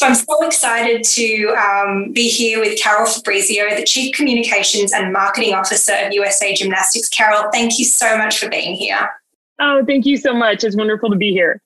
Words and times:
So 0.00 0.06
I'm 0.06 0.14
so 0.14 0.46
excited 0.46 1.04
to 1.04 1.48
um, 1.48 2.10
be 2.12 2.30
here 2.30 2.58
with 2.58 2.80
Carol 2.80 3.04
Fabrizio, 3.04 3.76
the 3.76 3.84
Chief 3.84 4.14
Communications 4.16 4.94
and 4.94 5.12
Marketing 5.12 5.52
Officer 5.52 5.92
of 5.92 6.14
USA 6.14 6.54
Gymnastics. 6.54 7.10
Carol, 7.10 7.50
thank 7.52 7.78
you 7.78 7.84
so 7.84 8.16
much 8.16 8.38
for 8.38 8.48
being 8.48 8.76
here. 8.76 9.10
Oh, 9.58 9.84
thank 9.84 10.06
you 10.06 10.16
so 10.16 10.32
much. 10.32 10.64
It's 10.64 10.74
wonderful 10.74 11.10
to 11.10 11.16
be 11.16 11.32
here 11.32 11.60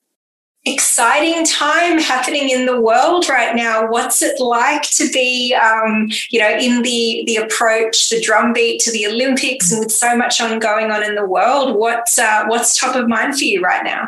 exciting 0.67 1.45
time 1.45 1.99
happening 1.99 2.49
in 2.49 2.65
the 2.65 2.81
world 2.81 3.29
right 3.29 3.55
now. 3.55 3.87
What's 3.87 4.23
it 4.23 4.39
like 4.41 4.81
to 4.93 5.07
be, 5.11 5.53
um, 5.53 6.09
you 6.31 6.39
know, 6.39 6.49
in 6.49 6.81
the 6.81 7.23
the 7.27 7.37
approach, 7.37 8.09
the 8.09 8.19
drumbeat 8.19 8.81
to 8.81 8.91
the 8.91 9.05
Olympics, 9.07 9.71
and 9.71 9.79
with 9.79 9.91
so 9.91 10.17
much 10.17 10.41
on 10.41 10.59
going 10.59 10.91
on 10.91 11.03
in 11.03 11.15
the 11.15 11.25
world? 11.25 11.75
What's 11.75 12.19
uh, 12.19 12.45
what's 12.47 12.77
top 12.77 12.95
of 12.95 13.07
mind 13.07 13.37
for 13.37 13.45
you 13.45 13.61
right 13.61 13.83
now? 13.83 14.07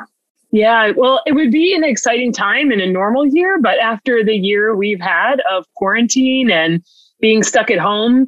Yeah, 0.52 0.92
well, 0.96 1.22
it 1.26 1.34
would 1.34 1.52
be 1.52 1.76
an 1.76 1.84
exciting 1.84 2.32
time 2.32 2.72
in 2.72 2.80
a 2.80 2.88
normal 2.88 3.26
year, 3.26 3.60
but 3.62 3.80
after 3.80 4.24
the 4.24 4.36
year 4.36 4.76
we've 4.76 5.02
had 5.02 5.42
of 5.52 5.66
quarantine 5.76 6.50
and 6.50 6.82
being 7.20 7.44
stuck 7.44 7.70
at 7.70 7.80
home, 7.80 8.28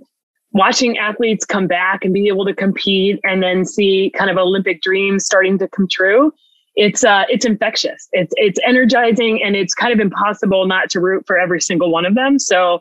watching 0.52 0.98
athletes 0.98 1.46
come 1.46 1.68
back 1.68 2.04
and 2.04 2.14
be 2.14 2.28
able 2.28 2.44
to 2.46 2.54
compete 2.54 3.20
and 3.24 3.42
then 3.42 3.64
see 3.64 4.12
kind 4.16 4.30
of 4.30 4.38
Olympic 4.38 4.82
dreams 4.82 5.26
starting 5.26 5.58
to 5.60 5.68
come 5.70 5.88
true 5.90 6.34
it's 6.80 7.04
uh, 7.04 7.26
it's 7.28 7.46
infectious. 7.46 8.08
It's 8.14 8.34
it's 8.38 8.60
energizing, 8.66 9.44
and 9.44 9.56
it's 9.56 9.74
kind 9.74 9.94
of 9.94 10.00
impossible 10.00 10.66
not 10.66 10.90
to 10.92 11.02
root 11.02 11.26
for 11.28 11.38
every 11.38 11.60
single 11.60 11.92
one 11.92 12.06
of 12.06 12.16
them. 12.16 12.40
So 12.40 12.80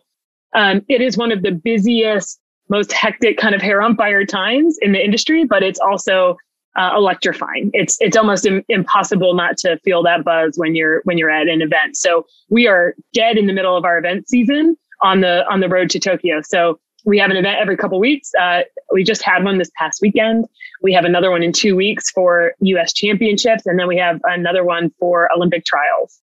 um, 0.55 0.83
it 0.89 1.01
is 1.01 1.17
one 1.17 1.33
of 1.33 1.43
the 1.43 1.51
busiest, 1.51 2.39
most 2.69 2.93
hectic 2.93 3.39
kind 3.39 3.57
of 3.57 3.61
hair 3.61 3.83
on 3.83 3.97
fire 3.97 4.25
times 4.25 4.79
in 4.81 4.93
the 4.93 5.05
industry, 5.05 5.45
but 5.45 5.65
it's 5.65 5.81
also 5.81 6.37
uh, 6.79 6.93
electrifying. 6.97 7.71
It's 7.75 7.97
it's 8.01 8.17
almost 8.17 8.47
Im- 8.47 8.65
impossible 8.69 9.35
not 9.35 9.59
to 9.59 9.79
feel 9.79 10.03
that 10.05 10.25
buzz 10.25 10.57
when 10.57 10.75
you're 10.75 11.03
when 11.05 11.19
you're 11.19 11.31
at 11.31 11.49
an 11.49 11.61
event. 11.61 11.97
So 11.97 12.25
we 12.49 12.67
are 12.67 12.95
dead 13.13 13.37
in 13.37 13.47
the 13.47 13.53
middle 13.53 13.77
of 13.77 13.85
our 13.85 13.99
event 13.99 14.29
season 14.29 14.77
on 15.03 15.21
the 15.21 15.45
on 15.51 15.61
the 15.61 15.69
road 15.69 15.91
to 15.91 15.99
Tokyo. 15.99 16.41
So 16.41 16.79
we 17.05 17.19
have 17.19 17.31
an 17.31 17.37
event 17.37 17.59
every 17.61 17.77
couple 17.77 17.99
weeks. 17.99 18.31
Uh, 18.41 18.63
we 18.93 19.03
just 19.03 19.23
had 19.23 19.45
one 19.45 19.59
this 19.59 19.71
past 19.77 20.01
weekend. 20.01 20.47
We 20.83 20.93
have 20.93 21.05
another 21.05 21.31
one 21.31 21.43
in 21.43 21.53
two 21.53 21.75
weeks 21.75 22.11
for 22.11 22.53
U.S. 22.61 22.93
Championships, 22.93 23.67
and 23.67 23.79
then 23.79 23.89
we 23.89 23.97
have 23.97 24.21
another 24.25 24.65
one 24.65 24.91
for 25.01 25.29
Olympic 25.35 25.65
trials. 25.65 26.21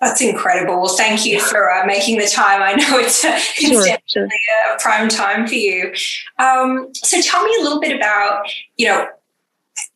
That's 0.00 0.22
incredible. 0.22 0.80
Well, 0.80 0.88
thank 0.88 1.26
you 1.26 1.40
for 1.40 1.70
uh, 1.70 1.84
making 1.84 2.18
the 2.18 2.26
time. 2.26 2.62
I 2.62 2.72
know 2.72 2.98
it's, 2.98 3.22
a, 3.22 3.34
it's 3.34 3.44
sure, 3.44 3.84
definitely 3.84 4.00
sure. 4.08 4.74
a 4.74 4.78
prime 4.78 5.10
time 5.10 5.46
for 5.46 5.54
you. 5.54 5.92
Um, 6.38 6.88
so, 6.94 7.20
tell 7.20 7.44
me 7.44 7.54
a 7.60 7.62
little 7.62 7.80
bit 7.80 7.94
about 7.94 8.46
you 8.78 8.88
know, 8.88 9.06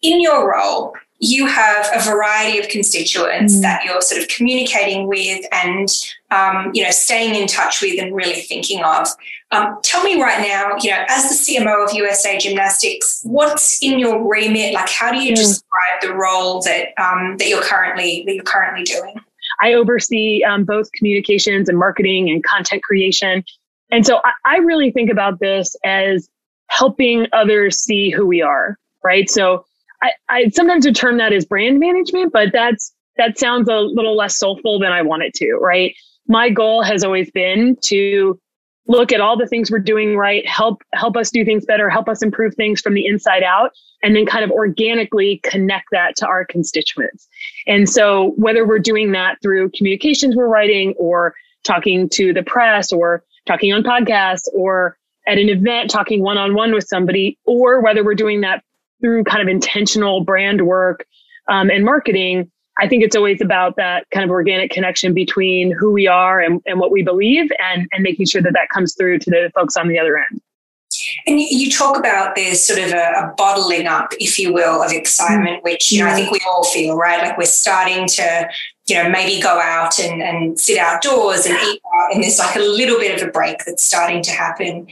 in 0.03 0.21
your 0.21 0.53
role, 0.53 0.95
you 1.21 1.47
have 1.47 1.89
a 1.95 2.03
variety 2.03 2.59
of 2.59 2.69
constituents 2.69 3.57
mm. 3.57 3.63
that 3.63 3.85
you're 3.85 4.01
sort 4.01 4.21
of 4.21 4.29
communicating 4.29 5.07
with 5.07 5.45
and 5.53 5.89
um, 6.31 6.71
you 6.75 6.83
know 6.83 6.91
staying 6.91 7.35
in 7.35 7.47
touch 7.47 7.81
with 7.81 8.01
and 8.01 8.15
really 8.15 8.41
thinking 8.43 8.83
of. 8.85 9.09
Um, 9.51 9.79
tell 9.83 10.03
me 10.03 10.21
right 10.21 10.41
now 10.41 10.77
you 10.81 10.91
know 10.91 11.05
as 11.09 11.29
the 11.29 11.61
cmo 11.61 11.85
of 11.85 11.95
usa 11.95 12.39
gymnastics 12.39 13.21
what's 13.25 13.83
in 13.83 13.99
your 13.99 14.29
remit? 14.29 14.75
Like 14.75 14.89
how 14.89 15.13
do 15.13 15.19
you 15.19 15.33
mm. 15.33 15.37
describe 15.37 16.01
the 16.03 16.15
role 16.15 16.61
that 16.63 16.89
um, 16.99 17.37
that 17.39 17.49
you're 17.49 17.63
currently 17.63 18.25
that 18.27 18.35
you're 18.35 18.45
currently 18.45 18.85
doing? 18.85 19.15
I 19.63 19.75
oversee 19.75 20.43
um, 20.43 20.65
both 20.65 20.91
communications 20.93 21.69
and 21.69 21.79
marketing 21.79 22.29
and 22.29 22.43
content 22.43 22.83
creation. 22.83 23.45
And 23.93 24.05
so 24.05 24.21
I, 24.25 24.33
I 24.45 24.57
really 24.57 24.91
think 24.91 25.11
about 25.11 25.39
this 25.39 25.77
as 25.85 26.29
helping 26.69 27.27
others 27.33 27.79
see 27.79 28.11
who 28.11 28.27
we 28.27 28.43
are 28.43 28.77
right 29.05 29.29
so 29.29 29.65
I, 30.05 30.13
I 30.29 30.49
sometimes 30.51 30.85
would 30.85 30.97
term 30.97 31.17
that 31.19 31.33
as 31.33 31.47
brand 31.47 31.81
management, 31.81 32.33
but 32.33 32.51
that's 32.53 32.93
that 33.17 33.39
sounds 33.39 33.69
a 33.69 33.79
little 33.79 34.17
less 34.17 34.37
soulful 34.37 34.79
than 34.79 34.93
I 34.93 35.03
want 35.03 35.23
it 35.23 35.35
to, 35.35 35.55
right? 35.55 35.95
My 36.27 36.51
goal 36.51 36.83
has 36.83 37.05
always 37.05 37.31
been 37.31 37.77
to 37.85 38.39
look 38.87 39.13
at 39.13 39.21
all 39.21 39.37
the 39.37 39.47
things 39.47 39.71
we're 39.71 39.79
doing 39.79 40.17
right, 40.17 40.47
help 40.47 40.83
help 40.93 41.17
us 41.17 41.31
do 41.31 41.45
things 41.45 41.65
better, 41.65 41.89
help 41.89 42.09
us 42.09 42.23
improve 42.23 42.55
things 42.55 42.81
from 42.83 42.93
the 42.93 43.07
inside 43.07 43.43
out, 43.43 43.71
and 44.03 44.15
then 44.15 44.27
kind 44.27 44.45
of 44.45 44.51
organically 44.51 45.41
connect 45.43 45.87
that 45.93 46.17
to 46.17 46.27
our 46.27 46.45
constituents. 46.45 47.27
And 47.67 47.89
so 47.89 48.35
whether 48.37 48.67
we're 48.67 48.79
doing 48.81 49.13
that 49.13 49.39
through 49.43 49.71
communications 49.71 50.37
we're 50.37 50.49
writing 50.49 50.95
or 50.99 51.35
talking 51.63 52.11
to 52.11 52.35
the 52.35 52.43
press 52.43 52.93
or 52.93 53.25
talking 53.47 53.73
on 53.73 53.83
podcasts 53.83 54.49
or 54.53 54.99
at 55.27 55.39
an 55.39 55.49
event 55.49 55.89
talking 55.89 56.23
one-on-one 56.23 56.75
with 56.75 56.85
somebody 56.87 57.39
or 57.47 57.81
whether 57.81 58.05
we're 58.05 58.15
doing 58.15 58.43
that 58.43 58.63
through 59.01 59.25
kind 59.25 59.43
of 59.43 59.49
intentional 59.49 60.25
brand 60.25 60.67
work 60.67 61.07
um, 61.49 61.71
and 61.71 61.85
marketing, 61.85 62.51
I 62.79 62.89
think 62.89 63.05
it's 63.05 63.15
always 63.15 63.41
about 63.41 63.77
that 63.77 64.07
kind 64.11 64.25
of 64.25 64.31
organic 64.31 64.71
connection 64.71 65.15
between 65.15 65.71
who 65.71 65.93
we 65.93 66.09
are 66.09 66.41
and, 66.41 66.61
and 66.67 66.81
what 66.81 66.91
we 66.91 67.03
believe 67.03 67.51
and, 67.63 67.87
and 67.93 68.03
making 68.03 68.27
sure 68.27 68.43
that 68.43 68.53
that 68.55 68.69
comes 68.71 68.95
through 68.95 69.21
to 69.21 69.31
the 69.31 69.53
folks 69.55 69.77
on 69.77 69.89
the 69.89 69.99
other 69.99 70.19
end. 70.19 70.41
And 71.27 71.41
you 71.41 71.71
talk 71.71 71.99
about 71.99 72.35
there's 72.35 72.65
sort 72.65 72.79
of 72.79 72.93
a, 72.93 72.95
a 72.97 73.35
bottling 73.37 73.87
up, 73.87 74.13
if 74.21 74.39
you 74.39 74.53
will, 74.53 74.83
of 74.83 74.93
excitement, 74.93 75.61
mm. 75.61 75.65
which, 75.65 75.91
you 75.93 76.01
know, 76.01 76.09
I 76.09 76.15
think 76.15 76.31
we 76.31 76.41
all 76.47 76.65
feel, 76.65 76.97
right? 76.97 77.23
Like 77.23 77.37
we're 77.37 77.47
starting 77.47 78.07
to, 78.09 78.49
you 78.87 79.03
know, 79.03 79.09
maybe 79.09 79.41
go 79.41 79.61
out 79.61 79.99
and, 79.99 80.23
and 80.23 80.59
sit 80.59 80.79
outdoors 80.79 81.47
and 81.47 81.57
eat 81.57 81.81
out, 81.95 82.15
and 82.15 82.23
there's 82.23 82.39
like 82.39 82.57
a 82.57 82.61
little 82.61 82.99
bit 82.99 83.21
of 83.21 83.29
a 83.29 83.31
break 83.31 83.65
that's 83.65 83.83
starting 83.83 84.23
to 84.23 84.31
happen. 84.31 84.87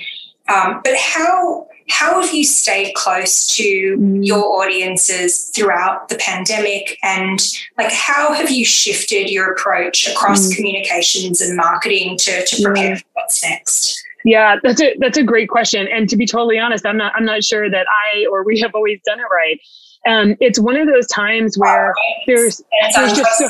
Um, 0.49 0.81
but 0.83 0.97
how 0.97 1.69
how 1.93 2.23
have 2.23 2.35
you 2.35 2.43
stayed 2.43 2.95
close 2.95 3.47
to 3.47 3.97
mm. 3.99 4.27
your 4.27 4.63
audiences 4.63 5.51
throughout 5.55 6.09
the 6.09 6.17
pandemic? 6.17 6.99
And 7.03 7.39
like 7.77 7.93
how 7.93 8.33
have 8.33 8.51
you 8.51 8.65
shifted 8.65 9.31
your 9.31 9.53
approach 9.53 10.09
across 10.09 10.49
mm. 10.49 10.57
communications 10.57 11.43
and 11.43 11.55
marketing 11.57 12.17
to, 12.19 12.45
to 12.47 12.63
prepare 12.63 12.91
yeah. 12.91 12.97
for 12.97 13.05
what's 13.13 13.45
next? 13.45 14.03
Yeah 14.25 14.57
that's 14.63 14.81
a 14.81 14.95
that's 14.99 15.19
a 15.19 15.23
great 15.23 15.49
question. 15.49 15.87
And 15.87 16.09
to 16.09 16.17
be 16.17 16.27
totally 16.27 16.59
honest 16.59 16.87
i'm 16.87 16.97
not 16.97 17.13
i'm 17.15 17.25
not 17.25 17.45
sure 17.45 17.69
that 17.69 17.87
i 18.07 18.27
or 18.31 18.43
we 18.45 18.59
have 18.61 18.75
always 18.75 19.01
done 19.05 19.21
it 19.21 19.27
right. 19.31 19.61
Um, 20.05 20.37
it's 20.41 20.59
one 20.59 20.77
of 20.77 20.89
those 20.89 21.07
times 21.07 21.57
where 21.57 21.95
oh, 21.97 22.03
there's, 22.27 22.61
there's 22.97 23.13
just 23.13 23.39
so, 23.39 23.49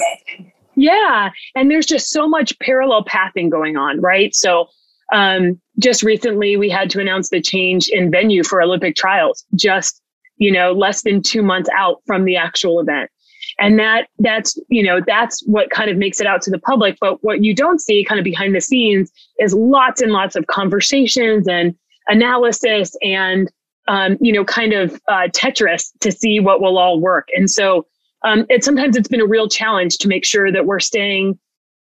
yeah 0.74 1.30
and 1.54 1.70
there's 1.70 1.86
just 1.86 2.10
so 2.10 2.28
much 2.28 2.58
parallel 2.58 3.04
pathing 3.04 3.50
going 3.50 3.76
on 3.76 4.00
right? 4.00 4.34
So 4.34 4.68
um, 5.12 5.60
just 5.78 6.02
recently, 6.02 6.56
we 6.56 6.68
had 6.68 6.90
to 6.90 7.00
announce 7.00 7.30
the 7.30 7.40
change 7.40 7.88
in 7.88 8.10
venue 8.10 8.42
for 8.42 8.62
Olympic 8.62 8.96
trials, 8.96 9.44
just 9.54 10.00
you 10.36 10.50
know, 10.50 10.72
less 10.72 11.02
than 11.02 11.22
two 11.22 11.42
months 11.42 11.68
out 11.76 12.02
from 12.06 12.24
the 12.24 12.36
actual 12.36 12.80
event. 12.80 13.10
And 13.58 13.78
that 13.78 14.08
that's 14.18 14.58
you 14.68 14.82
know 14.82 15.00
that's 15.06 15.42
what 15.46 15.70
kind 15.70 15.90
of 15.90 15.96
makes 15.96 16.20
it 16.20 16.26
out 16.26 16.42
to 16.42 16.50
the 16.50 16.58
public. 16.58 16.96
But 17.00 17.22
what 17.22 17.44
you 17.44 17.54
don't 17.54 17.80
see, 17.80 18.04
kind 18.04 18.18
of 18.18 18.24
behind 18.24 18.54
the 18.54 18.60
scenes, 18.60 19.12
is 19.38 19.54
lots 19.54 20.00
and 20.00 20.12
lots 20.12 20.34
of 20.36 20.46
conversations 20.46 21.46
and 21.46 21.74
analysis 22.08 22.96
and 23.02 23.50
um, 23.88 24.16
you 24.20 24.32
know, 24.32 24.44
kind 24.44 24.72
of 24.72 25.00
uh, 25.08 25.28
Tetris 25.28 25.90
to 26.00 26.12
see 26.12 26.40
what 26.40 26.60
will 26.60 26.78
all 26.78 27.00
work. 27.00 27.28
And 27.34 27.50
so 27.50 27.86
um, 28.24 28.46
it 28.48 28.64
sometimes 28.64 28.96
it's 28.96 29.08
been 29.08 29.20
a 29.20 29.26
real 29.26 29.48
challenge 29.48 29.98
to 29.98 30.08
make 30.08 30.24
sure 30.24 30.52
that 30.52 30.66
we're 30.66 30.80
staying 30.80 31.38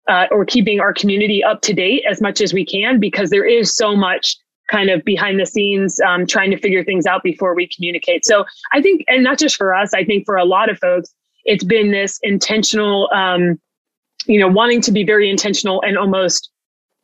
uh, 0.07 0.25
or 0.31 0.45
keeping 0.45 0.79
our 0.79 0.93
community 0.93 1.43
up 1.43 1.61
to 1.61 1.73
date 1.73 2.03
as 2.09 2.21
much 2.21 2.41
as 2.41 2.53
we 2.53 2.66
can 2.66 2.99
because 2.99 3.29
there 3.29 3.45
is 3.45 3.75
so 3.75 3.95
much 3.95 4.38
kind 4.69 4.89
of 4.89 5.03
behind 5.03 5.39
the 5.39 5.45
scenes 5.45 5.99
um, 6.01 6.25
trying 6.25 6.51
to 6.51 6.57
figure 6.57 6.83
things 6.83 7.05
out 7.05 7.23
before 7.23 7.55
we 7.55 7.67
communicate. 7.67 8.25
So 8.25 8.45
I 8.73 8.81
think, 8.81 9.03
and 9.07 9.23
not 9.23 9.38
just 9.38 9.55
for 9.55 9.75
us, 9.75 9.93
I 9.93 10.03
think 10.03 10.25
for 10.25 10.35
a 10.35 10.45
lot 10.45 10.69
of 10.69 10.79
folks, 10.79 11.13
it's 11.43 11.63
been 11.63 11.91
this 11.91 12.19
intentional, 12.23 13.09
um, 13.13 13.59
you 14.25 14.39
know, 14.39 14.47
wanting 14.47 14.81
to 14.81 14.91
be 14.91 15.03
very 15.03 15.29
intentional 15.29 15.83
and 15.83 15.97
almost 15.97 16.49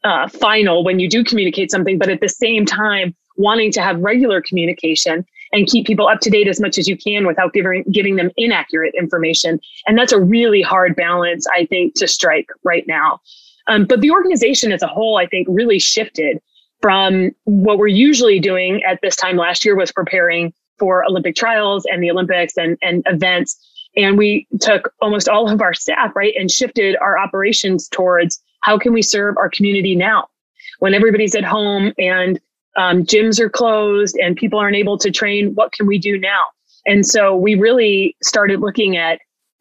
uh, 0.04 0.28
final 0.28 0.84
when 0.84 1.00
you 1.00 1.08
do 1.08 1.24
communicate 1.24 1.70
something, 1.70 2.00
but 2.00 2.10
at 2.10 2.22
the 2.22 2.30
same 2.30 2.66
time, 2.66 3.16
wanting 3.38 3.72
to 3.72 3.82
have 3.82 4.00
regular 4.00 4.42
communication 4.42 5.26
and 5.54 5.68
keep 5.68 5.86
people 5.86 6.08
up 6.08 6.20
to 6.22 6.30
date 6.30 6.48
as 6.48 6.60
much 6.60 6.78
as 6.78 6.88
you 6.88 6.98
can 6.98 7.26
without 7.26 7.54
giving 7.54 7.84
giving 7.92 8.16
them 8.16 8.32
inaccurate 8.38 8.94
information. 8.98 9.60
And 9.86 9.98
that's 9.98 10.12
a 10.12 10.20
really 10.20 10.62
hard 10.62 10.96
balance, 10.96 11.46
I 11.54 11.66
think, 11.66 11.96
to 11.96 12.08
strike 12.08 12.48
right 12.64 12.86
now. 12.88 13.20
Um, 13.68 13.86
but 13.86 14.02
the 14.02 14.12
organization 14.12 14.72
as 14.72 14.82
a 14.82 14.88
whole, 14.88 15.18
I 15.18 15.28
think, 15.28 15.48
really 15.50 15.80
shifted 15.80 16.40
from 16.82 17.32
what 17.44 17.78
we're 17.78 17.88
usually 17.88 18.40
doing 18.40 18.82
at 18.90 19.00
this 19.02 19.16
time 19.16 19.38
last 19.38 19.64
year 19.64 19.76
was 19.76 19.92
preparing 19.92 20.54
for 20.80 21.06
Olympic 21.06 21.36
trials 21.36 21.86
and 21.86 22.02
the 22.02 22.10
Olympics 22.10 22.58
and, 22.58 22.78
and 22.82 23.04
events. 23.06 23.60
And 23.96 24.18
we 24.18 24.48
took 24.60 24.94
almost 25.00 25.30
all 25.30 25.50
of 25.50 25.62
our 25.62 25.74
staff, 25.74 26.16
right, 26.16 26.34
and 26.36 26.50
shifted 26.50 26.96
our 26.98 27.20
operations 27.20 27.88
towards 27.88 28.42
how 28.62 28.80
can 28.80 28.94
we 28.94 29.02
serve 29.02 29.38
our 29.38 29.50
community 29.50 29.96
now 29.96 30.28
when 30.80 30.94
everybody's 30.94 31.36
at 31.36 31.44
home 31.44 31.94
and 32.00 32.40
um, 32.78 33.04
gyms 33.04 33.40
are 33.40 33.50
closed 33.50 34.16
and 34.18 34.36
people 34.36 34.60
aren't 34.60 34.76
able 34.76 34.98
to 34.98 35.12
train. 35.12 35.54
What 35.56 35.72
can 35.72 35.88
we 35.88 35.98
do 35.98 36.18
now? 36.18 36.44
And 36.86 37.06
so 37.06 37.36
we 37.36 37.56
really 37.56 38.16
started 38.24 38.60
looking 38.60 38.98
at, 38.98 39.20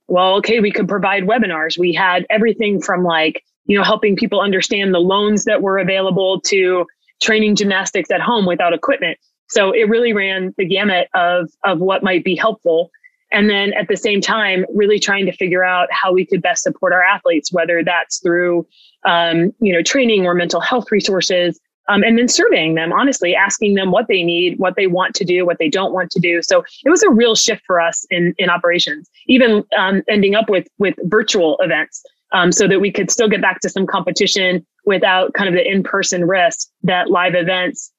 well, 0.09 0.37
okay, 0.37 0.61
we 0.61 0.73
could 0.73 0.89
provide 0.89 1.25
webinars. 1.25 1.79
We 1.79 1.93
had 1.93 2.27
everything 2.31 2.81
from 2.81 3.05
like, 3.05 3.43
you 3.67 3.77
know, 3.77 3.85
helping 3.85 4.17
people 4.17 4.41
understand 4.41 4.95
the 4.95 5.01
loans 5.01 5.45
that 5.45 5.63
were 5.63 5.79
available 5.79 6.41
to 6.43 6.87
training 7.23 7.57
gymnastics 7.57 8.11
at 8.11 8.21
home 8.21 8.47
without 8.47 8.73
equipment. 8.73 9.19
So 9.49 9.73
it 9.73 9.89
really 9.89 10.13
ran 10.13 10.55
the 10.57 10.65
gamut 10.65 11.09
of, 11.15 11.51
of 11.65 11.81
what 11.81 12.03
might 12.03 12.25
be 12.25 12.37
helpful. 12.37 12.91
And 13.33 13.49
then 13.49 13.73
at 13.75 13.87
the 13.89 13.97
same 13.97 14.21
time, 14.21 14.65
really 14.75 14.99
trying 14.99 15.27
to 15.27 15.33
figure 15.33 15.65
out 15.65 15.89
how 15.93 16.13
we 16.13 16.27
could 16.27 16.43
best 16.43 16.63
support 16.63 16.93
our 16.93 17.03
athletes, 17.03 17.53
whether 17.53 17.85
that's 17.85 18.19
through, 18.21 18.67
um, 19.05 19.53
you 19.61 19.73
know, 19.73 19.83
training 19.83 20.27
or 20.27 20.35
mental 20.35 20.61
health 20.61 20.91
resources, 20.91 21.61
um, 21.89 22.03
and 22.03 22.19
then 22.19 22.29
surveying 22.29 22.75
them, 22.75 22.93
honestly, 22.93 23.35
asking 23.35 23.75
them 23.75 23.91
what 23.91 24.07
they 24.09 24.23
need, 24.23 24.59
what 24.59 24.77
they 24.77 24.87
want 24.87 25.15
to 25.17 25.25
do, 25.25 25.45
what 25.45 25.59
they 25.59 25.69
don't 25.69 25.93
want 25.93 26.11
to 26.13 26.21
do. 26.21 26.41
So 26.43 26.65
it 26.85 26.91
was 26.91 27.03
a 27.03 27.11
real 27.11 27.35
shift 27.35 27.63
for 27.67 27.81
us 27.81 28.07
in 28.11 28.35
in 28.39 28.51
operations, 28.51 29.09
even 29.27 29.65
um, 29.77 30.03
ending 30.09 30.35
up 30.35 30.49
with 30.49 30.69
with 30.79 30.95
virtual 31.05 31.57
events, 31.61 32.03
um, 32.33 32.53
so 32.53 32.69
that 32.69 32.81
we 32.81 32.93
could 32.93 33.11
still 33.11 33.29
get 33.29 33.41
back 33.43 33.61
to 33.61 33.69
some 33.69 33.87
competition 33.87 34.67
without 34.85 35.35
kind 35.35 35.49
of 35.49 35.55
the 35.55 35.67
in 35.67 35.83
person 35.83 36.25
risk 36.27 36.69
that 36.83 37.11
live 37.11 37.35
events 37.35 37.93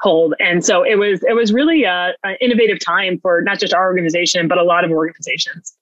hold. 0.00 0.34
And 0.40 0.64
so 0.64 0.84
it 0.84 0.96
was 0.96 1.22
it 1.22 1.34
was 1.34 1.52
really 1.52 1.84
a, 1.84 2.14
an 2.24 2.36
innovative 2.40 2.78
time 2.78 3.18
for 3.20 3.40
not 3.42 3.58
just 3.58 3.72
our 3.72 3.86
organization, 3.86 4.48
but 4.48 4.58
a 4.58 4.64
lot 4.64 4.84
of 4.84 4.90
organizations. 4.90 5.74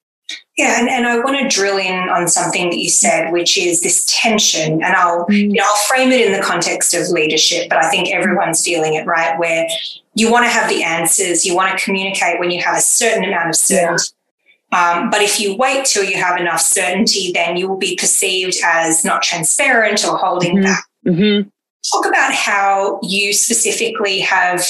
Yeah, 0.56 0.78
and, 0.78 0.88
and 0.88 1.06
I 1.06 1.18
want 1.18 1.38
to 1.38 1.48
drill 1.48 1.78
in 1.78 2.08
on 2.10 2.28
something 2.28 2.68
that 2.70 2.78
you 2.78 2.90
said, 2.90 3.32
which 3.32 3.56
is 3.56 3.82
this 3.82 4.04
tension. 4.06 4.82
And 4.82 4.94
I'll 4.94 5.26
mm. 5.26 5.38
you 5.38 5.52
know 5.54 5.64
I'll 5.66 5.84
frame 5.84 6.12
it 6.12 6.26
in 6.26 6.32
the 6.32 6.42
context 6.42 6.94
of 6.94 7.08
leadership, 7.08 7.68
but 7.68 7.82
I 7.82 7.88
think 7.88 8.10
everyone's 8.10 8.62
feeling 8.64 8.94
it, 8.94 9.06
right? 9.06 9.38
Where 9.38 9.68
you 10.14 10.30
want 10.30 10.44
to 10.44 10.50
have 10.50 10.68
the 10.68 10.82
answers, 10.82 11.44
you 11.44 11.54
want 11.54 11.76
to 11.76 11.84
communicate 11.84 12.38
when 12.38 12.50
you 12.50 12.60
have 12.62 12.76
a 12.76 12.80
certain 12.80 13.24
amount 13.24 13.48
of 13.48 13.56
certainty. 13.56 14.04
Yeah. 14.72 14.92
Um, 14.92 15.10
but 15.10 15.20
if 15.20 15.40
you 15.40 15.56
wait 15.56 15.84
till 15.84 16.04
you 16.04 16.16
have 16.16 16.38
enough 16.38 16.60
certainty, 16.60 17.32
then 17.32 17.56
you 17.56 17.68
will 17.68 17.78
be 17.78 17.96
perceived 17.96 18.56
as 18.64 19.04
not 19.04 19.22
transparent 19.22 20.04
or 20.06 20.16
holding 20.16 20.56
mm-hmm. 20.56 20.64
back. 20.64 20.84
Mm-hmm 21.06 21.48
talk 21.92 22.06
about 22.06 22.32
how 22.32 23.00
you 23.02 23.32
specifically 23.32 24.20
have 24.20 24.64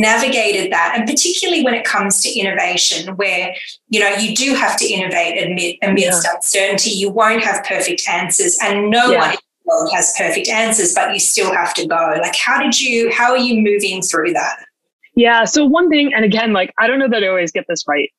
navigated 0.00 0.72
that 0.72 0.94
and 0.96 1.08
particularly 1.08 1.62
when 1.62 1.74
it 1.74 1.84
comes 1.84 2.20
to 2.22 2.38
innovation 2.38 3.14
where 3.16 3.54
you 3.88 4.00
know 4.00 4.08
you 4.16 4.34
do 4.34 4.54
have 4.54 4.76
to 4.76 4.86
innovate 4.86 5.42
amid, 5.42 5.76
amidst 5.82 6.24
yeah. 6.24 6.34
uncertainty 6.34 6.90
you 6.90 7.10
won't 7.10 7.42
have 7.42 7.64
perfect 7.64 8.02
answers 8.08 8.58
and 8.62 8.90
no 8.90 9.10
yeah. 9.10 9.18
one 9.18 9.30
in 9.30 9.36
the 9.36 9.70
world 9.70 9.90
has 9.92 10.14
perfect 10.16 10.48
answers 10.48 10.94
but 10.94 11.12
you 11.12 11.20
still 11.20 11.52
have 11.52 11.74
to 11.74 11.86
go 11.86 12.14
like 12.20 12.34
how 12.36 12.60
did 12.60 12.80
you 12.80 13.12
how 13.12 13.30
are 13.30 13.38
you 13.38 13.60
moving 13.60 14.02
through 14.02 14.32
that 14.32 14.64
yeah. 15.14 15.44
So 15.44 15.66
one 15.66 15.90
thing, 15.90 16.14
and 16.14 16.24
again, 16.24 16.54
like 16.54 16.72
I 16.78 16.86
don't 16.86 16.98
know 16.98 17.08
that 17.08 17.22
I 17.22 17.28
always 17.28 17.52
get 17.52 17.66
this 17.68 17.84
right, 17.86 18.10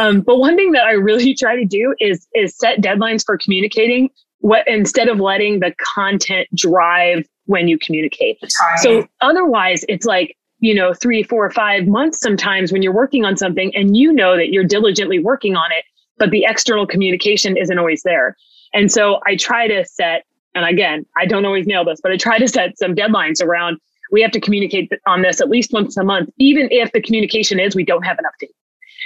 um, 0.00 0.20
but 0.20 0.38
one 0.38 0.56
thing 0.56 0.72
that 0.72 0.84
I 0.84 0.94
really 0.94 1.32
try 1.38 1.54
to 1.54 1.64
do 1.64 1.94
is 2.00 2.26
is 2.34 2.56
set 2.58 2.80
deadlines 2.80 3.24
for 3.24 3.38
communicating. 3.38 4.10
What 4.40 4.66
instead 4.66 5.08
of 5.08 5.20
letting 5.20 5.60
the 5.60 5.72
content 5.94 6.48
drive 6.56 7.24
when 7.50 7.66
you 7.66 7.78
communicate. 7.78 8.38
So 8.76 9.06
otherwise, 9.20 9.84
it's 9.88 10.06
like, 10.06 10.36
you 10.60 10.74
know, 10.74 10.94
three, 10.94 11.22
four, 11.22 11.50
five 11.50 11.86
months 11.86 12.20
sometimes 12.20 12.72
when 12.72 12.82
you're 12.82 12.92
working 12.92 13.24
on 13.24 13.36
something 13.36 13.74
and 13.74 13.96
you 13.96 14.12
know 14.12 14.36
that 14.36 14.50
you're 14.50 14.64
diligently 14.64 15.18
working 15.18 15.56
on 15.56 15.72
it, 15.72 15.84
but 16.18 16.30
the 16.30 16.44
external 16.46 16.86
communication 16.86 17.56
isn't 17.56 17.78
always 17.78 18.02
there. 18.02 18.36
And 18.72 18.92
so 18.92 19.20
I 19.26 19.36
try 19.36 19.66
to 19.66 19.84
set, 19.84 20.24
and 20.54 20.64
again, 20.64 21.06
I 21.16 21.26
don't 21.26 21.44
always 21.44 21.66
nail 21.66 21.84
this, 21.84 22.00
but 22.00 22.12
I 22.12 22.16
try 22.16 22.38
to 22.38 22.46
set 22.46 22.78
some 22.78 22.94
deadlines 22.94 23.42
around 23.42 23.80
we 24.10 24.22
have 24.22 24.30
to 24.32 24.40
communicate 24.40 24.92
on 25.06 25.22
this 25.22 25.40
at 25.40 25.48
least 25.48 25.72
once 25.72 25.96
a 25.96 26.04
month, 26.04 26.30
even 26.38 26.68
if 26.70 26.92
the 26.92 27.00
communication 27.00 27.60
is 27.60 27.74
we 27.74 27.84
don't 27.84 28.02
have 28.02 28.18
an 28.18 28.24
update. 28.24 28.50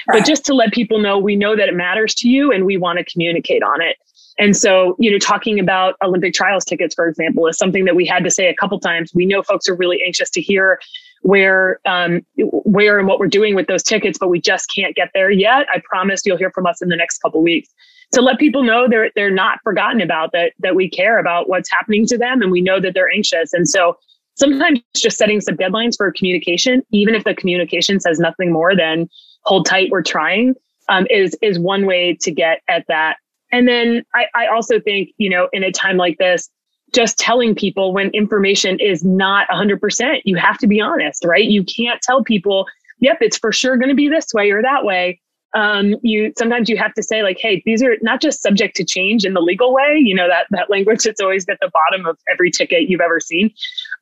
Right. 0.07 0.21
But 0.21 0.27
just 0.27 0.45
to 0.47 0.55
let 0.55 0.73
people 0.73 0.99
know, 0.99 1.19
we 1.19 1.37
know 1.37 1.57
that 1.57 1.69
it 1.69 1.75
matters 1.75 2.15
to 2.17 2.29
you 2.29 2.53
and 2.53 2.65
we 2.65 2.77
want 2.77 2.99
to 2.99 3.05
communicate 3.05 3.63
on 3.63 3.81
it. 3.81 3.97
And 4.39 4.57
so, 4.57 4.97
you 4.99 5.11
know, 5.11 5.19
talking 5.19 5.61
about 5.61 5.95
Olympic 6.03 6.35
trials 6.35 6.65
tickets, 6.65 6.95
for 6.95 7.07
example, 7.07 7.47
is 7.47 7.57
something 7.57 7.85
that 7.85 7.95
we 7.95 8.05
had 8.05 8.25
to 8.25 8.31
say 8.31 8.49
a 8.49 8.55
couple 8.55 8.81
times. 8.81 9.13
We 9.15 9.27
know 9.27 9.43
folks 9.43 9.69
are 9.69 9.75
really 9.75 10.03
anxious 10.05 10.29
to 10.31 10.41
hear 10.41 10.81
where, 11.25 11.81
um, 11.87 12.25
where 12.37 12.99
and 12.99 13.09
what 13.09 13.19
we're 13.19 13.27
doing 13.27 13.55
with 13.55 13.67
those 13.67 13.83
tickets, 13.83 14.19
but 14.19 14.29
we 14.29 14.41
just 14.41 14.71
can't 14.75 14.95
get 14.95 15.11
there 15.15 15.31
yet. 15.31 15.67
I 15.73 15.81
promise 15.85 16.23
you'll 16.25 16.37
hear 16.37 16.51
from 16.51 16.67
us 16.67 16.83
in 16.83 16.89
the 16.89 16.97
next 16.97 17.19
couple 17.19 17.43
weeks 17.43 17.69
to 18.13 18.21
let 18.21 18.39
people 18.39 18.63
know 18.63 18.87
they're 18.89 19.11
they're 19.17 19.31
not 19.31 19.59
forgotten 19.65 20.01
about 20.01 20.33
that 20.33 20.53
that 20.61 20.75
we 20.77 20.89
care 20.89 21.19
about 21.19 21.49
what's 21.49 21.71
happening 21.71 22.07
to 22.07 22.19
them 22.19 22.43
and 22.43 22.53
we 22.53 22.61
know 22.61 22.79
that 22.79 22.95
they're 22.95 23.11
anxious. 23.11 23.53
And 23.53 23.69
so 23.69 23.97
sometimes 24.35 24.81
just 24.95 25.17
setting 25.17 25.41
some 25.41 25.57
deadlines 25.57 25.97
for 25.97 26.13
communication, 26.13 26.83
even 26.91 27.15
if 27.15 27.25
the 27.25 27.35
communication 27.35 28.01
says 28.01 28.19
nothing 28.19 28.53
more 28.53 28.77
than 28.77 29.09
hold 29.45 29.67
tight, 29.67 29.91
we're 29.91 30.03
trying, 30.03 30.55
um, 30.89 31.07
is 31.11 31.37
is 31.41 31.59
one 31.59 31.87
way 31.87 32.17
to 32.21 32.31
get 32.31 32.61
at 32.69 32.85
that 32.89 33.17
and 33.55 33.69
then 33.69 34.03
I, 34.13 34.27
I 34.35 34.47
also 34.49 34.81
think, 34.81 35.11
you 35.17 35.31
know, 35.31 35.49
in 35.53 35.63
a 35.63 35.71
time 35.71 35.97
like 35.97 36.19
this, 36.19 36.51
just 36.95 37.19
telling 37.19 37.55
people 37.55 37.93
when 37.93 38.11
information 38.11 38.79
is 38.81 39.05
not 39.05 39.49
100%, 39.49 40.21
you 40.25 40.37
have 40.37 40.59
to 40.59 40.67
be 40.67 40.81
honest, 40.81 41.25
right? 41.25 41.45
You 41.45 41.65
can't 41.65 42.01
tell 42.01 42.23
people, 42.23 42.67
yep, 43.01 43.19
it's 43.21 43.37
for 43.37 43.53
sure 43.53 43.77
going 43.77 43.89
to 43.89 43.95
be 43.95 44.09
this 44.09 44.33
way 44.33 44.51
or 44.51 44.63
that 44.63 44.85
way. 44.85 45.21
Um, 45.55 45.95
you 46.03 46.33
sometimes 46.37 46.69
you 46.69 46.77
have 46.77 46.95
to 46.95 47.03
say 47.03 47.23
like, 47.23 47.39
hey, 47.39 47.63
these 47.65 47.81
are 47.81 47.97
not 48.03 48.21
just 48.21 48.43
subject 48.43 48.75
to 48.77 48.85
change 48.85 49.25
in 49.25 49.35
the 49.35 49.41
legal 49.41 49.73
way, 49.73 50.01
you 50.03 50.13
know, 50.13 50.27
that 50.27 50.47
that 50.51 50.69
language 50.69 51.05
that's 51.05 51.21
always 51.21 51.49
at 51.49 51.59
the 51.61 51.71
bottom 51.73 52.07
of 52.07 52.19
every 52.29 52.51
ticket 52.51 52.89
you've 52.89 53.01
ever 53.01 53.21
seen. 53.21 53.55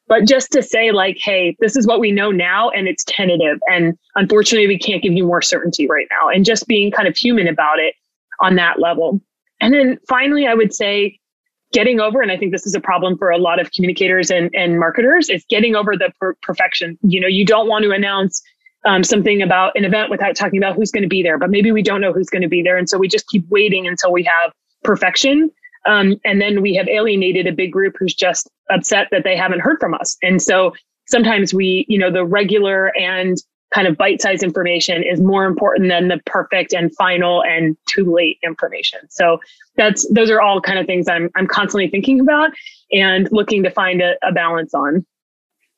But 0.09 0.27
just 0.27 0.51
to 0.53 0.63
say 0.63 0.93
like, 0.93 1.19
hey, 1.21 1.55
this 1.61 1.77
is 1.77 1.87
what 1.87 2.01
we 2.01 2.11
know 2.11 2.31
now 2.31 2.71
and 2.71 2.89
it's 2.89 3.05
tentative. 3.05 3.59
And 3.71 3.99
unfortunately, 4.15 4.67
we 4.67 4.79
can't 4.79 5.03
give 5.03 5.13
you 5.13 5.27
more 5.27 5.43
certainty 5.43 5.87
right 5.87 6.07
now. 6.11 6.29
And 6.29 6.45
just 6.45 6.67
being 6.67 6.91
kind 6.91 7.07
of 7.07 7.17
human 7.17 7.47
about 7.47 7.79
it 7.79 7.95
on 8.41 8.57
that 8.57 8.81
level. 8.81 9.21
And 9.61 9.75
then 9.75 9.99
finally, 10.09 10.47
I 10.47 10.55
would 10.55 10.75
say 10.75 11.19
getting 11.73 12.01
over, 12.01 12.21
and 12.21 12.31
I 12.31 12.37
think 12.37 12.53
this 12.53 12.67
is 12.67 12.75
a 12.75 12.81
problem 12.81 13.17
for 13.19 13.31
a 13.31 13.39
lot 13.39 13.61
of 13.61 13.73
communicators 13.73 14.31
and, 14.31 14.51
and 14.55 14.79
marketers, 14.79 15.29
is 15.29 15.45
getting 15.49 15.75
over 15.75 15.97
the 15.97 16.13
per- 16.21 16.35
perfection. 16.43 16.99
You 17.03 17.21
know, 17.21 17.29
you 17.29 17.45
don't 17.45 17.69
want 17.69 17.85
to 17.85 17.91
announce 17.91 18.43
um, 18.85 19.05
something 19.05 19.43
about 19.43 19.73
an 19.77 19.85
event 19.85 20.11
without 20.11 20.37
talking 20.37 20.59
about 20.59 20.77
who's 20.77 20.91
going 20.91 21.03
to 21.03 21.09
be 21.09 21.23
there, 21.23 21.39
but 21.39 21.51
maybe 21.51 21.73
we 21.73 21.83
don't 21.83 22.01
know 22.01 22.13
who's 22.13 22.29
going 22.29 22.43
to 22.43 22.49
be 22.49 22.63
there. 22.63 22.77
And 22.77 22.89
so 22.89 22.99
we 22.99 23.09
just 23.09 23.29
keep 23.29 23.49
waiting 23.49 23.87
until 23.87 24.13
we 24.13 24.25
have 24.25 24.53
perfection. 24.83 25.51
Um, 25.87 26.21
and 26.25 26.41
then 26.41 26.63
we 26.63 26.75
have 26.75 26.89
alienated 26.89 27.47
a 27.47 27.53
big 27.53 27.73
group 27.73 27.97
who's 27.99 28.15
just 28.15 28.49
upset 28.71 29.09
that 29.11 29.25
they 29.25 29.37
haven't 29.37 29.61
heard 29.61 29.79
from 29.81 29.95
us. 29.95 30.17
And 30.23 30.41
so 30.41 30.73
sometimes 31.07 31.53
we, 31.53 31.87
you 31.89 31.99
know, 31.99 32.11
the 32.11 32.25
regular 32.25 32.97
and 32.97 33.37
kind 33.73 33.87
of 33.87 33.97
bite-sized 33.97 34.43
information 34.43 35.03
is 35.03 35.21
more 35.21 35.45
important 35.45 35.89
than 35.89 36.09
the 36.09 36.21
perfect 36.27 36.73
and 36.73 36.95
final 36.97 37.43
and 37.43 37.77
too 37.87 38.13
late 38.13 38.39
information. 38.43 39.01
So 39.11 39.39
that's 39.77 40.07
those 40.13 40.31
are 40.31 40.41
all 40.41 40.61
kind 40.61 40.79
of 40.79 40.87
things 40.87 41.09
I'm 41.09 41.31
I'm 41.37 41.47
constantly 41.47 41.89
thinking 41.89 42.21
about 42.21 42.51
and 42.93 43.29
looking 43.33 43.63
to 43.63 43.71
find 43.71 44.03
a, 44.03 44.15
a 44.23 44.33
balance 44.33 44.75
on. 44.75 45.07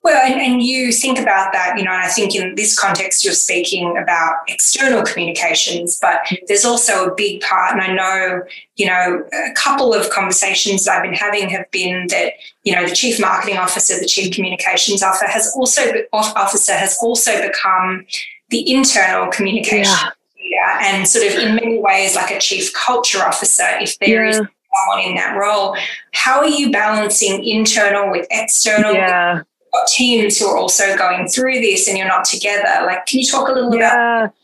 Well, 0.05 0.21
and, 0.23 0.39
and 0.39 0.63
you 0.63 0.93
think 0.93 1.19
about 1.19 1.55
that, 1.55 1.79
you 1.79 1.83
know, 1.83 1.91
and 1.91 2.03
I 2.03 2.09
think 2.09 2.35
in 2.35 2.57
this 2.57 2.79
context, 2.79 3.25
you're 3.25 3.33
speaking 3.33 3.97
about 3.97 4.37
external 4.49 5.03
communications, 5.03 5.99
but 5.99 6.19
there's 6.47 6.67
also 6.67 7.07
a 7.07 7.15
big 7.15 7.41
part. 7.41 7.73
And 7.73 7.81
I 7.81 7.95
know, 7.95 8.43
you 8.77 8.85
know, 8.85 9.27
a 9.33 9.55
couple 9.55 9.95
of 9.95 10.11
conversations 10.11 10.87
I've 10.87 11.03
been 11.03 11.15
having 11.15 11.49
have 11.49 11.71
been 11.71 12.09
that, 12.09 12.35
you 12.65 12.75
know, 12.75 12.87
the 12.87 12.95
chief 12.95 13.19
marketing 13.19 13.57
officer, 13.57 13.99
the 13.99 14.05
chief 14.05 14.35
communications 14.35 15.03
officer 15.03 15.27
has 15.27 15.51
also, 15.57 15.81
officer 16.13 16.75
has 16.75 16.99
also 17.01 17.41
become 17.41 18.05
the 18.51 18.75
internal 18.75 19.33
communication. 19.33 20.11
Yeah. 20.37 20.81
and 20.83 21.09
sort 21.09 21.27
of 21.27 21.39
in 21.39 21.55
many 21.55 21.79
ways 21.79 22.15
like 22.15 22.31
a 22.31 22.39
chief 22.39 22.73
culture 22.75 23.25
officer 23.25 23.65
if 23.81 23.99
there 23.99 24.25
yeah. 24.25 24.31
is 24.31 24.37
someone 24.37 25.01
in 25.03 25.15
that 25.15 25.37
role 25.37 25.75
how 26.13 26.39
are 26.41 26.47
you 26.47 26.71
balancing 26.71 27.43
internal 27.43 28.11
with 28.11 28.27
external 28.31 28.93
yeah 28.93 29.43
got 29.75 29.89
teams 29.89 30.39
who 30.39 30.47
are 30.47 30.57
also 30.57 30.97
going 30.97 31.29
through 31.29 31.61
this 31.61 31.89
and 31.89 31.99
you're 31.99 32.09
not 32.09 32.25
together. 32.25 32.87
Like, 32.87 33.07
can 33.07 33.21
you 33.21 33.27
talk 33.27 33.49
a 33.49 33.53
little 33.53 33.71
bit? 33.71 33.81
yeah. 33.81 34.25
about? 34.25 34.35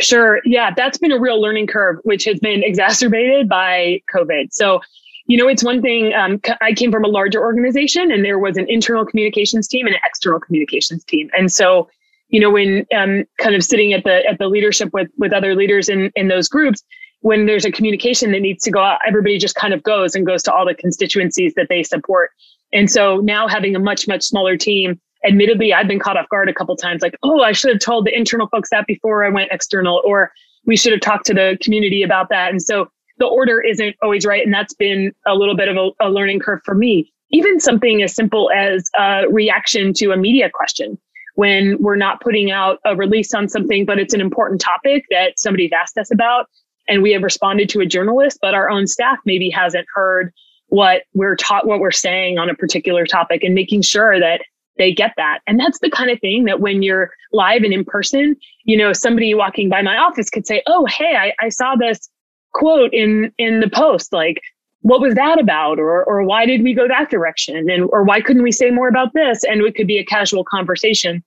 Sure. 0.00 0.40
Yeah, 0.44 0.70
that's 0.74 0.98
been 0.98 1.12
a 1.12 1.20
real 1.20 1.40
learning 1.40 1.66
curve, 1.66 1.98
which 2.04 2.24
has 2.24 2.40
been 2.40 2.62
exacerbated 2.64 3.48
by 3.48 4.02
COVID. 4.12 4.52
So, 4.52 4.80
you 5.26 5.36
know, 5.38 5.48
it's 5.48 5.62
one 5.62 5.80
thing. 5.80 6.12
Um, 6.14 6.40
I 6.60 6.72
came 6.72 6.90
from 6.90 7.04
a 7.04 7.08
larger 7.08 7.40
organization, 7.40 8.10
and 8.10 8.24
there 8.24 8.38
was 8.38 8.56
an 8.56 8.66
internal 8.68 9.06
communications 9.06 9.68
team 9.68 9.86
and 9.86 9.94
an 9.94 10.00
external 10.04 10.40
communications 10.40 11.04
team. 11.04 11.30
And 11.36 11.52
so, 11.52 11.88
you 12.28 12.40
know, 12.40 12.50
when 12.50 12.86
um, 12.96 13.24
kind 13.38 13.54
of 13.54 13.62
sitting 13.62 13.92
at 13.92 14.04
the 14.04 14.26
at 14.26 14.38
the 14.38 14.48
leadership 14.48 14.92
with 14.92 15.10
with 15.18 15.32
other 15.32 15.54
leaders 15.54 15.88
in 15.88 16.10
in 16.16 16.28
those 16.28 16.48
groups, 16.48 16.82
when 17.20 17.46
there's 17.46 17.64
a 17.64 17.70
communication 17.70 18.32
that 18.32 18.40
needs 18.40 18.64
to 18.64 18.70
go 18.70 18.82
out, 18.82 18.98
everybody 19.06 19.38
just 19.38 19.54
kind 19.54 19.72
of 19.72 19.82
goes 19.82 20.14
and 20.14 20.26
goes 20.26 20.42
to 20.42 20.52
all 20.52 20.66
the 20.66 20.74
constituencies 20.74 21.54
that 21.54 21.68
they 21.68 21.82
support. 21.82 22.30
And 22.72 22.90
so 22.90 23.18
now 23.18 23.48
having 23.48 23.76
a 23.76 23.78
much, 23.78 24.08
much 24.08 24.22
smaller 24.22 24.56
team, 24.56 25.00
admittedly, 25.26 25.72
I've 25.72 25.88
been 25.88 26.00
caught 26.00 26.16
off 26.16 26.28
guard 26.28 26.48
a 26.48 26.54
couple 26.54 26.76
times 26.76 27.02
like, 27.02 27.16
oh, 27.22 27.42
I 27.42 27.52
should 27.52 27.70
have 27.70 27.80
told 27.80 28.06
the 28.06 28.16
internal 28.16 28.48
folks 28.48 28.70
that 28.70 28.86
before 28.86 29.24
I 29.24 29.28
went 29.28 29.50
external, 29.52 30.02
or 30.04 30.32
we 30.66 30.76
should 30.76 30.92
have 30.92 31.00
talked 31.00 31.26
to 31.26 31.34
the 31.34 31.58
community 31.62 32.02
about 32.02 32.28
that. 32.30 32.50
And 32.50 32.62
so 32.62 32.88
the 33.18 33.26
order 33.26 33.60
isn't 33.60 33.96
always 34.02 34.24
right. 34.24 34.44
And 34.44 34.52
that's 34.52 34.74
been 34.74 35.12
a 35.26 35.34
little 35.34 35.56
bit 35.56 35.68
of 35.68 35.76
a, 35.76 35.90
a 36.06 36.08
learning 36.10 36.40
curve 36.40 36.60
for 36.64 36.74
me. 36.74 37.12
Even 37.30 37.60
something 37.60 38.02
as 38.02 38.14
simple 38.14 38.50
as 38.54 38.90
a 38.98 39.24
reaction 39.30 39.92
to 39.94 40.12
a 40.12 40.16
media 40.16 40.50
question 40.52 40.98
when 41.34 41.76
we're 41.80 41.96
not 41.96 42.20
putting 42.20 42.50
out 42.50 42.78
a 42.84 42.94
release 42.94 43.32
on 43.32 43.48
something, 43.48 43.86
but 43.86 43.98
it's 43.98 44.12
an 44.12 44.20
important 44.20 44.60
topic 44.60 45.04
that 45.10 45.38
somebody's 45.38 45.72
asked 45.72 45.96
us 45.96 46.10
about. 46.12 46.46
And 46.88 47.02
we 47.02 47.12
have 47.12 47.22
responded 47.22 47.68
to 47.70 47.80
a 47.80 47.86
journalist, 47.86 48.38
but 48.42 48.54
our 48.54 48.68
own 48.68 48.86
staff 48.86 49.18
maybe 49.24 49.48
hasn't 49.48 49.86
heard 49.94 50.32
what 50.72 51.02
we're 51.12 51.36
taught, 51.36 51.66
what 51.66 51.80
we're 51.80 51.90
saying 51.90 52.38
on 52.38 52.48
a 52.48 52.54
particular 52.54 53.04
topic 53.04 53.44
and 53.44 53.54
making 53.54 53.82
sure 53.82 54.18
that 54.18 54.40
they 54.78 54.90
get 54.90 55.12
that. 55.18 55.40
And 55.46 55.60
that's 55.60 55.78
the 55.80 55.90
kind 55.90 56.10
of 56.10 56.18
thing 56.20 56.44
that 56.46 56.60
when 56.60 56.82
you're 56.82 57.10
live 57.30 57.62
and 57.62 57.74
in 57.74 57.84
person, 57.84 58.34
you 58.64 58.78
know, 58.78 58.94
somebody 58.94 59.34
walking 59.34 59.68
by 59.68 59.82
my 59.82 59.98
office 59.98 60.30
could 60.30 60.46
say, 60.46 60.62
Oh, 60.66 60.86
hey, 60.86 61.14
I, 61.14 61.34
I 61.44 61.50
saw 61.50 61.76
this 61.76 62.08
quote 62.54 62.94
in, 62.94 63.30
in 63.36 63.60
the 63.60 63.68
post. 63.68 64.14
Like, 64.14 64.40
what 64.80 65.02
was 65.02 65.14
that 65.14 65.38
about? 65.38 65.78
Or, 65.78 66.04
or 66.04 66.22
why 66.22 66.46
did 66.46 66.62
we 66.62 66.72
go 66.72 66.88
that 66.88 67.10
direction? 67.10 67.68
And, 67.68 67.90
or 67.92 68.02
why 68.02 68.22
couldn't 68.22 68.42
we 68.42 68.50
say 68.50 68.70
more 68.70 68.88
about 68.88 69.12
this? 69.12 69.44
And 69.44 69.60
it 69.60 69.74
could 69.74 69.86
be 69.86 69.98
a 69.98 70.04
casual 70.06 70.42
conversation. 70.42 71.22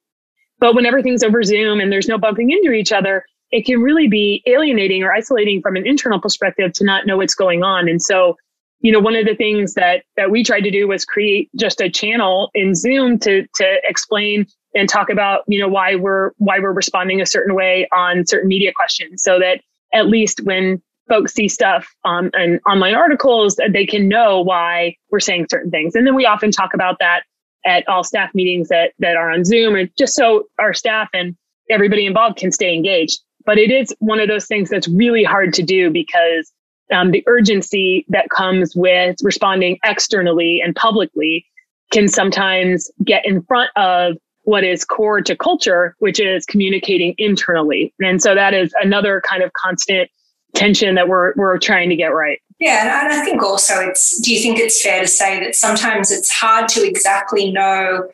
But 0.57 0.73
when 0.73 0.87
everything's 0.87 1.21
over 1.21 1.43
Zoom 1.43 1.79
and 1.79 1.91
there's 1.91 2.07
no 2.07 2.17
bumping 2.17 2.49
into 2.49 2.71
each 2.71 2.91
other, 2.91 3.23
it 3.51 3.67
can 3.67 3.79
really 3.79 4.07
be 4.07 4.41
alienating 4.47 5.03
or 5.03 5.13
isolating 5.13 5.61
from 5.61 5.75
an 5.75 5.85
internal 5.85 6.19
perspective 6.19 6.73
to 6.73 6.83
not 6.83 7.05
know 7.05 7.17
what's 7.17 7.35
going 7.35 7.61
on. 7.61 7.87
And 7.87 8.01
so, 8.01 8.37
you 8.85 8.91
know, 8.91 8.99
one 8.99 9.15
of 9.15 9.25
the 9.25 9.33
things 9.33 9.73
that 9.73 10.03
that 10.15 10.29
we 10.29 10.43
tried 10.43 10.61
to 10.61 10.69
do 10.69 10.87
was 10.87 11.05
create 11.05 11.49
just 11.55 11.81
a 11.81 11.89
channel 11.89 12.51
in 12.53 12.75
Zoom 12.75 13.17
to 13.17 13.47
to 13.55 13.77
explain 13.83 14.45
and 14.75 14.87
talk 14.87 15.09
about, 15.09 15.41
you 15.47 15.59
know, 15.59 15.67
why 15.67 15.95
we're 15.95 16.33
why 16.37 16.59
we're 16.59 16.71
responding 16.71 17.19
a 17.19 17.25
certain 17.25 17.55
way 17.55 17.87
on 17.91 18.27
certain 18.27 18.47
media 18.47 18.71
questions, 18.75 19.23
so 19.23 19.39
that 19.39 19.61
at 19.91 20.05
least 20.05 20.41
when 20.43 20.83
folks 21.09 21.33
see 21.33 21.47
stuff 21.47 21.87
um, 22.03 22.29
and 22.33 22.59
online 22.69 22.93
articles, 22.93 23.59
they 23.71 23.87
can 23.87 24.07
know 24.07 24.41
why 24.41 24.95
we're 25.09 25.19
saying 25.19 25.47
certain 25.49 25.71
things. 25.71 25.95
And 25.95 26.05
then 26.05 26.13
we 26.13 26.27
often 26.27 26.51
talk 26.51 26.75
about 26.75 26.97
that 26.99 27.23
at 27.65 27.89
all 27.89 28.03
staff 28.03 28.35
meetings 28.35 28.67
that 28.67 28.91
that 28.99 29.15
are 29.15 29.31
on 29.31 29.45
Zoom, 29.45 29.75
and 29.75 29.89
just 29.97 30.13
so 30.13 30.43
our 30.59 30.75
staff 30.75 31.09
and 31.11 31.35
everybody 31.71 32.05
involved 32.05 32.37
can 32.37 32.51
stay 32.51 32.75
engaged. 32.75 33.19
But 33.45 33.57
it 33.57 33.71
is 33.71 33.95
one 33.97 34.19
of 34.19 34.27
those 34.27 34.45
things 34.45 34.69
that's 34.69 34.87
really 34.87 35.23
hard 35.23 35.55
to 35.55 35.63
do 35.63 35.89
because 35.89 36.51
um, 36.91 37.11
the 37.11 37.23
urgency 37.27 38.05
that 38.09 38.29
comes 38.29 38.75
with 38.75 39.17
responding 39.23 39.77
externally 39.83 40.61
and 40.61 40.75
publicly 40.75 41.45
can 41.91 42.07
sometimes 42.07 42.89
get 43.03 43.25
in 43.25 43.41
front 43.43 43.69
of 43.75 44.17
what 44.43 44.63
is 44.63 44.85
core 44.85 45.21
to 45.21 45.35
culture, 45.35 45.95
which 45.99 46.19
is 46.19 46.45
communicating 46.45 47.15
internally. 47.17 47.93
And 47.99 48.21
so 48.21 48.35
that 48.35 48.53
is 48.53 48.73
another 48.81 49.21
kind 49.21 49.43
of 49.43 49.51
constant 49.53 50.09
tension 50.53 50.95
that 50.95 51.07
we're 51.07 51.33
we're 51.35 51.57
trying 51.57 51.89
to 51.89 51.95
get 51.95 52.07
right. 52.07 52.39
Yeah, 52.59 53.03
and 53.03 53.13
I 53.13 53.25
think 53.25 53.43
also 53.43 53.81
it's 53.81 54.19
do 54.21 54.33
you 54.33 54.39
think 54.39 54.59
it's 54.59 54.81
fair 54.81 55.01
to 55.01 55.07
say 55.07 55.39
that 55.41 55.55
sometimes 55.55 56.11
it's 56.11 56.31
hard 56.31 56.69
to 56.69 56.87
exactly 56.87 57.51
know 57.51 58.09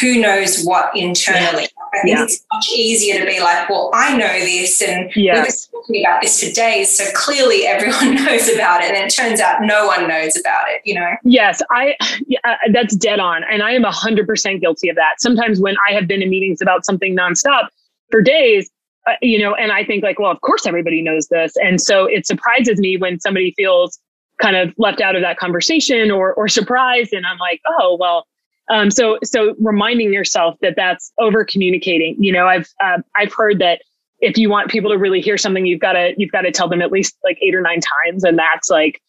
who 0.00 0.20
knows 0.20 0.62
what 0.64 0.96
internally. 0.96 1.68
I 1.94 2.02
think 2.02 2.16
yeah. 2.16 2.24
it's 2.24 2.44
much 2.52 2.68
easier 2.70 3.20
to 3.20 3.26
be 3.26 3.40
like, 3.40 3.68
well, 3.68 3.90
I 3.94 4.16
know 4.16 4.26
this 4.26 4.82
and 4.82 5.10
yes. 5.16 5.36
we've 5.36 5.72
been 5.72 5.82
talking 5.82 6.06
about 6.06 6.22
this 6.22 6.42
for 6.42 6.54
days. 6.54 6.96
So 6.96 7.04
clearly 7.14 7.66
everyone 7.66 8.14
knows 8.14 8.48
about 8.48 8.82
it. 8.82 8.94
And 8.94 9.06
it 9.06 9.14
turns 9.14 9.40
out 9.40 9.62
no 9.62 9.86
one 9.86 10.08
knows 10.08 10.36
about 10.36 10.68
it, 10.68 10.82
you 10.84 10.94
know? 10.94 11.16
Yes, 11.24 11.62
I, 11.70 11.96
yeah, 12.26 12.40
uh, 12.44 12.56
that's 12.72 12.96
dead 12.96 13.20
on. 13.20 13.42
And 13.50 13.62
I 13.62 13.72
am 13.72 13.82
100% 13.82 14.60
guilty 14.60 14.88
of 14.88 14.96
that. 14.96 15.20
Sometimes 15.20 15.60
when 15.60 15.76
I 15.88 15.92
have 15.94 16.06
been 16.06 16.22
in 16.22 16.30
meetings 16.30 16.60
about 16.60 16.84
something 16.84 17.16
nonstop 17.16 17.68
for 18.10 18.22
days, 18.22 18.70
uh, 19.06 19.12
you 19.22 19.38
know, 19.38 19.54
and 19.54 19.72
I 19.72 19.84
think 19.84 20.02
like, 20.02 20.18
well, 20.18 20.30
of 20.30 20.40
course 20.42 20.66
everybody 20.66 21.02
knows 21.02 21.28
this. 21.28 21.54
And 21.56 21.80
so 21.80 22.04
it 22.04 22.26
surprises 22.26 22.78
me 22.78 22.96
when 22.96 23.20
somebody 23.20 23.54
feels 23.56 23.98
kind 24.40 24.56
of 24.56 24.72
left 24.78 25.00
out 25.00 25.16
of 25.16 25.22
that 25.22 25.38
conversation 25.38 26.10
or, 26.10 26.32
or 26.34 26.48
surprised. 26.48 27.12
And 27.12 27.26
I'm 27.26 27.38
like, 27.38 27.60
oh, 27.66 27.96
well, 27.98 28.26
um, 28.70 28.90
so 28.90 29.18
so 29.24 29.54
reminding 29.58 30.12
yourself 30.12 30.56
that 30.60 30.74
that's 30.76 31.12
over 31.18 31.44
communicating. 31.44 32.16
You 32.22 32.32
know, 32.32 32.46
I've 32.46 32.68
uh, 32.82 32.98
I've 33.16 33.32
heard 33.32 33.58
that 33.60 33.82
if 34.20 34.36
you 34.36 34.50
want 34.50 34.70
people 34.70 34.90
to 34.90 34.98
really 34.98 35.20
hear 35.20 35.38
something, 35.38 35.64
you've 35.64 35.80
got 35.80 35.92
to 35.92 36.12
you've 36.16 36.32
got 36.32 36.42
to 36.42 36.50
tell 36.50 36.68
them 36.68 36.82
at 36.82 36.92
least 36.92 37.16
like 37.24 37.38
eight 37.42 37.54
or 37.54 37.62
nine 37.62 37.80
times, 37.80 38.24
and 38.24 38.38
that's 38.38 38.68
like, 38.68 39.00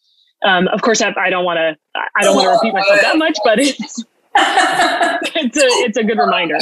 um, 0.44 0.68
of 0.68 0.82
course, 0.82 1.02
I, 1.02 1.14
I 1.18 1.30
don't 1.30 1.44
want 1.44 1.58
to 1.58 1.76
I 1.94 2.22
don't 2.22 2.36
want 2.36 2.46
to 2.46 2.52
repeat 2.52 2.72
myself 2.72 3.00
that 3.02 3.18
much, 3.18 3.38
but 3.44 3.58
it's 3.58 4.04
it's 4.34 5.56
a 5.56 5.66
it's 5.84 5.98
a 5.98 6.04
good 6.04 6.18
reminder. 6.18 6.58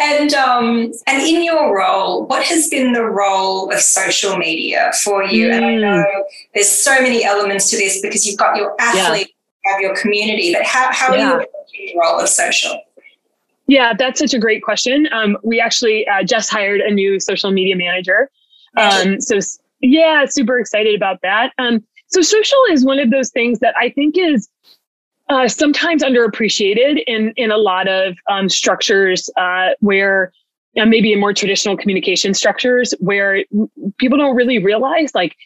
And 0.00 0.32
um, 0.34 0.92
and 1.06 1.22
in 1.22 1.44
your 1.44 1.76
role, 1.76 2.26
what 2.26 2.44
has 2.44 2.68
been 2.68 2.92
the 2.92 3.04
role 3.04 3.70
of 3.70 3.78
social 3.80 4.36
media 4.36 4.90
for 5.02 5.24
you? 5.24 5.48
Mm. 5.48 5.52
And 5.54 5.64
I 5.64 5.74
mm. 5.74 5.80
know 5.80 6.24
there's 6.54 6.68
so 6.68 7.00
many 7.00 7.24
elements 7.24 7.70
to 7.70 7.76
this 7.76 8.00
because 8.00 8.26
you've 8.26 8.38
got 8.38 8.56
your 8.56 8.74
athlete 8.80 9.34
you've 9.66 9.80
your 9.80 9.96
community, 9.96 10.52
but 10.52 10.64
how, 10.64 10.92
how 10.92 11.14
yeah. 11.14 11.32
are 11.32 11.40
you 11.40 11.46
the 11.76 11.94
role 11.98 12.20
of 12.20 12.28
social? 12.28 12.80
Yeah, 13.66 13.94
that's 13.98 14.20
such 14.20 14.34
a 14.34 14.38
great 14.38 14.62
question. 14.62 15.08
Um, 15.12 15.38
we 15.42 15.60
actually 15.60 16.06
uh, 16.06 16.22
just 16.22 16.50
hired 16.50 16.80
a 16.80 16.92
new 16.92 17.18
social 17.18 17.50
media 17.50 17.76
manager. 17.76 18.30
Um, 18.76 19.20
so 19.20 19.38
yeah, 19.80 20.24
super 20.26 20.58
excited 20.58 20.94
about 20.94 21.20
that. 21.22 21.52
Um, 21.58 21.82
so 22.08 22.20
social 22.20 22.58
is 22.70 22.84
one 22.84 22.98
of 22.98 23.10
those 23.10 23.30
things 23.30 23.60
that 23.60 23.74
I 23.78 23.90
think 23.90 24.18
is 24.18 24.48
uh, 25.28 25.48
sometimes 25.48 26.02
underappreciated 26.02 27.02
in 27.06 27.32
in 27.36 27.50
a 27.50 27.56
lot 27.56 27.88
of 27.88 28.16
um, 28.28 28.48
structures 28.48 29.30
uh, 29.36 29.70
where 29.80 30.32
uh, 30.78 30.84
maybe 30.84 31.12
in 31.12 31.20
more 31.20 31.32
traditional 31.32 31.76
communication 31.76 32.34
structures 32.34 32.92
where 32.98 33.44
people 33.98 34.18
don't 34.18 34.36
really 34.36 34.58
realize 34.58 35.14
like 35.14 35.36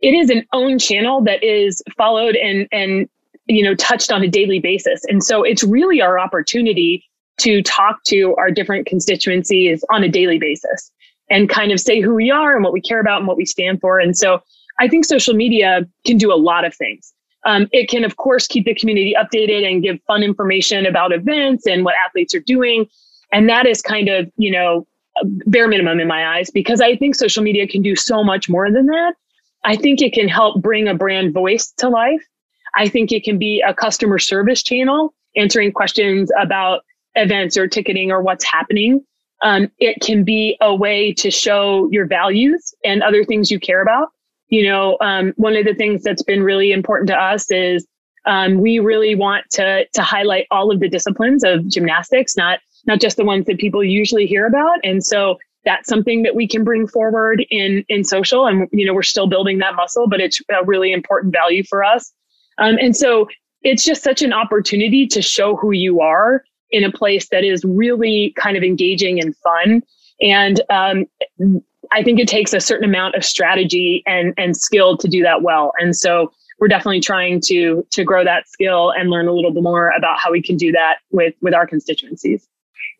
it 0.00 0.10
is 0.10 0.28
an 0.28 0.44
own 0.52 0.78
channel 0.78 1.22
that 1.22 1.42
is 1.42 1.82
followed 1.96 2.36
and 2.36 2.68
and 2.72 3.08
you 3.46 3.62
know, 3.62 3.74
touched 3.74 4.12
on 4.12 4.22
a 4.22 4.28
daily 4.28 4.58
basis. 4.58 5.04
And 5.08 5.22
so 5.22 5.42
it's 5.42 5.64
really 5.64 6.00
our 6.00 6.18
opportunity 6.18 7.04
to 7.40 7.62
talk 7.62 8.02
to 8.06 8.34
our 8.36 8.50
different 8.50 8.86
constituencies 8.86 9.84
on 9.90 10.04
a 10.04 10.08
daily 10.08 10.38
basis 10.38 10.90
and 11.30 11.48
kind 11.48 11.72
of 11.72 11.80
say 11.80 12.00
who 12.00 12.14
we 12.14 12.30
are 12.30 12.54
and 12.54 12.62
what 12.62 12.72
we 12.72 12.80
care 12.80 13.00
about 13.00 13.18
and 13.18 13.26
what 13.26 13.36
we 13.36 13.46
stand 13.46 13.80
for. 13.80 13.98
And 13.98 14.16
so 14.16 14.40
I 14.78 14.88
think 14.88 15.04
social 15.04 15.34
media 15.34 15.86
can 16.06 16.18
do 16.18 16.32
a 16.32 16.36
lot 16.36 16.64
of 16.64 16.74
things. 16.74 17.12
Um, 17.44 17.68
it 17.72 17.88
can, 17.88 18.04
of 18.04 18.16
course, 18.16 18.46
keep 18.46 18.64
the 18.64 18.74
community 18.74 19.14
updated 19.18 19.68
and 19.68 19.82
give 19.82 19.98
fun 20.06 20.22
information 20.22 20.86
about 20.86 21.12
events 21.12 21.66
and 21.66 21.84
what 21.84 21.94
athletes 22.06 22.34
are 22.34 22.40
doing. 22.40 22.86
And 23.32 23.48
that 23.48 23.66
is 23.66 23.82
kind 23.82 24.08
of, 24.08 24.30
you 24.36 24.50
know, 24.52 24.86
bare 25.46 25.68
minimum 25.68 26.00
in 26.00 26.06
my 26.06 26.36
eyes 26.36 26.50
because 26.50 26.80
I 26.80 26.96
think 26.96 27.14
social 27.14 27.42
media 27.42 27.66
can 27.66 27.82
do 27.82 27.96
so 27.96 28.22
much 28.22 28.48
more 28.48 28.70
than 28.70 28.86
that. 28.86 29.14
I 29.64 29.76
think 29.76 30.00
it 30.00 30.12
can 30.12 30.28
help 30.28 30.62
bring 30.62 30.88
a 30.88 30.94
brand 30.94 31.32
voice 31.32 31.72
to 31.78 31.88
life. 31.88 32.22
I 32.74 32.88
think 32.88 33.12
it 33.12 33.24
can 33.24 33.38
be 33.38 33.62
a 33.66 33.74
customer 33.74 34.18
service 34.18 34.62
channel 34.62 35.14
answering 35.36 35.72
questions 35.72 36.30
about 36.40 36.82
events 37.14 37.56
or 37.56 37.66
ticketing 37.66 38.10
or 38.10 38.22
what's 38.22 38.44
happening. 38.44 39.04
Um, 39.42 39.70
it 39.78 40.00
can 40.00 40.24
be 40.24 40.56
a 40.60 40.74
way 40.74 41.12
to 41.14 41.30
show 41.30 41.88
your 41.90 42.06
values 42.06 42.74
and 42.84 43.02
other 43.02 43.24
things 43.24 43.50
you 43.50 43.58
care 43.58 43.82
about. 43.82 44.08
You 44.48 44.68
know, 44.68 44.96
um, 45.00 45.32
one 45.36 45.56
of 45.56 45.64
the 45.64 45.74
things 45.74 46.02
that's 46.02 46.22
been 46.22 46.42
really 46.42 46.72
important 46.72 47.08
to 47.08 47.16
us 47.16 47.50
is 47.50 47.86
um, 48.24 48.60
we 48.60 48.78
really 48.78 49.14
want 49.14 49.46
to 49.52 49.84
to 49.92 50.02
highlight 50.02 50.46
all 50.50 50.70
of 50.70 50.78
the 50.78 50.88
disciplines 50.88 51.42
of 51.42 51.66
gymnastics, 51.66 52.36
not 52.36 52.60
not 52.86 53.00
just 53.00 53.16
the 53.16 53.24
ones 53.24 53.46
that 53.46 53.58
people 53.58 53.82
usually 53.82 54.26
hear 54.26 54.46
about. 54.46 54.78
And 54.84 55.04
so 55.04 55.38
that's 55.64 55.88
something 55.88 56.22
that 56.22 56.34
we 56.34 56.46
can 56.46 56.64
bring 56.64 56.86
forward 56.86 57.44
in 57.50 57.84
in 57.88 58.04
social. 58.04 58.46
And 58.46 58.68
you 58.72 58.86
know, 58.86 58.94
we're 58.94 59.02
still 59.02 59.26
building 59.26 59.58
that 59.58 59.74
muscle, 59.74 60.08
but 60.08 60.20
it's 60.20 60.40
a 60.50 60.64
really 60.64 60.92
important 60.92 61.32
value 61.32 61.64
for 61.64 61.82
us. 61.82 62.12
Um, 62.58 62.76
and 62.80 62.96
so 62.96 63.28
it's 63.62 63.84
just 63.84 64.02
such 64.02 64.22
an 64.22 64.32
opportunity 64.32 65.06
to 65.08 65.22
show 65.22 65.56
who 65.56 65.72
you 65.72 66.00
are 66.00 66.44
in 66.70 66.84
a 66.84 66.90
place 66.90 67.28
that 67.28 67.44
is 67.44 67.64
really 67.64 68.32
kind 68.36 68.56
of 68.56 68.62
engaging 68.62 69.20
and 69.20 69.36
fun. 69.36 69.82
And 70.20 70.60
um, 70.70 71.06
I 71.92 72.02
think 72.02 72.18
it 72.18 72.28
takes 72.28 72.52
a 72.52 72.60
certain 72.60 72.88
amount 72.88 73.14
of 73.14 73.24
strategy 73.24 74.02
and 74.06 74.34
and 74.36 74.56
skill 74.56 74.96
to 74.98 75.08
do 75.08 75.22
that 75.22 75.42
well. 75.42 75.72
And 75.78 75.94
so 75.94 76.32
we're 76.58 76.68
definitely 76.68 77.00
trying 77.00 77.40
to 77.46 77.86
to 77.90 78.04
grow 78.04 78.24
that 78.24 78.48
skill 78.48 78.92
and 78.92 79.10
learn 79.10 79.28
a 79.28 79.32
little 79.32 79.52
bit 79.52 79.62
more 79.62 79.90
about 79.96 80.18
how 80.18 80.30
we 80.32 80.42
can 80.42 80.56
do 80.56 80.72
that 80.72 80.98
with 81.10 81.34
with 81.42 81.54
our 81.54 81.66
constituencies. 81.66 82.48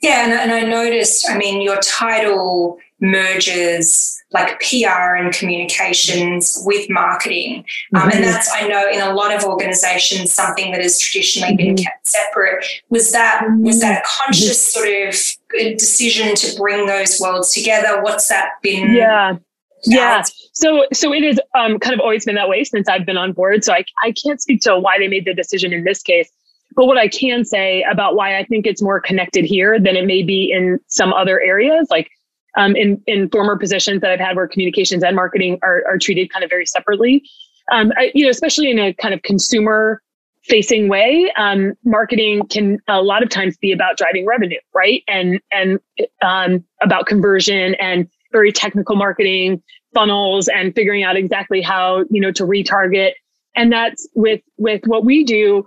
Yeah, 0.00 0.25
and, 0.25 0.32
and 0.32 0.52
I 0.52 0.62
noticed. 0.62 1.30
I 1.30 1.38
mean, 1.38 1.62
your 1.62 1.78
title 1.80 2.78
merges 3.02 4.18
like 4.30 4.61
PR 4.61 5.16
and 5.16 5.35
communications 5.35 6.62
with 6.64 6.88
marketing. 6.88 7.64
Um, 7.94 8.02
mm-hmm. 8.02 8.11
And 8.16 8.25
that's, 8.25 8.50
I 8.54 8.66
know, 8.66 8.88
in 8.90 9.00
a 9.00 9.12
lot 9.12 9.35
of 9.35 9.44
organizations, 9.44 10.32
something 10.32 10.73
that 10.73 10.80
has 10.80 10.99
traditionally 10.99 11.54
been 11.54 11.75
mm-hmm. 11.75 11.82
kept 11.82 12.06
separate. 12.06 12.64
Was 12.88 13.12
that 13.12 13.44
was 13.59 13.80
that 13.80 13.92
a 13.92 14.06
mm-hmm. 14.06 14.25
conscious 14.25 14.73
sort 14.73 14.88
of 14.88 15.76
decision 15.76 16.35
to 16.37 16.56
bring 16.56 16.87
those 16.87 17.21
worlds 17.21 17.52
together? 17.52 18.00
What's 18.02 18.28
that 18.28 18.52
been? 18.62 18.94
Yeah. 18.94 19.37
Yeah. 19.85 20.23
So 20.52 20.87
so 20.92 21.12
it 21.12 21.25
is 21.25 21.40
um, 21.56 21.78
kind 21.80 21.92
of 21.92 22.00
always 22.00 22.25
been 22.25 22.37
that 22.37 22.49
way 22.49 22.62
since 22.62 22.88
I've 22.88 23.04
been 23.04 23.16
on 23.16 23.32
board. 23.32 23.64
So 23.64 23.73
I, 23.73 23.85
I 24.02 24.12
can't 24.12 24.40
speak 24.40 24.61
to 24.62 24.78
why 24.78 24.99
they 24.99 25.09
made 25.09 25.25
the 25.25 25.35
decision 25.35 25.73
in 25.73 25.85
this 25.85 26.02
case. 26.02 26.30
But 26.75 26.87
what 26.87 26.97
I 26.97 27.09
can 27.09 27.44
say 27.44 27.85
about 27.90 28.14
why 28.14 28.38
I 28.38 28.44
think 28.44 28.66
it's 28.66 28.80
more 28.80 29.00
connected 29.00 29.44
here 29.44 29.78
than 29.78 29.97
it 29.97 30.06
may 30.06 30.23
be 30.23 30.50
in 30.50 30.78
some 30.87 31.12
other 31.12 31.38
areas, 31.40 31.88
like 31.90 32.09
um, 32.56 32.76
in 32.76 33.02
in 33.06 33.28
former 33.30 33.56
positions 33.56 34.00
that 34.00 34.11
I've 34.11 34.21
had 34.21 34.37
where 34.37 34.49
communications 34.49 35.02
and 35.02 35.16
marketing 35.16 35.59
are 35.62 35.82
are 35.88 35.99
treated 35.99 36.32
kind 36.32 36.44
of 36.44 36.50
very 36.50 36.66
separately. 36.66 37.23
Um, 37.71 37.92
I, 37.97 38.11
you 38.14 38.25
know, 38.25 38.30
especially 38.30 38.71
in 38.71 38.78
a 38.78 38.92
kind 38.94 39.14
of 39.14 39.23
consumer 39.23 40.02
facing 40.44 40.88
way, 40.88 41.32
um, 41.37 41.75
marketing 41.85 42.42
can 42.49 42.78
a 42.88 43.00
lot 43.00 43.23
of 43.23 43.28
times 43.28 43.56
be 43.56 43.73
about 43.73 43.97
driving 43.97 44.26
revenue, 44.26 44.59
right? 44.75 45.02
And 45.09 45.40
and 45.50 45.78
um, 46.23 46.64
about 46.80 47.06
conversion 47.06 47.75
and 47.76 48.09
very 48.32 48.52
technical 48.52 48.97
marketing 48.97 49.62
funnels 49.94 50.49
and 50.49 50.75
figuring 50.75 51.02
out 51.02 51.16
exactly 51.16 51.61
how 51.61 52.04
you 52.11 52.21
know 52.21 52.32
to 52.32 52.44
retarget. 52.44 53.12
And 53.54 53.73
that's 53.73 54.09
with 54.14 54.40
with 54.56 54.82
what 54.87 55.04
we 55.04 55.25
do. 55.25 55.66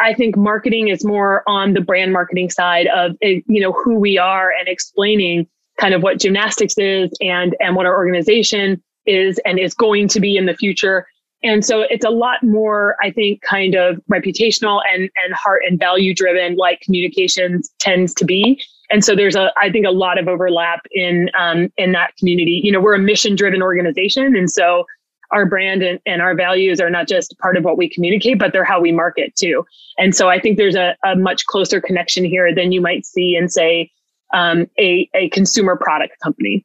I 0.00 0.14
think 0.14 0.36
marketing 0.36 0.88
is 0.88 1.04
more 1.04 1.42
on 1.46 1.74
the 1.74 1.80
brand 1.80 2.12
marketing 2.12 2.50
side 2.50 2.86
of 2.88 3.16
eh, 3.22 3.40
you 3.46 3.60
know 3.60 3.72
who 3.72 3.94
we 3.94 4.18
are 4.18 4.52
and 4.58 4.68
explaining 4.68 5.46
kind 5.78 5.94
of 5.94 6.02
what 6.02 6.18
gymnastics 6.18 6.76
is 6.76 7.10
and 7.20 7.56
and 7.60 7.76
what 7.76 7.86
our 7.86 7.96
organization 7.96 8.82
is 9.06 9.40
and 9.44 9.58
is 9.58 9.74
going 9.74 10.08
to 10.08 10.20
be 10.20 10.36
in 10.36 10.46
the 10.46 10.54
future. 10.54 11.06
And 11.42 11.64
so 11.64 11.82
it's 11.82 12.04
a 12.04 12.10
lot 12.10 12.42
more, 12.42 12.96
I 13.00 13.12
think, 13.12 13.42
kind 13.42 13.76
of 13.76 14.00
reputational 14.10 14.82
and 14.92 15.08
and 15.24 15.34
heart 15.34 15.62
and 15.68 15.78
value 15.78 16.14
driven, 16.14 16.56
like 16.56 16.80
communications 16.80 17.70
tends 17.78 18.12
to 18.14 18.24
be. 18.24 18.60
And 18.90 19.04
so 19.04 19.14
there's 19.14 19.36
a, 19.36 19.52
I 19.56 19.70
think, 19.70 19.86
a 19.86 19.90
lot 19.90 20.18
of 20.18 20.28
overlap 20.28 20.80
in 20.92 21.30
um, 21.38 21.72
in 21.76 21.92
that 21.92 22.16
community. 22.16 22.60
You 22.64 22.72
know, 22.72 22.80
we're 22.80 22.94
a 22.94 22.98
mission 22.98 23.36
driven 23.36 23.62
organization, 23.62 24.34
and 24.34 24.50
so 24.50 24.84
our 25.30 25.46
brand 25.46 25.82
and, 25.82 26.00
and 26.06 26.22
our 26.22 26.34
values 26.34 26.80
are 26.80 26.90
not 26.90 27.08
just 27.08 27.38
part 27.38 27.56
of 27.56 27.64
what 27.64 27.76
we 27.76 27.88
communicate, 27.88 28.38
but 28.38 28.52
they're 28.52 28.64
how 28.64 28.80
we 28.80 28.92
market 28.92 29.34
too. 29.36 29.64
And 29.98 30.14
so 30.14 30.28
I 30.28 30.40
think 30.40 30.56
there's 30.56 30.76
a, 30.76 30.96
a 31.04 31.16
much 31.16 31.46
closer 31.46 31.80
connection 31.80 32.24
here 32.24 32.54
than 32.54 32.72
you 32.72 32.80
might 32.80 33.04
see 33.04 33.36
in, 33.36 33.48
say, 33.48 33.90
um, 34.32 34.66
a, 34.78 35.08
a 35.14 35.28
consumer 35.30 35.76
product 35.76 36.14
company. 36.22 36.64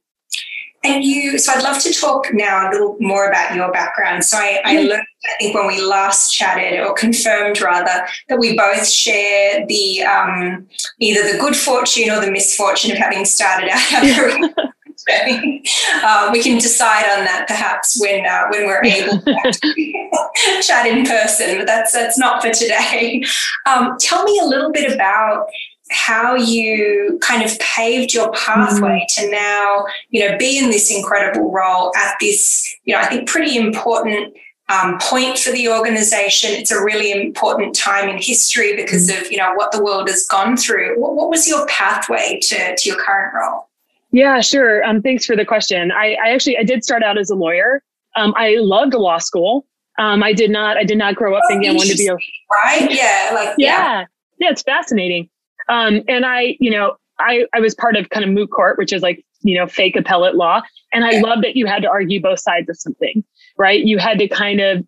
And 0.86 1.06
you, 1.06 1.38
so 1.40 1.54
I'd 1.54 1.64
love 1.64 1.82
to 1.84 1.94
talk 1.94 2.34
now 2.34 2.70
a 2.70 2.72
little 2.72 2.98
more 3.00 3.30
about 3.30 3.56
your 3.56 3.72
background. 3.72 4.26
So 4.26 4.38
I, 4.38 4.60
I 4.66 4.82
learned, 4.82 4.92
I 5.24 5.36
think, 5.40 5.56
when 5.56 5.66
we 5.66 5.82
last 5.82 6.34
chatted, 6.34 6.78
or 6.82 6.94
confirmed 6.94 7.62
rather, 7.62 8.06
that 8.28 8.38
we 8.38 8.58
both 8.58 8.86
share 8.86 9.66
the 9.66 10.04
um, 10.04 10.68
either 11.00 11.32
the 11.32 11.40
good 11.40 11.56
fortune 11.56 12.10
or 12.10 12.20
the 12.20 12.30
misfortune 12.30 12.92
of 12.92 12.98
having 12.98 13.24
started 13.24 13.70
out 13.72 14.74
uh, 16.04 16.30
we 16.32 16.42
can 16.42 16.58
decide 16.58 17.06
on 17.18 17.26
that 17.26 17.46
perhaps 17.48 18.00
when 18.00 18.26
uh, 18.26 18.48
when 18.50 18.66
we're 18.66 18.84
able 18.84 19.20
to 19.20 20.62
chat 20.62 20.86
in 20.86 21.06
person, 21.06 21.58
but 21.58 21.68
that's 21.68 21.92
that's 21.92 22.18
not 22.18 22.42
for 22.42 22.52
today. 22.52 23.24
Um, 23.66 23.98
tell 24.00 24.24
me 24.24 24.40
a 24.40 24.46
little 24.46 24.72
bit 24.72 24.92
about 24.94 25.48
how 25.94 26.36
you 26.36 27.20
kind 27.22 27.44
of 27.44 27.58
paved 27.60 28.14
your 28.14 28.32
pathway 28.32 29.06
mm. 29.10 29.16
to 29.16 29.30
now, 29.30 29.86
you 30.10 30.28
know, 30.28 30.38
be 30.38 30.58
in 30.58 30.70
this 30.70 30.94
incredible 30.94 31.52
role 31.52 31.96
at 31.96 32.16
this, 32.20 32.74
you 32.84 32.94
know, 32.94 33.00
I 33.00 33.06
think 33.06 33.28
pretty 33.28 33.58
important 33.58 34.34
um, 34.70 34.98
point 35.00 35.38
for 35.38 35.52
the 35.52 35.70
organization. 35.70 36.52
It's 36.52 36.72
a 36.72 36.82
really 36.82 37.12
important 37.12 37.76
time 37.76 38.10
in 38.10 38.18
history 38.18 38.76
because 38.76 39.10
mm. 39.10 39.22
of, 39.22 39.32
you 39.32 39.38
know, 39.38 39.54
what 39.54 39.72
the 39.72 39.84
world 39.84 40.10
has 40.10 40.26
gone 40.26 40.58
through. 40.58 41.00
What, 41.00 41.16
what 41.16 41.30
was 41.30 41.48
your 41.48 41.66
pathway 41.68 42.40
to, 42.44 42.76
to 42.76 42.90
your 42.90 42.98
current 42.98 43.34
role? 43.36 43.70
Yeah, 44.14 44.42
sure. 44.42 44.86
Um, 44.86 45.02
thanks 45.02 45.26
for 45.26 45.36
the 45.36 45.44
question. 45.44 45.92
I, 45.92 46.16
I 46.24 46.30
actually 46.30 46.58
I 46.58 46.64
did 46.64 46.84
start 46.84 47.04
out 47.04 47.18
as 47.18 47.32
a 47.32 47.36
lawyer. 47.36 47.84
Um, 48.16 48.34
I 48.38 48.58
loved 48.60 48.94
law 48.94 49.18
school. 49.18 49.66
Um, 49.98 50.24
I 50.24 50.34
did 50.34 50.52
not 50.52 50.78
I 50.78 50.84
did 50.84 51.00
not 51.00 51.16
grow 51.16 51.36
up 51.36 51.42
oh, 51.44 51.48
thinking 51.50 51.72
I 51.72 51.74
wanted 51.74 51.92
to 51.92 51.98
be 51.98 52.08
a 52.08 52.14
right. 52.14 52.92
Yeah, 52.92 53.32
like 53.34 53.56
yeah, 53.58 54.02
yeah, 54.02 54.06
yeah 54.38 54.52
it's 54.52 54.62
fascinating. 54.62 55.30
Um, 55.68 56.04
and 56.08 56.26
I, 56.26 56.58
you 56.60 56.70
know, 56.70 56.96
I 57.20 57.46
I 57.56 57.60
was 57.60 57.74
part 57.74 57.96
of 57.96 58.10
kind 58.10 58.24
of 58.24 58.32
moot 58.32 58.52
court, 58.52 58.78
which 58.78 58.94
is 58.94 59.02
like 59.02 59.26
you 59.42 59.58
know 59.58 59.66
fake 59.66 59.96
appellate 59.96 60.36
law, 60.36 60.62
and 60.94 61.04
I 61.06 61.20
love 61.20 61.42
that 61.42 61.56
you 61.56 61.66
had 61.66 61.82
to 61.82 61.90
argue 61.90 62.22
both 62.22 62.40
sides 62.40 62.70
of 62.70 62.78
something, 62.78 63.24
right? 63.58 63.84
You 63.84 63.98
had 63.98 64.20
to 64.20 64.28
kind 64.28 64.62
of 64.62 64.86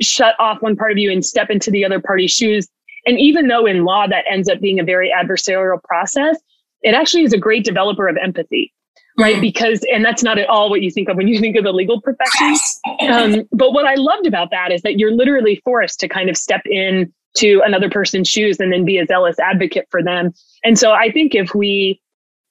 shut 0.00 0.34
off 0.38 0.62
one 0.62 0.76
part 0.76 0.92
of 0.92 0.98
you 0.98 1.12
and 1.12 1.24
step 1.24 1.50
into 1.50 1.70
the 1.70 1.84
other 1.84 2.00
party's 2.00 2.30
shoes. 2.30 2.68
And 3.04 3.18
even 3.18 3.48
though 3.48 3.66
in 3.66 3.84
law 3.84 4.06
that 4.06 4.24
ends 4.30 4.48
up 4.48 4.60
being 4.60 4.78
a 4.78 4.84
very 4.84 5.12
adversarial 5.12 5.82
process, 5.82 6.38
it 6.82 6.94
actually 6.94 7.24
is 7.24 7.32
a 7.32 7.38
great 7.38 7.64
developer 7.64 8.08
of 8.08 8.16
empathy 8.16 8.72
right? 9.18 9.34
Mm-hmm. 9.34 9.40
Because, 9.42 9.84
and 9.92 10.04
that's 10.04 10.22
not 10.22 10.38
at 10.38 10.48
all 10.48 10.70
what 10.70 10.80
you 10.80 10.90
think 10.90 11.08
of 11.08 11.16
when 11.16 11.28
you 11.28 11.38
think 11.38 11.56
of 11.56 11.64
the 11.64 11.72
legal 11.72 12.00
profession. 12.00 12.56
Um, 13.10 13.48
but 13.52 13.72
what 13.72 13.84
I 13.84 13.94
loved 13.94 14.26
about 14.26 14.50
that 14.50 14.72
is 14.72 14.82
that 14.82 14.98
you're 14.98 15.12
literally 15.12 15.60
forced 15.64 16.00
to 16.00 16.08
kind 16.08 16.30
of 16.30 16.36
step 16.36 16.62
in 16.66 17.12
to 17.34 17.62
another 17.64 17.90
person's 17.90 18.28
shoes 18.28 18.58
and 18.60 18.72
then 18.72 18.84
be 18.84 18.98
a 18.98 19.06
zealous 19.06 19.38
advocate 19.38 19.86
for 19.90 20.02
them. 20.02 20.32
And 20.64 20.78
so 20.78 20.92
I 20.92 21.10
think 21.10 21.34
if 21.34 21.54
we 21.54 22.00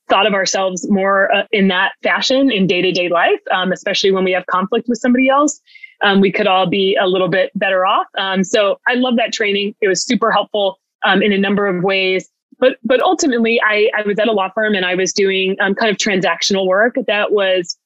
thought 0.09 0.25
of 0.25 0.33
ourselves 0.33 0.89
more 0.89 1.33
uh, 1.33 1.43
in 1.51 1.67
that 1.69 1.93
fashion 2.03 2.51
in 2.51 2.67
day 2.67 2.81
to 2.81 2.91
day 2.91 3.07
life, 3.09 3.39
um, 3.51 3.71
especially 3.71 4.11
when 4.11 4.23
we 4.23 4.31
have 4.31 4.45
conflict 4.47 4.87
with 4.89 4.99
somebody 4.99 5.29
else, 5.29 5.59
um, 6.03 6.19
we 6.19 6.31
could 6.31 6.47
all 6.47 6.65
be 6.65 6.97
a 6.99 7.07
little 7.07 7.29
bit 7.29 7.51
better 7.55 7.85
off. 7.85 8.07
Um, 8.17 8.43
so 8.43 8.79
I 8.87 8.95
love 8.95 9.15
that 9.17 9.31
training. 9.31 9.75
It 9.81 9.87
was 9.87 10.03
super 10.03 10.31
helpful 10.31 10.79
um, 11.05 11.21
in 11.21 11.31
a 11.31 11.37
number 11.37 11.67
of 11.67 11.83
ways 11.83 12.30
but 12.61 12.77
but 12.85 13.01
ultimately 13.01 13.59
I, 13.61 13.89
I 13.97 14.03
was 14.03 14.17
at 14.17 14.29
a 14.29 14.31
law 14.31 14.49
firm 14.55 14.75
and 14.75 14.85
I 14.85 14.95
was 14.95 15.11
doing 15.11 15.57
um, 15.59 15.75
kind 15.75 15.91
of 15.91 15.97
transactional 15.97 16.65
work 16.65 16.95
that 17.07 17.33
was 17.33 17.77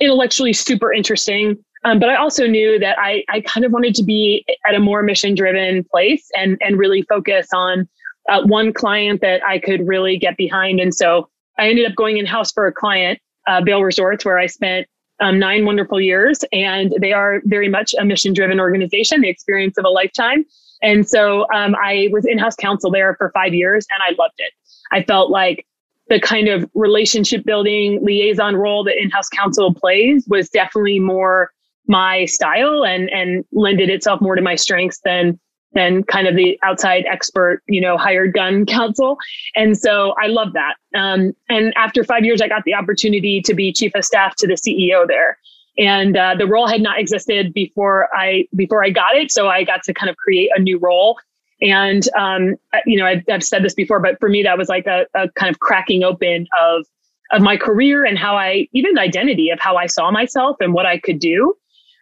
intellectually 0.00 0.54
super 0.54 0.92
interesting. 0.92 1.58
Um, 1.84 1.98
but 1.98 2.08
I 2.08 2.16
also 2.16 2.46
knew 2.46 2.78
that 2.78 2.96
I, 2.98 3.24
I 3.28 3.42
kind 3.42 3.66
of 3.66 3.72
wanted 3.72 3.94
to 3.96 4.02
be 4.02 4.46
at 4.66 4.74
a 4.74 4.80
more 4.80 5.02
mission 5.02 5.34
driven 5.34 5.84
place 5.84 6.30
and, 6.34 6.56
and 6.62 6.78
really 6.78 7.02
focus 7.02 7.48
on 7.52 7.86
uh, 8.30 8.42
one 8.44 8.72
client 8.72 9.20
that 9.20 9.46
I 9.46 9.58
could 9.58 9.86
really 9.86 10.16
get 10.16 10.38
behind. 10.38 10.80
And 10.80 10.94
so 10.94 11.28
I 11.58 11.68
ended 11.68 11.86
up 11.86 11.94
going 11.94 12.16
in 12.16 12.24
house 12.24 12.50
for 12.50 12.66
a 12.66 12.72
client, 12.72 13.20
uh, 13.46 13.60
Resorts, 13.62 14.24
where 14.24 14.38
I 14.38 14.46
spent 14.46 14.86
um, 15.20 15.38
nine 15.38 15.66
wonderful 15.66 16.00
years. 16.00 16.42
And 16.52 16.94
they 17.00 17.12
are 17.12 17.42
very 17.44 17.68
much 17.68 17.94
a 17.98 18.04
mission 18.04 18.32
driven 18.32 18.60
organization, 18.60 19.20
the 19.20 19.28
experience 19.28 19.76
of 19.76 19.84
a 19.84 19.90
lifetime. 19.90 20.46
And 20.84 21.08
so 21.08 21.46
um, 21.52 21.74
I 21.82 22.10
was 22.12 22.26
in 22.26 22.38
house 22.38 22.54
counsel 22.54 22.90
there 22.90 23.16
for 23.16 23.30
five 23.30 23.54
years 23.54 23.86
and 23.90 24.02
I 24.02 24.10
loved 24.22 24.34
it. 24.38 24.52
I 24.92 25.02
felt 25.02 25.30
like 25.30 25.66
the 26.08 26.20
kind 26.20 26.48
of 26.48 26.68
relationship 26.74 27.44
building 27.44 28.04
liaison 28.04 28.54
role 28.54 28.84
that 28.84 29.02
in 29.02 29.10
house 29.10 29.30
counsel 29.30 29.72
plays 29.72 30.26
was 30.28 30.50
definitely 30.50 31.00
more 31.00 31.50
my 31.88 32.26
style 32.26 32.84
and, 32.84 33.08
and 33.10 33.44
lended 33.52 33.88
itself 33.88 34.20
more 34.20 34.36
to 34.36 34.42
my 34.42 34.54
strengths 34.54 35.00
than 35.04 35.40
than 35.72 36.04
kind 36.04 36.28
of 36.28 36.36
the 36.36 36.56
outside 36.62 37.04
expert, 37.10 37.60
you 37.66 37.80
know, 37.80 37.98
hired 37.98 38.32
gun 38.32 38.64
counsel. 38.66 39.18
And 39.56 39.76
so 39.76 40.14
I 40.22 40.28
love 40.28 40.52
that. 40.52 40.74
Um, 40.94 41.32
and 41.48 41.72
after 41.76 42.04
five 42.04 42.24
years, 42.24 42.40
I 42.40 42.46
got 42.46 42.62
the 42.64 42.74
opportunity 42.74 43.40
to 43.40 43.54
be 43.54 43.72
chief 43.72 43.90
of 43.96 44.04
staff 44.04 44.36
to 44.36 44.46
the 44.46 44.54
CEO 44.54 45.04
there 45.08 45.36
and 45.76 46.16
uh, 46.16 46.34
the 46.38 46.46
role 46.46 46.68
had 46.68 46.80
not 46.80 46.98
existed 46.98 47.52
before 47.52 48.08
I 48.14 48.46
before 48.54 48.84
I 48.84 48.90
got 48.90 49.16
it. 49.16 49.32
So 49.32 49.48
I 49.48 49.64
got 49.64 49.82
to 49.84 49.94
kind 49.94 50.08
of 50.08 50.16
create 50.16 50.50
a 50.54 50.60
new 50.60 50.78
role. 50.78 51.18
And 51.60 52.08
um, 52.16 52.56
you 52.86 52.98
know, 52.98 53.06
I've, 53.06 53.22
I've, 53.30 53.42
said 53.42 53.62
this 53.62 53.74
before, 53.74 54.00
but 54.00 54.18
for 54.20 54.28
me, 54.28 54.42
that 54.42 54.58
was 54.58 54.68
like 54.68 54.86
a, 54.86 55.06
a, 55.14 55.28
kind 55.30 55.50
of 55.50 55.60
cracking 55.60 56.02
open 56.04 56.46
of 56.60 56.84
of 57.32 57.42
my 57.42 57.56
career 57.56 58.04
and 58.04 58.18
how 58.18 58.36
I 58.36 58.68
even 58.72 58.98
identity 58.98 59.50
of 59.50 59.58
how 59.60 59.76
I 59.76 59.86
saw 59.86 60.10
myself 60.10 60.56
and 60.60 60.74
what 60.74 60.86
I 60.86 60.98
could 60.98 61.18
do. 61.18 61.56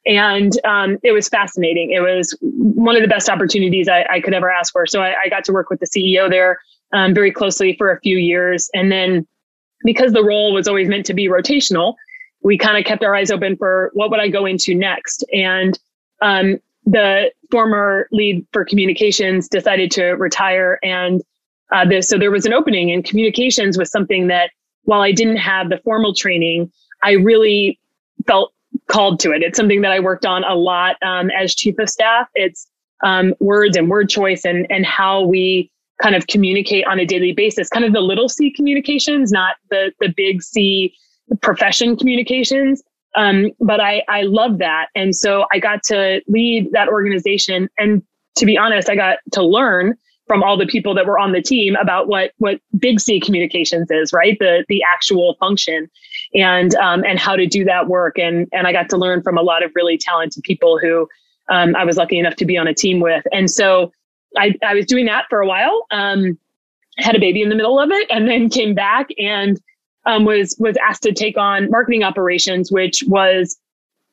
And 0.04 0.52
um, 0.64 0.98
it 1.04 1.12
was 1.12 1.28
fascinating. 1.28 1.92
It 1.92 2.00
was 2.00 2.36
one 2.40 2.96
of 2.96 3.02
the 3.02 3.08
best 3.08 3.28
opportunities 3.28 3.88
I, 3.88 4.04
I 4.10 4.20
could 4.20 4.34
ever 4.34 4.50
ask 4.50 4.72
for. 4.72 4.84
So 4.84 5.00
I, 5.00 5.14
I, 5.24 5.28
got 5.28 5.44
to 5.44 5.52
work 5.52 5.70
with 5.70 5.78
the 5.78 5.86
CEO 5.86 6.28
there 6.28 6.58
um, 6.92 7.14
very 7.14 7.30
closely 7.30 7.76
for 7.76 7.92
a 7.92 8.00
few 8.00 8.18
years, 8.18 8.68
and 8.74 8.90
then 8.90 9.26
because 9.84 10.12
the 10.12 10.24
role 10.24 10.52
was 10.52 10.66
always 10.66 10.88
meant 10.88 11.06
to 11.06 11.14
be 11.14 11.28
rotational 11.28 11.94
we 12.42 12.58
kind 12.58 12.76
of 12.76 12.84
kept 12.84 13.04
our 13.04 13.14
eyes 13.14 13.30
open 13.30 13.56
for 13.56 13.90
what 13.94 14.10
would 14.10 14.20
I 14.20 14.28
go 14.28 14.46
into 14.46 14.74
next. 14.74 15.24
And 15.32 15.78
um, 16.20 16.58
the 16.84 17.30
former 17.50 18.08
lead 18.10 18.46
for 18.52 18.64
communications 18.64 19.48
decided 19.48 19.90
to 19.92 20.10
retire. 20.12 20.78
And 20.82 21.22
uh, 21.70 21.86
this, 21.86 22.08
so 22.08 22.18
there 22.18 22.30
was 22.30 22.46
an 22.46 22.52
opening 22.52 22.90
and 22.90 23.04
communications 23.04 23.78
was 23.78 23.90
something 23.90 24.26
that 24.28 24.50
while 24.84 25.00
I 25.00 25.12
didn't 25.12 25.36
have 25.36 25.68
the 25.68 25.78
formal 25.78 26.14
training, 26.14 26.72
I 27.02 27.12
really 27.12 27.78
felt 28.26 28.52
called 28.88 29.20
to 29.20 29.32
it. 29.32 29.42
It's 29.42 29.56
something 29.56 29.82
that 29.82 29.92
I 29.92 30.00
worked 30.00 30.26
on 30.26 30.44
a 30.44 30.54
lot 30.54 30.96
um, 31.02 31.30
as 31.30 31.54
chief 31.54 31.78
of 31.78 31.88
staff. 31.88 32.28
It's 32.34 32.66
um, 33.04 33.34
words 33.40 33.76
and 33.76 33.88
word 33.88 34.08
choice 34.08 34.44
and, 34.44 34.66
and 34.70 34.84
how 34.84 35.22
we 35.22 35.70
kind 36.02 36.14
of 36.16 36.26
communicate 36.26 36.86
on 36.86 36.98
a 36.98 37.06
daily 37.06 37.32
basis, 37.32 37.68
kind 37.68 37.84
of 37.84 37.92
the 37.92 38.00
little 38.00 38.28
C 38.28 38.52
communications, 38.52 39.30
not 39.30 39.56
the, 39.70 39.92
the 40.00 40.12
big 40.16 40.42
C 40.42 40.94
profession 41.40 41.96
communications. 41.96 42.82
Um, 43.14 43.50
but 43.60 43.80
I, 43.80 44.02
I 44.08 44.22
love 44.22 44.58
that. 44.58 44.86
And 44.94 45.14
so 45.14 45.44
I 45.52 45.58
got 45.58 45.82
to 45.84 46.22
lead 46.28 46.72
that 46.72 46.88
organization. 46.88 47.68
And 47.78 48.02
to 48.36 48.46
be 48.46 48.56
honest, 48.56 48.88
I 48.88 48.96
got 48.96 49.18
to 49.32 49.42
learn 49.42 49.94
from 50.26 50.42
all 50.42 50.56
the 50.56 50.66
people 50.66 50.94
that 50.94 51.04
were 51.04 51.18
on 51.18 51.32
the 51.32 51.42
team 51.42 51.76
about 51.76 52.08
what, 52.08 52.32
what 52.38 52.60
big 52.78 53.00
C 53.00 53.20
communications 53.20 53.90
is, 53.90 54.12
right? 54.12 54.38
The, 54.38 54.64
the 54.68 54.82
actual 54.94 55.36
function 55.38 55.90
and, 56.32 56.74
um, 56.76 57.04
and 57.04 57.18
how 57.18 57.36
to 57.36 57.46
do 57.46 57.64
that 57.64 57.88
work. 57.88 58.18
And, 58.18 58.48
and 58.52 58.66
I 58.66 58.72
got 58.72 58.88
to 58.90 58.96
learn 58.96 59.22
from 59.22 59.36
a 59.36 59.42
lot 59.42 59.62
of 59.62 59.72
really 59.74 59.98
talented 59.98 60.42
people 60.42 60.78
who, 60.78 61.06
um, 61.50 61.76
I 61.76 61.84
was 61.84 61.96
lucky 61.96 62.18
enough 62.18 62.36
to 62.36 62.46
be 62.46 62.56
on 62.56 62.66
a 62.66 62.74
team 62.74 63.00
with. 63.00 63.24
And 63.32 63.50
so 63.50 63.92
I, 64.38 64.54
I 64.66 64.74
was 64.74 64.86
doing 64.86 65.04
that 65.06 65.26
for 65.28 65.40
a 65.40 65.46
while. 65.46 65.86
Um, 65.90 66.38
had 66.98 67.14
a 67.14 67.20
baby 67.20 67.42
in 67.42 67.48
the 67.48 67.54
middle 67.54 67.78
of 67.78 67.90
it 67.90 68.06
and 68.10 68.28
then 68.28 68.48
came 68.48 68.74
back 68.74 69.08
and 69.18 69.60
um, 70.06 70.24
was 70.24 70.56
was 70.58 70.76
asked 70.86 71.02
to 71.04 71.12
take 71.12 71.36
on 71.36 71.70
marketing 71.70 72.02
operations, 72.02 72.70
which 72.72 73.02
was 73.06 73.56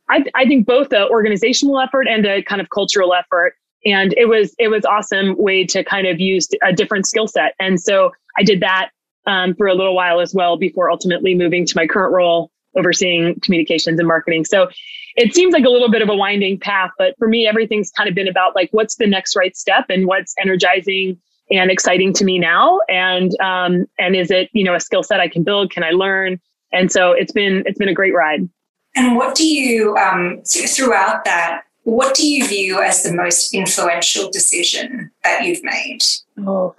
I, 0.09 0.25
I 0.35 0.45
think 0.45 0.65
both 0.65 0.89
the 0.89 1.07
organizational 1.07 1.79
effort 1.79 2.07
and 2.07 2.25
a 2.25 2.41
kind 2.43 2.61
of 2.61 2.69
cultural 2.69 3.13
effort. 3.13 3.53
And 3.85 4.13
it 4.17 4.27
was 4.27 4.53
it 4.59 4.67
was 4.67 4.83
awesome 4.85 5.35
way 5.37 5.65
to 5.67 5.83
kind 5.83 6.07
of 6.07 6.19
use 6.19 6.47
a 6.63 6.73
different 6.73 7.07
skill 7.07 7.27
set. 7.27 7.53
And 7.59 7.79
so 7.79 8.11
I 8.37 8.43
did 8.43 8.59
that 8.61 8.89
um, 9.25 9.55
for 9.55 9.67
a 9.67 9.73
little 9.73 9.95
while 9.95 10.19
as 10.19 10.33
well 10.33 10.57
before 10.57 10.91
ultimately 10.91 11.35
moving 11.35 11.65
to 11.65 11.73
my 11.75 11.87
current 11.87 12.13
role 12.13 12.51
overseeing 12.75 13.39
communications 13.41 13.99
and 13.99 14.07
marketing. 14.07 14.45
So 14.45 14.69
it 15.15 15.33
seems 15.33 15.53
like 15.53 15.65
a 15.65 15.69
little 15.69 15.89
bit 15.89 16.01
of 16.01 16.09
a 16.09 16.15
winding 16.15 16.59
path, 16.59 16.91
but 16.97 17.15
for 17.17 17.27
me, 17.27 17.47
everything's 17.47 17.91
kind 17.91 18.07
of 18.07 18.15
been 18.15 18.27
about 18.27 18.55
like 18.55 18.69
what's 18.71 18.95
the 18.95 19.07
next 19.07 19.35
right 19.35 19.55
step 19.55 19.85
and 19.89 20.05
what's 20.05 20.35
energizing 20.39 21.19
and 21.51 21.71
exciting 21.71 22.13
to 22.13 22.23
me 22.23 22.39
now, 22.39 22.79
and 22.89 23.39
um, 23.41 23.85
and 23.97 24.15
is 24.15 24.31
it 24.31 24.49
you 24.53 24.63
know 24.63 24.75
a 24.75 24.79
skill 24.79 25.03
set 25.03 25.19
I 25.19 25.27
can 25.27 25.43
build? 25.43 25.71
Can 25.71 25.83
I 25.83 25.91
learn? 25.91 26.39
And 26.71 26.91
so 26.91 27.11
it's 27.11 27.31
been 27.31 27.63
it's 27.65 27.79
been 27.79 27.89
a 27.89 27.93
great 27.93 28.13
ride. 28.13 28.47
And 28.95 29.15
what 29.15 29.35
do 29.35 29.47
you 29.47 29.95
um, 29.97 30.41
throughout 30.45 31.25
that? 31.25 31.63
What 31.83 32.15
do 32.15 32.27
you 32.27 32.47
view 32.47 32.81
as 32.81 33.03
the 33.03 33.13
most 33.13 33.53
influential 33.53 34.29
decision 34.29 35.09
that 35.23 35.43
you've 35.43 35.63
made? 35.63 36.03
Oh, 36.45 36.75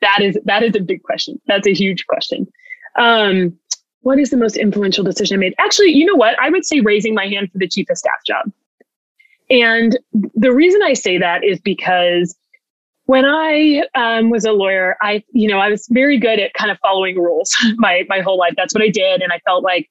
that 0.00 0.20
is 0.20 0.38
that 0.44 0.62
is 0.62 0.74
a 0.76 0.80
big 0.80 1.02
question. 1.02 1.40
That's 1.46 1.66
a 1.66 1.74
huge 1.74 2.06
question. 2.06 2.46
Um, 2.96 3.58
what 4.02 4.18
is 4.18 4.30
the 4.30 4.36
most 4.36 4.56
influential 4.56 5.02
decision 5.02 5.36
I 5.36 5.38
made? 5.38 5.54
Actually, 5.58 5.92
you 5.92 6.04
know 6.04 6.14
what? 6.14 6.38
I 6.38 6.50
would 6.50 6.64
say 6.64 6.80
raising 6.80 7.14
my 7.14 7.26
hand 7.26 7.50
for 7.50 7.58
the 7.58 7.66
chief 7.66 7.88
of 7.90 7.96
staff 7.96 8.22
job. 8.26 8.52
And 9.50 9.98
the 10.34 10.52
reason 10.52 10.82
I 10.82 10.92
say 10.92 11.18
that 11.18 11.42
is 11.42 11.58
because 11.60 12.36
when 13.06 13.24
I 13.24 13.82
um, 13.94 14.30
was 14.30 14.44
a 14.44 14.52
lawyer, 14.52 14.96
I, 15.02 15.22
you 15.32 15.48
know, 15.48 15.58
I 15.58 15.68
was 15.68 15.86
very 15.90 16.18
good 16.18 16.38
at 16.38 16.54
kind 16.54 16.70
of 16.70 16.78
following 16.78 17.16
rules 17.16 17.54
my 17.76 18.04
my 18.08 18.20
whole 18.20 18.38
life. 18.38 18.54
That's 18.56 18.74
what 18.74 18.82
I 18.82 18.88
did, 18.88 19.22
and 19.22 19.32
I 19.32 19.40
felt 19.40 19.62
like, 19.62 19.90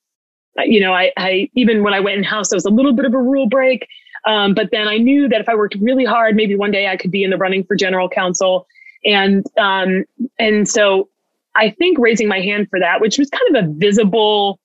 you 0.59 0.79
know, 0.79 0.93
I, 0.93 1.11
I 1.17 1.49
even 1.55 1.83
when 1.83 1.93
I 1.93 1.99
went 1.99 2.17
in 2.17 2.23
house, 2.23 2.51
I 2.51 2.55
was 2.55 2.65
a 2.65 2.71
little 2.71 2.93
bit 2.93 3.05
of 3.05 3.13
a 3.13 3.21
rule 3.21 3.47
break. 3.47 3.87
Um, 4.25 4.53
but 4.53 4.69
then 4.71 4.87
I 4.87 4.97
knew 4.97 5.27
that 5.27 5.41
if 5.41 5.49
I 5.49 5.55
worked 5.55 5.75
really 5.81 6.05
hard, 6.05 6.35
maybe 6.35 6.55
one 6.55 6.71
day 6.71 6.87
I 6.87 6.95
could 6.95 7.11
be 7.11 7.23
in 7.23 7.29
the 7.29 7.37
running 7.37 7.65
for 7.65 7.75
general 7.75 8.07
counsel. 8.07 8.65
And 9.03 9.45
um, 9.57 10.05
and 10.39 10.67
so 10.67 11.09
I 11.55 11.71
think 11.71 11.97
raising 11.99 12.27
my 12.27 12.39
hand 12.39 12.67
for 12.69 12.79
that, 12.79 13.01
which 13.01 13.17
was 13.17 13.29
kind 13.29 13.55
of 13.55 13.65
a 13.65 13.73
visible 13.73 14.59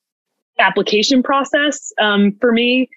application 0.59 1.23
process 1.23 1.93
um, 2.01 2.37
for 2.41 2.53
me, 2.53 2.89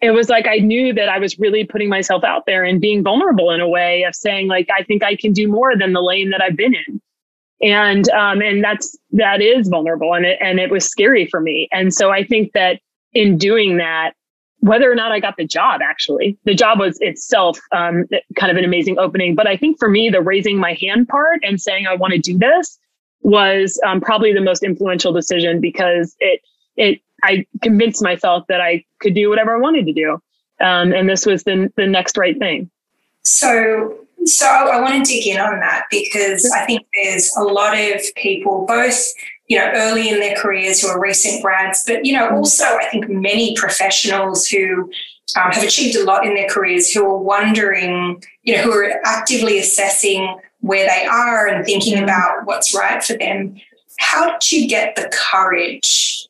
it 0.00 0.12
was 0.12 0.28
like 0.28 0.46
I 0.46 0.58
knew 0.58 0.92
that 0.94 1.08
I 1.08 1.18
was 1.18 1.38
really 1.38 1.64
putting 1.64 1.88
myself 1.88 2.24
out 2.24 2.46
there 2.46 2.64
and 2.64 2.80
being 2.80 3.02
vulnerable 3.02 3.50
in 3.50 3.60
a 3.60 3.68
way 3.68 4.04
of 4.04 4.14
saying 4.14 4.48
like 4.48 4.68
I 4.76 4.82
think 4.84 5.02
I 5.02 5.16
can 5.16 5.32
do 5.32 5.48
more 5.48 5.76
than 5.76 5.92
the 5.92 6.02
lane 6.02 6.30
that 6.30 6.40
I've 6.40 6.56
been 6.56 6.74
in, 6.74 7.00
and 7.60 8.08
um, 8.10 8.40
and 8.40 8.62
that's 8.62 8.96
that 9.12 9.40
is 9.40 9.68
vulnerable 9.68 10.14
and 10.14 10.24
it 10.24 10.38
and 10.40 10.60
it 10.60 10.70
was 10.70 10.86
scary 10.86 11.26
for 11.26 11.40
me, 11.40 11.68
and 11.72 11.92
so 11.92 12.10
I 12.10 12.24
think 12.24 12.52
that 12.52 12.80
in 13.12 13.38
doing 13.38 13.78
that, 13.78 14.12
whether 14.60 14.90
or 14.90 14.94
not 14.94 15.12
I 15.12 15.20
got 15.20 15.36
the 15.36 15.46
job, 15.46 15.80
actually, 15.82 16.38
the 16.44 16.54
job 16.54 16.78
was 16.78 16.98
itself 17.00 17.58
um, 17.72 18.04
kind 18.36 18.50
of 18.50 18.56
an 18.56 18.64
amazing 18.64 18.98
opening. 18.98 19.34
But 19.34 19.46
I 19.46 19.56
think 19.56 19.78
for 19.78 19.88
me, 19.88 20.10
the 20.10 20.20
raising 20.20 20.58
my 20.58 20.74
hand 20.74 21.08
part 21.08 21.40
and 21.42 21.60
saying 21.60 21.86
I 21.86 21.94
want 21.94 22.12
to 22.12 22.18
do 22.18 22.38
this 22.38 22.78
was 23.22 23.80
um, 23.84 24.00
probably 24.00 24.32
the 24.32 24.40
most 24.40 24.62
influential 24.62 25.12
decision 25.12 25.60
because 25.60 26.14
it 26.20 26.40
it 26.76 27.00
I 27.22 27.46
convinced 27.62 28.02
myself 28.02 28.46
that 28.48 28.60
I 28.60 28.84
could 29.00 29.14
do 29.14 29.28
whatever 29.28 29.56
I 29.56 29.60
wanted 29.60 29.86
to 29.86 29.92
do, 29.92 30.12
um, 30.60 30.92
and 30.92 31.08
this 31.08 31.26
was 31.26 31.44
the 31.44 31.72
the 31.76 31.86
next 31.86 32.16
right 32.16 32.38
thing. 32.38 32.70
So, 33.24 33.98
so 34.24 34.46
I 34.46 34.80
want 34.80 35.04
to 35.04 35.12
dig 35.12 35.26
in 35.26 35.38
on 35.40 35.60
that 35.60 35.84
because 35.90 36.50
I 36.54 36.64
think 36.64 36.86
there's 36.94 37.30
a 37.36 37.42
lot 37.42 37.76
of 37.76 38.00
people, 38.16 38.64
both 38.66 39.12
you 39.48 39.58
know, 39.58 39.70
early 39.74 40.10
in 40.10 40.20
their 40.20 40.36
careers 40.36 40.80
who 40.80 40.88
are 40.88 41.00
recent 41.00 41.42
grads, 41.42 41.82
but 41.86 42.04
you 42.04 42.12
know, 42.12 42.28
also 42.30 42.64
I 42.64 42.86
think 42.90 43.08
many 43.08 43.54
professionals 43.56 44.46
who 44.46 44.90
um, 45.36 45.50
have 45.50 45.64
achieved 45.64 45.96
a 45.96 46.04
lot 46.04 46.26
in 46.26 46.34
their 46.34 46.48
careers 46.48 46.92
who 46.92 47.04
are 47.04 47.18
wondering, 47.18 48.22
you 48.42 48.56
know, 48.56 48.62
who 48.62 48.72
are 48.72 49.00
actively 49.04 49.58
assessing 49.58 50.38
where 50.60 50.86
they 50.86 51.06
are 51.06 51.46
and 51.46 51.64
thinking 51.64 51.94
mm-hmm. 51.94 52.04
about 52.04 52.44
what's 52.44 52.74
right 52.74 53.02
for 53.02 53.16
them. 53.16 53.56
How 53.98 54.32
did 54.32 54.52
you 54.52 54.68
get 54.68 54.96
the 54.96 55.10
courage 55.12 56.27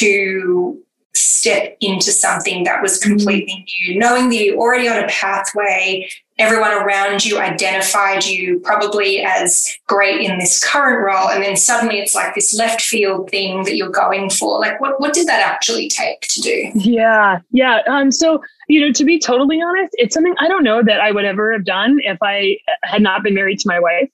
to 0.00 0.82
step 1.14 1.76
into 1.80 2.12
something 2.12 2.64
that 2.64 2.82
was 2.82 2.98
completely 2.98 3.66
new, 3.82 3.98
knowing 3.98 4.28
that 4.28 4.36
you're 4.36 4.56
already 4.56 4.88
on 4.88 5.02
a 5.02 5.08
pathway, 5.08 6.08
everyone 6.38 6.70
around 6.70 7.24
you 7.24 7.38
identified 7.38 8.24
you 8.24 8.60
probably 8.60 9.20
as 9.20 9.76
great 9.86 10.20
in 10.20 10.38
this 10.38 10.62
current 10.62 11.04
role, 11.04 11.28
and 11.28 11.42
then 11.42 11.56
suddenly 11.56 11.98
it's 11.98 12.14
like 12.14 12.34
this 12.34 12.54
left 12.54 12.80
field 12.80 13.28
thing 13.30 13.64
that 13.64 13.76
you're 13.76 13.90
going 13.90 14.30
for. 14.30 14.60
Like, 14.60 14.80
what, 14.80 15.00
what 15.00 15.12
did 15.12 15.26
that 15.26 15.42
actually 15.42 15.88
take 15.88 16.20
to 16.22 16.40
do? 16.40 16.70
Yeah, 16.74 17.40
yeah. 17.50 17.80
Um, 17.88 18.12
so, 18.12 18.40
you 18.68 18.80
know, 18.80 18.92
to 18.92 19.04
be 19.04 19.18
totally 19.18 19.60
honest, 19.60 19.94
it's 19.98 20.14
something 20.14 20.34
I 20.38 20.48
don't 20.48 20.64
know 20.64 20.82
that 20.82 21.00
I 21.00 21.10
would 21.10 21.24
ever 21.24 21.52
have 21.52 21.64
done 21.64 21.98
if 22.04 22.18
I 22.22 22.56
had 22.84 23.02
not 23.02 23.22
been 23.22 23.34
married 23.34 23.58
to 23.60 23.68
my 23.68 23.80
wife. 23.80 24.08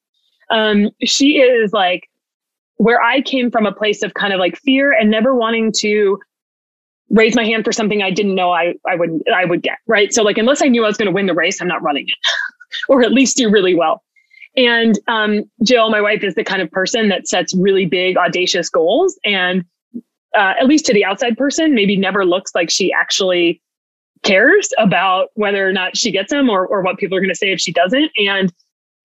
Um, 0.50 0.90
she 1.04 1.38
is 1.38 1.72
like 1.72 2.08
where 2.76 3.00
I 3.02 3.20
came 3.20 3.50
from 3.50 3.66
a 3.66 3.72
place 3.72 4.02
of 4.02 4.14
kind 4.14 4.32
of 4.32 4.38
like 4.38 4.56
fear 4.58 4.92
and 4.92 5.10
never 5.10 5.34
wanting 5.34 5.72
to 5.78 6.18
raise 7.10 7.36
my 7.36 7.44
hand 7.44 7.64
for 7.64 7.72
something 7.72 8.02
I 8.02 8.10
didn't 8.10 8.34
know 8.34 8.50
I, 8.50 8.74
I 8.86 8.96
would 8.96 9.22
I 9.32 9.44
would 9.44 9.62
get, 9.62 9.78
right? 9.86 10.12
So 10.12 10.22
like 10.22 10.38
unless 10.38 10.62
I 10.62 10.66
knew 10.66 10.84
I 10.84 10.88
was 10.88 10.96
going 10.96 11.06
to 11.06 11.14
win 11.14 11.26
the 11.26 11.34
race, 11.34 11.60
I'm 11.60 11.68
not 11.68 11.82
running 11.82 12.08
it. 12.08 12.16
or 12.88 13.02
at 13.02 13.12
least 13.12 13.36
do 13.36 13.50
really 13.50 13.74
well. 13.74 14.02
And 14.56 14.98
um, 15.06 15.44
Jill, 15.62 15.90
my 15.90 16.00
wife, 16.00 16.24
is 16.24 16.34
the 16.34 16.44
kind 16.44 16.62
of 16.62 16.70
person 16.70 17.08
that 17.10 17.28
sets 17.28 17.54
really 17.54 17.86
big, 17.86 18.16
audacious 18.16 18.70
goals. 18.70 19.18
And 19.24 19.64
uh, 20.34 20.54
at 20.58 20.66
least 20.66 20.86
to 20.86 20.94
the 20.94 21.04
outside 21.04 21.36
person, 21.36 21.74
maybe 21.74 21.96
never 21.96 22.24
looks 22.24 22.54
like 22.54 22.70
she 22.70 22.92
actually 22.92 23.60
cares 24.22 24.70
about 24.78 25.28
whether 25.34 25.66
or 25.66 25.72
not 25.72 25.96
she 25.96 26.10
gets 26.10 26.30
them 26.30 26.48
or, 26.48 26.66
or 26.66 26.82
what 26.82 26.96
people 26.96 27.16
are 27.16 27.20
going 27.20 27.30
to 27.30 27.36
say 27.36 27.52
if 27.52 27.60
she 27.60 27.72
doesn't. 27.72 28.10
And 28.16 28.52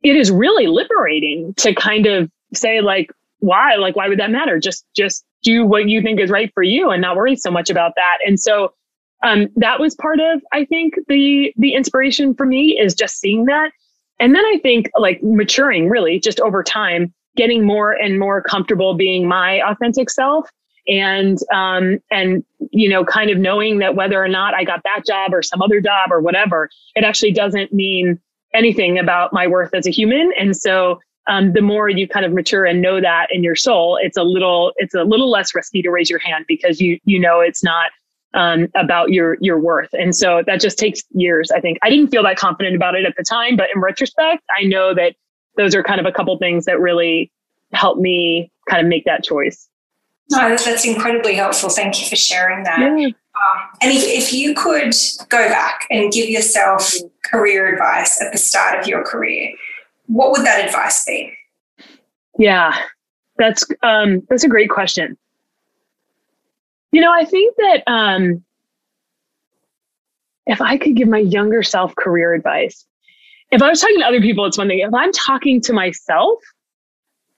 it 0.04 0.16
is 0.16 0.32
really 0.32 0.68
liberating 0.68 1.54
to 1.56 1.76
kind 1.76 2.06
of 2.06 2.32
say, 2.54 2.82
like, 2.82 3.12
why? 3.42 3.76
Like, 3.76 3.96
why 3.96 4.08
would 4.08 4.20
that 4.20 4.32
matter? 4.32 4.60
Just, 4.60 4.86
just 4.96 5.24
do 5.44 5.66
what 5.66 5.88
you 5.90 6.02
think 6.02 6.20
is 6.20 6.30
right 6.30 6.52
for 6.54 6.64
you 6.64 6.90
and 6.90 7.02
not 7.02 7.16
worry 7.16 7.36
so 7.36 7.52
much 7.52 7.70
about 7.70 7.94
that. 7.96 8.18
And 8.26 8.40
so, 8.40 8.74
um, 9.24 9.50
that 9.58 9.80
was 9.80 9.94
part 9.94 10.20
of, 10.20 10.42
I 10.52 10.66
think, 10.66 10.96
the, 11.08 11.54
the 11.58 11.76
inspiration 11.76 12.34
for 12.34 12.46
me 12.46 12.80
is 12.80 12.96
just 12.96 13.20
seeing 13.20 13.46
that. 13.46 13.72
And 14.20 14.34
then 14.34 14.44
I 14.46 14.60
think 14.64 14.90
like 14.98 15.22
maturing 15.22 15.90
really 15.90 16.20
just 16.20 16.40
over 16.40 16.64
time, 16.64 17.14
getting 17.36 17.66
more 17.66 17.92
and 17.92 18.20
more 18.20 18.42
comfortable 18.42 18.96
being 18.96 19.28
my 19.28 19.62
authentic 19.68 20.10
self 20.10 20.50
and 20.88 21.38
um 21.54 22.00
and 22.10 22.44
you 22.72 22.90
know 22.90 23.06
kind 23.06 23.30
of 23.30 23.38
knowing 23.38 23.80
that 23.80 23.96
whether 23.96 24.22
or 24.22 24.28
not 24.28 24.54
I 24.54 24.64
got 24.64 24.82
that 24.84 25.06
job 25.06 25.34
or 25.34 25.44
some 25.44 25.62
other 25.62 25.80
job 25.80 26.12
or 26.12 26.20
whatever 26.20 26.70
it 26.96 27.04
actually 27.04 27.32
doesn't 27.32 27.72
mean 27.72 28.20
anything 28.54 28.98
about 28.98 29.32
my 29.32 29.48
worth 29.48 29.74
as 29.74 29.86
a 29.86 29.92
human 29.92 30.32
and 30.40 30.58
so 30.58 31.00
um, 31.32 31.54
the 31.54 31.62
more 31.62 31.88
you 31.88 32.08
kind 32.10 32.26
of 32.26 32.34
mature 32.34 32.66
and 32.66 32.82
know 32.82 33.00
that 33.00 33.28
in 33.32 33.42
your 33.42 33.56
soul, 33.56 33.98
it's 34.02 34.18
a 34.18 34.24
little 34.24 34.74
it's 34.76 34.94
a 34.94 35.04
little 35.04 35.30
less 35.30 35.56
risky 35.56 35.82
to 35.82 35.90
raise 35.90 36.10
your 36.10 36.20
hand 36.20 36.44
because 36.46 36.82
you 36.82 37.00
you 37.06 37.18
know 37.18 37.40
it's 37.40 37.64
not 37.64 37.92
um, 38.34 38.68
about 38.76 39.12
your 39.12 39.38
your 39.40 39.58
worth. 39.58 39.90
And 39.94 40.14
so 40.14 40.44
that 40.46 40.60
just 40.60 40.78
takes 40.78 41.04
years. 41.12 41.50
I 41.50 41.62
think 41.62 41.78
I 41.84 41.90
didn't 41.90 42.10
feel 42.10 42.24
that 42.24 42.36
confident 42.36 42.76
about 42.76 42.96
it 42.96 43.06
at 43.06 43.16
the 43.18 43.24
time, 43.24 43.56
but 43.56 43.70
in 43.74 43.82
retrospect, 43.82 44.44
I 44.60 44.66
know 44.66 44.94
that 44.94 45.16
those 45.56 45.74
are 45.74 45.84
kind 45.84 46.02
of 46.02 46.06
a 46.06 46.12
couple 46.12 46.38
things 46.38 46.66
that 46.66 46.82
really 46.82 47.32
helped 47.72 48.02
me 48.02 48.52
kind 48.70 48.82
of 48.82 48.90
make 48.90 49.06
that 49.06 49.24
choice. 49.24 49.70
No, 50.30 50.50
that's 50.50 50.86
incredibly 50.86 51.36
helpful. 51.36 51.70
Thank 51.70 52.02
you 52.02 52.10
for 52.10 52.18
sharing 52.18 52.64
that. 52.64 52.80
Yeah. 52.80 53.08
Um, 53.08 53.14
and 53.82 53.92
if, 53.92 54.04
if 54.04 54.34
you 54.34 54.54
could 54.54 54.94
go 55.30 55.48
back 55.48 55.88
and 55.90 56.12
give 56.12 56.30
yourself 56.30 56.94
career 57.24 57.74
advice 57.74 58.22
at 58.22 58.34
the 58.34 58.38
start 58.38 58.80
of 58.80 58.88
your 58.88 59.04
career, 59.04 59.54
what 60.12 60.32
would 60.32 60.46
that 60.46 60.66
advice 60.66 61.06
be? 61.06 61.34
Yeah, 62.38 62.78
that's 63.38 63.66
um, 63.82 64.22
that's 64.30 64.44
a 64.44 64.50
great 64.50 64.70
question. 64.70 65.18
You 66.92 67.02
know, 67.02 67.12
I 67.12 67.24
think 67.24 67.56
that 67.58 67.84
um, 67.88 68.44
if 70.46 70.62
I 70.62 70.78
could 70.78 70.96
give 70.96 71.08
my 71.08 71.20
younger 71.20 71.64
self 71.64 71.96
career 71.96 72.34
advice, 72.34 72.86
if 73.52 73.62
I 73.62 73.70
was 73.70 73.80
talking 73.80 74.00
to 74.00 74.06
other 74.06 74.22
people, 74.22 74.46
it's 74.46 74.58
one 74.58 74.68
thing. 74.68 74.80
If 74.80 74.94
I'm 74.94 75.14
talking 75.14 75.62
to 75.62 75.74
myself, 75.74 76.40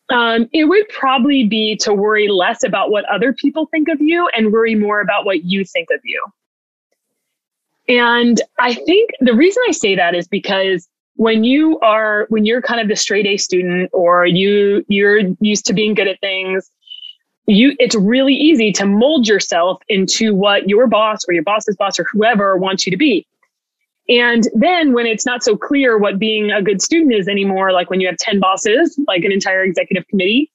um, 0.10 0.50
it 0.52 0.66
would 0.66 0.90
probably 0.90 1.46
be 1.46 1.76
to 1.78 1.94
worry 1.94 2.28
less 2.28 2.64
about 2.64 2.90
what 2.90 3.06
other 3.06 3.34
people 3.34 3.68
think 3.68 3.88
of 3.88 4.02
you 4.02 4.30
and 4.36 4.52
worry 4.52 4.76
more 4.76 5.00
about 5.00 5.26
what 5.26 5.44
you 5.44 5.64
think 5.64 5.90
of 5.94 6.00
you. 6.04 6.24
And 7.88 8.42
I 8.60 8.74
think 8.74 9.12
the 9.20 9.34
reason 9.34 9.62
I 9.68 9.72
say 9.72 9.96
that 9.96 10.16
is 10.16 10.28
because 10.28 10.88
when 11.16 11.44
you 11.44 11.80
are 11.80 12.26
when 12.30 12.46
you're 12.46 12.62
kind 12.62 12.82
of 12.82 12.88
the 12.88 12.96
straight 12.96 13.26
A 13.26 13.38
student 13.38 13.90
or 13.94 14.26
you 14.26 14.84
you're 14.88 15.22
used 15.40 15.66
to 15.68 15.74
being 15.74 15.94
good 15.94 16.08
at 16.08 16.20
things, 16.20 16.70
you 17.48 17.76
it's 17.80 17.96
really 17.96 18.34
easy 18.34 18.72
to 18.74 18.86
mold 18.86 19.28
yourself 19.28 19.82
into 19.90 20.34
what 20.34 20.68
your 20.68 20.88
boss 20.88 21.22
or 21.28 21.34
your 21.34 21.44
boss's 21.44 21.76
boss 21.76 22.00
or 22.00 22.06
whoever 22.12 22.58
wants 22.58 22.86
you 22.86 22.92
to 22.92 22.98
be. 22.98 23.28
And 24.10 24.48
then 24.54 24.94
when 24.94 25.06
it's 25.06 25.26
not 25.26 25.44
so 25.44 25.56
clear 25.56 25.98
what 25.98 26.20
being 26.20 26.52
a 26.52 26.62
good 26.62 26.82
student 26.82 27.14
is 27.14 27.28
anymore, 27.28 27.72
like 27.72 27.90
when 27.90 28.02
you 28.02 28.08
have 28.08 28.18
10 28.18 28.40
bosses, 28.40 29.00
like 29.08 29.24
an 29.24 29.32
entire 29.32 29.64
executive 29.64 30.06
committee, 30.10 30.52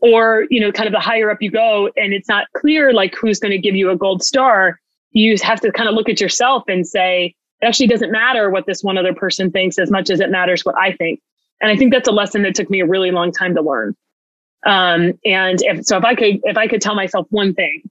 or, 0.00 0.46
you 0.48 0.60
know, 0.60 0.72
kind 0.72 0.86
of 0.86 0.92
the 0.92 1.00
higher 1.00 1.30
up 1.30 1.38
you 1.40 1.50
go 1.50 1.90
and 1.96 2.14
it's 2.14 2.28
not 2.28 2.46
clear 2.56 2.92
like 2.92 3.14
who's 3.14 3.40
going 3.40 3.52
to 3.52 3.58
give 3.58 3.74
you 3.74 3.90
a 3.90 3.96
gold 3.96 4.22
star, 4.22 4.80
you 5.10 5.36
have 5.42 5.60
to 5.60 5.72
kind 5.72 5.88
of 5.88 5.94
look 5.94 6.08
at 6.08 6.20
yourself 6.20 6.64
and 6.68 6.86
say, 6.86 7.34
it 7.60 7.66
actually 7.66 7.88
doesn't 7.88 8.12
matter 8.12 8.50
what 8.50 8.66
this 8.66 8.82
one 8.82 8.98
other 8.98 9.14
person 9.14 9.50
thinks 9.50 9.78
as 9.78 9.90
much 9.90 10.10
as 10.10 10.20
it 10.20 10.30
matters 10.30 10.64
what 10.64 10.76
I 10.78 10.92
think. 10.92 11.20
And 11.60 11.70
I 11.70 11.76
think 11.76 11.92
that's 11.92 12.08
a 12.08 12.12
lesson 12.12 12.42
that 12.42 12.54
took 12.54 12.70
me 12.70 12.80
a 12.80 12.86
really 12.86 13.10
long 13.10 13.32
time 13.32 13.54
to 13.54 13.62
learn. 13.62 13.96
Um, 14.64 15.18
and 15.24 15.60
if, 15.62 15.84
so 15.86 15.96
if 15.96 16.04
I 16.04 16.14
could, 16.14 16.40
if 16.44 16.56
I 16.56 16.68
could 16.68 16.80
tell 16.80 16.94
myself 16.94 17.26
one 17.30 17.54
thing, 17.54 17.82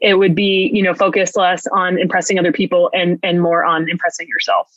it 0.00 0.14
would 0.14 0.34
be, 0.34 0.70
you 0.72 0.82
know, 0.82 0.94
focus 0.94 1.36
less 1.36 1.66
on 1.66 1.98
impressing 1.98 2.38
other 2.38 2.52
people 2.52 2.90
and, 2.94 3.18
and 3.22 3.42
more 3.42 3.64
on 3.64 3.88
impressing 3.88 4.28
yourself. 4.28 4.70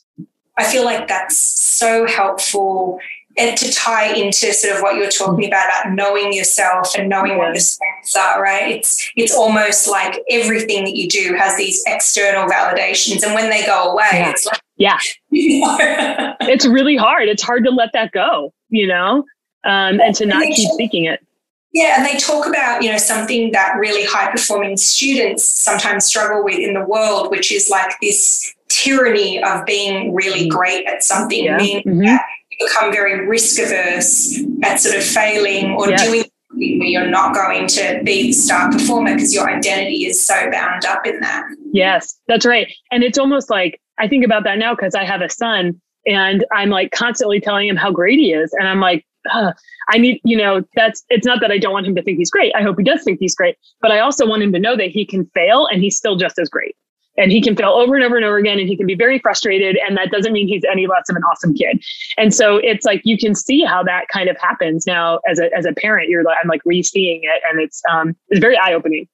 I 0.57 0.65
feel 0.65 0.83
like 0.83 1.07
that's 1.07 1.37
so 1.37 2.05
helpful 2.05 2.99
and 3.37 3.57
to 3.57 3.71
tie 3.73 4.13
into 4.13 4.53
sort 4.53 4.75
of 4.75 4.81
what 4.81 4.95
you're 4.95 5.09
talking 5.09 5.47
about 5.47 5.65
about 5.65 5.93
knowing 5.93 6.33
yourself 6.33 6.93
and 6.97 7.09
knowing 7.09 7.37
what 7.37 7.53
your 7.53 7.59
strengths 7.59 8.15
are 8.15 8.41
right 8.41 8.71
it's 8.71 9.11
it's 9.15 9.35
almost 9.35 9.87
like 9.87 10.21
everything 10.29 10.83
that 10.83 10.95
you 10.95 11.07
do 11.07 11.35
has 11.37 11.55
these 11.57 11.83
external 11.87 12.47
validations 12.47 13.23
and 13.23 13.33
when 13.33 13.49
they 13.49 13.65
go 13.65 13.91
away 13.91 14.05
yeah. 14.11 14.29
it's 14.29 14.45
like 14.45 14.59
yeah 14.77 14.97
it's 15.31 16.65
really 16.65 16.95
hard 16.95 17.27
it's 17.27 17.43
hard 17.43 17.63
to 17.63 17.71
let 17.71 17.89
that 17.93 18.11
go 18.11 18.53
you 18.69 18.87
know 18.87 19.23
um, 19.65 20.01
and 20.01 20.13
to 20.15 20.25
not 20.25 20.43
keep 20.43 20.69
seeking 20.71 21.05
it 21.05 21.25
yeah, 21.73 21.95
and 21.97 22.05
they 22.05 22.19
talk 22.19 22.45
about, 22.45 22.83
you 22.83 22.91
know, 22.91 22.99
something 22.99 23.51
that 23.51 23.75
really 23.79 24.05
high 24.05 24.31
performing 24.31 24.77
students 24.77 25.43
sometimes 25.43 26.05
struggle 26.05 26.43
with 26.43 26.59
in 26.59 26.75
the 26.75 26.85
world, 26.85 27.31
which 27.31 27.51
is 27.51 27.67
like 27.67 27.95
this 27.99 28.53
tyranny 28.69 29.43
of 29.43 29.65
being 29.65 30.13
really 30.13 30.41
mm-hmm. 30.41 30.55
great 30.55 30.85
at 30.85 31.03
something, 31.03 31.45
yeah. 31.45 31.57
mm-hmm. 31.57 32.17
Become 32.59 32.91
very 32.91 33.27
risk 33.27 33.59
averse 33.59 34.39
at 34.63 34.79
sort 34.79 34.95
of 34.95 35.03
failing 35.03 35.73
or 35.73 35.87
doing 35.95 36.23
where 36.55 36.87
you're 36.87 37.07
not 37.07 37.33
going 37.33 37.67
to 37.67 38.01
be 38.03 38.23
the 38.23 38.31
star 38.31 38.71
performer 38.71 39.15
because 39.15 39.33
your 39.33 39.49
identity 39.49 40.05
is 40.05 40.23
so 40.23 40.51
bound 40.51 40.85
up 40.85 41.05
in 41.05 41.19
that. 41.19 41.45
Yes, 41.71 42.19
that's 42.27 42.45
right. 42.45 42.71
And 42.91 43.03
it's 43.03 43.17
almost 43.17 43.49
like 43.49 43.81
I 43.97 44.07
think 44.07 44.23
about 44.23 44.43
that 44.43 44.57
now 44.57 44.75
because 44.75 44.95
I 44.95 45.03
have 45.03 45.21
a 45.21 45.29
son 45.29 45.81
and 46.05 46.45
I'm 46.51 46.69
like 46.69 46.91
constantly 46.91 47.39
telling 47.39 47.67
him 47.67 47.75
how 47.75 47.91
great 47.91 48.19
he 48.19 48.33
is. 48.33 48.53
And 48.53 48.67
I'm 48.67 48.79
like, 48.79 49.05
I 49.89 49.97
need, 49.97 50.19
you 50.23 50.37
know, 50.37 50.63
that's, 50.75 51.03
it's 51.09 51.25
not 51.25 51.39
that 51.41 51.51
I 51.51 51.57
don't 51.57 51.71
want 51.71 51.87
him 51.87 51.95
to 51.95 52.03
think 52.03 52.17
he's 52.17 52.31
great. 52.31 52.53
I 52.55 52.61
hope 52.61 52.77
he 52.77 52.83
does 52.83 53.03
think 53.03 53.19
he's 53.19 53.35
great, 53.35 53.55
but 53.81 53.91
I 53.91 53.99
also 53.99 54.27
want 54.27 54.43
him 54.43 54.51
to 54.51 54.59
know 54.59 54.75
that 54.75 54.89
he 54.89 55.05
can 55.05 55.25
fail 55.33 55.67
and 55.71 55.81
he's 55.81 55.97
still 55.97 56.17
just 56.17 56.37
as 56.39 56.49
great 56.49 56.75
and 57.17 57.31
he 57.31 57.41
can 57.41 57.55
fail 57.55 57.71
over 57.71 57.95
and 57.95 58.03
over 58.03 58.15
and 58.15 58.25
over 58.25 58.37
again 58.37 58.59
and 58.59 58.67
he 58.67 58.75
can 58.75 58.87
be 58.87 58.95
very 58.95 59.19
frustrated 59.19 59.77
and 59.77 59.97
that 59.97 60.11
doesn't 60.11 60.33
mean 60.33 60.47
he's 60.47 60.63
any 60.69 60.87
less 60.87 61.09
of 61.09 61.15
an 61.15 61.23
awesome 61.23 61.53
kid. 61.53 61.83
And 62.17 62.33
so 62.33 62.57
it's 62.57 62.85
like 62.85 63.01
you 63.03 63.17
can 63.17 63.35
see 63.35 63.63
how 63.63 63.83
that 63.83 64.07
kind 64.11 64.29
of 64.29 64.37
happens 64.37 64.85
now 64.87 65.19
as 65.27 65.39
a 65.39 65.53
as 65.55 65.65
a 65.65 65.73
parent. 65.73 66.09
You're 66.09 66.23
like 66.23 66.37
i'm 66.41 66.49
like 66.49 66.61
re-seeing 66.65 67.21
it 67.23 67.41
and 67.49 67.59
it's 67.59 67.81
um 67.91 68.15
it's 68.29 68.39
very 68.39 68.57
eye-opening. 68.57 69.07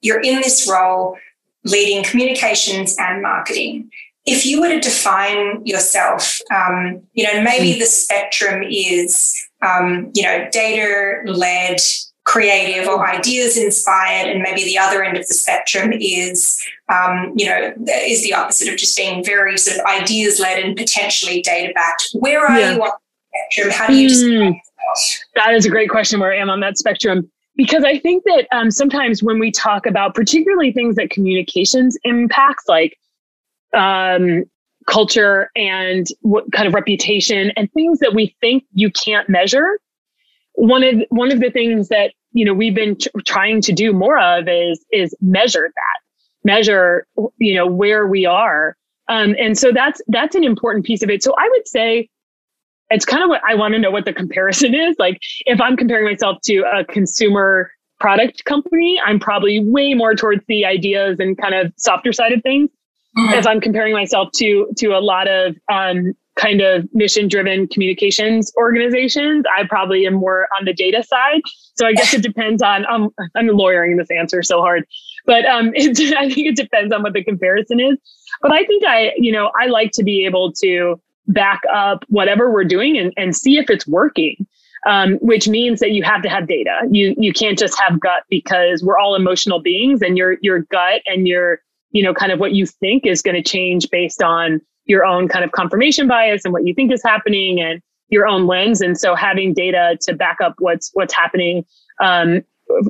You're 0.00 0.20
in 0.20 0.36
this 0.36 0.68
role 0.70 1.16
leading 1.64 2.02
communications 2.04 2.96
and 2.98 3.22
marketing. 3.22 3.90
If 4.24 4.46
you 4.46 4.60
were 4.60 4.68
to 4.68 4.80
define 4.80 5.64
yourself 5.66 6.38
um, 6.54 7.02
you 7.12 7.24
know 7.24 7.42
maybe 7.42 7.74
mm. 7.74 7.78
the 7.78 7.86
spectrum 7.86 8.62
is 8.62 9.34
um, 9.62 10.10
you 10.14 10.22
know 10.22 10.48
data 10.50 11.22
led 11.30 11.78
creative 12.24 12.86
or 12.86 13.08
ideas 13.08 13.56
inspired 13.56 14.30
and 14.30 14.42
maybe 14.42 14.64
the 14.64 14.78
other 14.78 15.02
end 15.02 15.16
of 15.16 15.26
the 15.26 15.34
spectrum 15.34 15.92
is 15.92 16.64
um, 16.88 17.32
you 17.36 17.46
know 17.46 17.74
is 17.86 18.22
the 18.22 18.32
opposite 18.32 18.68
of 18.68 18.78
just 18.78 18.96
being 18.96 19.24
very 19.24 19.58
sort 19.58 19.78
of 19.78 19.84
ideas 19.86 20.38
led 20.38 20.62
and 20.62 20.76
potentially 20.76 21.42
data 21.42 21.72
backed 21.74 22.10
where 22.14 22.46
are 22.46 22.58
yeah. 22.58 22.74
you 22.74 22.82
on 22.82 22.90
the 22.90 23.38
spectrum? 23.38 23.70
How 23.72 23.86
do 23.88 23.96
you 23.96 24.08
mm, 24.08 24.54
that 25.34 25.54
is 25.54 25.66
a 25.66 25.70
great 25.70 25.90
question 25.90 26.20
where 26.20 26.32
i 26.32 26.36
am 26.36 26.48
on 26.48 26.60
that 26.60 26.78
spectrum 26.78 27.28
because 27.56 27.82
i 27.82 27.98
think 27.98 28.22
that 28.24 28.46
um, 28.52 28.70
sometimes 28.70 29.22
when 29.22 29.40
we 29.40 29.50
talk 29.50 29.84
about 29.84 30.14
particularly 30.14 30.72
things 30.72 30.94
that 30.96 31.10
communications 31.10 31.98
impacts 32.04 32.68
like 32.68 32.96
um, 33.74 34.44
culture 34.86 35.50
and 35.56 36.06
what 36.20 36.50
kind 36.52 36.68
of 36.68 36.74
reputation 36.74 37.50
and 37.56 37.72
things 37.72 37.98
that 37.98 38.14
we 38.14 38.36
think 38.40 38.64
you 38.74 38.90
can't 38.92 39.28
measure 39.28 39.78
one 40.54 40.82
of 40.82 41.02
one 41.08 41.32
of 41.32 41.40
the 41.40 41.50
things 41.50 41.88
that 41.88 42.12
you 42.32 42.44
know 42.44 42.54
we've 42.54 42.74
been 42.74 42.96
trying 43.24 43.60
to 43.62 43.72
do 43.72 43.92
more 43.92 44.18
of 44.18 44.48
is 44.48 44.84
is 44.92 45.14
measure 45.20 45.70
that 45.74 46.02
measure 46.44 47.06
you 47.38 47.54
know 47.54 47.66
where 47.66 48.06
we 48.06 48.26
are. 48.26 48.76
Um, 49.08 49.34
and 49.38 49.58
so 49.58 49.72
that's 49.72 50.00
that's 50.08 50.34
an 50.34 50.44
important 50.44 50.84
piece 50.84 51.02
of 51.02 51.10
it. 51.10 51.22
So 51.22 51.34
i 51.38 51.48
would 51.50 51.66
say 51.66 52.08
it's 52.90 53.04
kind 53.04 53.22
of 53.22 53.28
what 53.28 53.40
i 53.48 53.54
want 53.54 53.72
to 53.74 53.80
know 53.80 53.90
what 53.90 54.04
the 54.04 54.12
comparison 54.12 54.74
is. 54.86 54.96
Like 54.98 55.18
if 55.46 55.60
i'm 55.60 55.76
comparing 55.76 56.04
myself 56.04 56.38
to 56.44 56.60
a 56.60 56.84
consumer 56.84 57.70
product 58.00 58.44
company 58.44 59.00
i'm 59.06 59.20
probably 59.20 59.64
way 59.64 59.94
more 59.94 60.14
towards 60.14 60.44
the 60.48 60.64
ideas 60.64 61.16
and 61.20 61.38
kind 61.38 61.54
of 61.54 61.72
softer 61.76 62.12
side 62.12 62.32
of 62.32 62.42
things. 62.42 62.68
Mm-hmm. 63.16 63.34
if 63.34 63.46
i'm 63.46 63.60
comparing 63.60 63.92
myself 63.92 64.30
to 64.36 64.68
to 64.78 64.88
a 64.88 65.00
lot 65.00 65.28
of 65.28 65.54
um, 65.70 66.14
kind 66.36 66.60
of 66.60 66.88
mission 66.94 67.28
driven 67.28 67.68
communications 67.68 68.52
organizations. 68.56 69.44
I 69.56 69.64
probably 69.66 70.06
am 70.06 70.14
more 70.14 70.48
on 70.58 70.64
the 70.64 70.72
data 70.72 71.02
side. 71.02 71.42
So 71.74 71.86
I 71.86 71.92
guess 71.92 72.14
it 72.14 72.22
depends 72.22 72.62
on, 72.62 72.86
um, 72.86 73.10
I'm 73.34 73.48
lawyering 73.48 73.96
this 73.96 74.10
answer 74.10 74.42
so 74.42 74.60
hard, 74.60 74.86
but 75.26 75.44
um, 75.44 75.72
it, 75.74 75.98
I 76.16 76.28
think 76.32 76.46
it 76.48 76.56
depends 76.56 76.92
on 76.92 77.02
what 77.02 77.12
the 77.12 77.24
comparison 77.24 77.80
is. 77.80 77.98
But 78.40 78.52
I 78.52 78.64
think 78.64 78.84
I, 78.84 79.12
you 79.16 79.32
know, 79.32 79.50
I 79.60 79.66
like 79.66 79.92
to 79.92 80.04
be 80.04 80.24
able 80.24 80.52
to 80.54 81.00
back 81.28 81.60
up 81.72 82.04
whatever 82.08 82.50
we're 82.50 82.64
doing 82.64 82.98
and, 82.98 83.12
and 83.16 83.36
see 83.36 83.58
if 83.58 83.70
it's 83.70 83.86
working. 83.86 84.46
Um, 84.84 85.18
which 85.18 85.46
means 85.46 85.78
that 85.78 85.92
you 85.92 86.02
have 86.02 86.22
to 86.22 86.28
have 86.28 86.48
data. 86.48 86.80
You 86.90 87.14
you 87.16 87.32
can't 87.32 87.56
just 87.56 87.80
have 87.80 88.00
gut 88.00 88.24
because 88.28 88.82
we're 88.82 88.98
all 88.98 89.14
emotional 89.14 89.60
beings, 89.60 90.02
and 90.02 90.18
your 90.18 90.38
your 90.42 90.62
gut 90.72 91.02
and 91.06 91.28
your 91.28 91.60
you 91.92 92.02
know 92.02 92.12
kind 92.12 92.32
of 92.32 92.40
what 92.40 92.50
you 92.50 92.66
think 92.66 93.06
is 93.06 93.22
going 93.22 93.36
to 93.36 93.48
change 93.48 93.88
based 93.90 94.24
on 94.24 94.60
your 94.86 95.04
own 95.04 95.28
kind 95.28 95.44
of 95.44 95.52
confirmation 95.52 96.08
bias 96.08 96.44
and 96.44 96.52
what 96.52 96.66
you 96.66 96.74
think 96.74 96.92
is 96.92 97.02
happening 97.02 97.60
and 97.60 97.80
your 98.08 98.26
own 98.26 98.46
lens. 98.46 98.80
And 98.80 98.98
so 98.98 99.14
having 99.14 99.54
data 99.54 99.96
to 100.02 100.14
back 100.14 100.38
up 100.42 100.54
what's 100.58 100.90
what's 100.94 101.14
happening 101.14 101.64
um, 102.00 102.42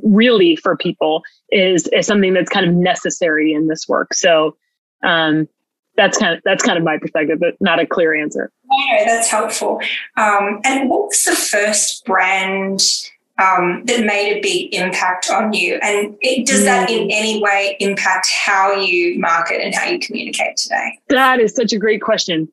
really 0.02 0.56
for 0.56 0.76
people 0.76 1.22
is 1.50 1.86
is 1.88 2.06
something 2.06 2.34
that's 2.34 2.50
kind 2.50 2.66
of 2.66 2.74
necessary 2.74 3.52
in 3.52 3.68
this 3.68 3.88
work. 3.88 4.14
So 4.14 4.56
um, 5.02 5.48
that's 5.96 6.18
kind 6.18 6.34
of 6.36 6.42
that's 6.44 6.64
kind 6.64 6.78
of 6.78 6.84
my 6.84 6.98
perspective, 6.98 7.38
but 7.40 7.54
not 7.60 7.78
a 7.78 7.86
clear 7.86 8.14
answer. 8.14 8.50
No, 8.64 9.04
that's 9.04 9.28
helpful. 9.28 9.80
Um, 10.16 10.60
and 10.64 10.88
what 10.88 11.08
was 11.08 11.24
the 11.24 11.36
first 11.36 12.04
brand 12.04 12.82
um, 13.42 13.84
that 13.86 14.04
made 14.04 14.38
a 14.38 14.40
big 14.40 14.74
impact 14.74 15.30
on 15.30 15.52
you? 15.52 15.78
And 15.82 16.16
it, 16.20 16.46
does 16.46 16.64
that 16.64 16.88
in 16.90 17.08
mm. 17.08 17.12
any 17.12 17.42
way 17.42 17.76
impact 17.80 18.28
how 18.30 18.72
you 18.72 19.18
market 19.18 19.60
and 19.60 19.74
how 19.74 19.88
you 19.90 19.98
communicate 19.98 20.56
today? 20.56 20.98
That 21.08 21.40
is 21.40 21.54
such 21.54 21.72
a 21.72 21.78
great 21.78 22.00
question. 22.00 22.48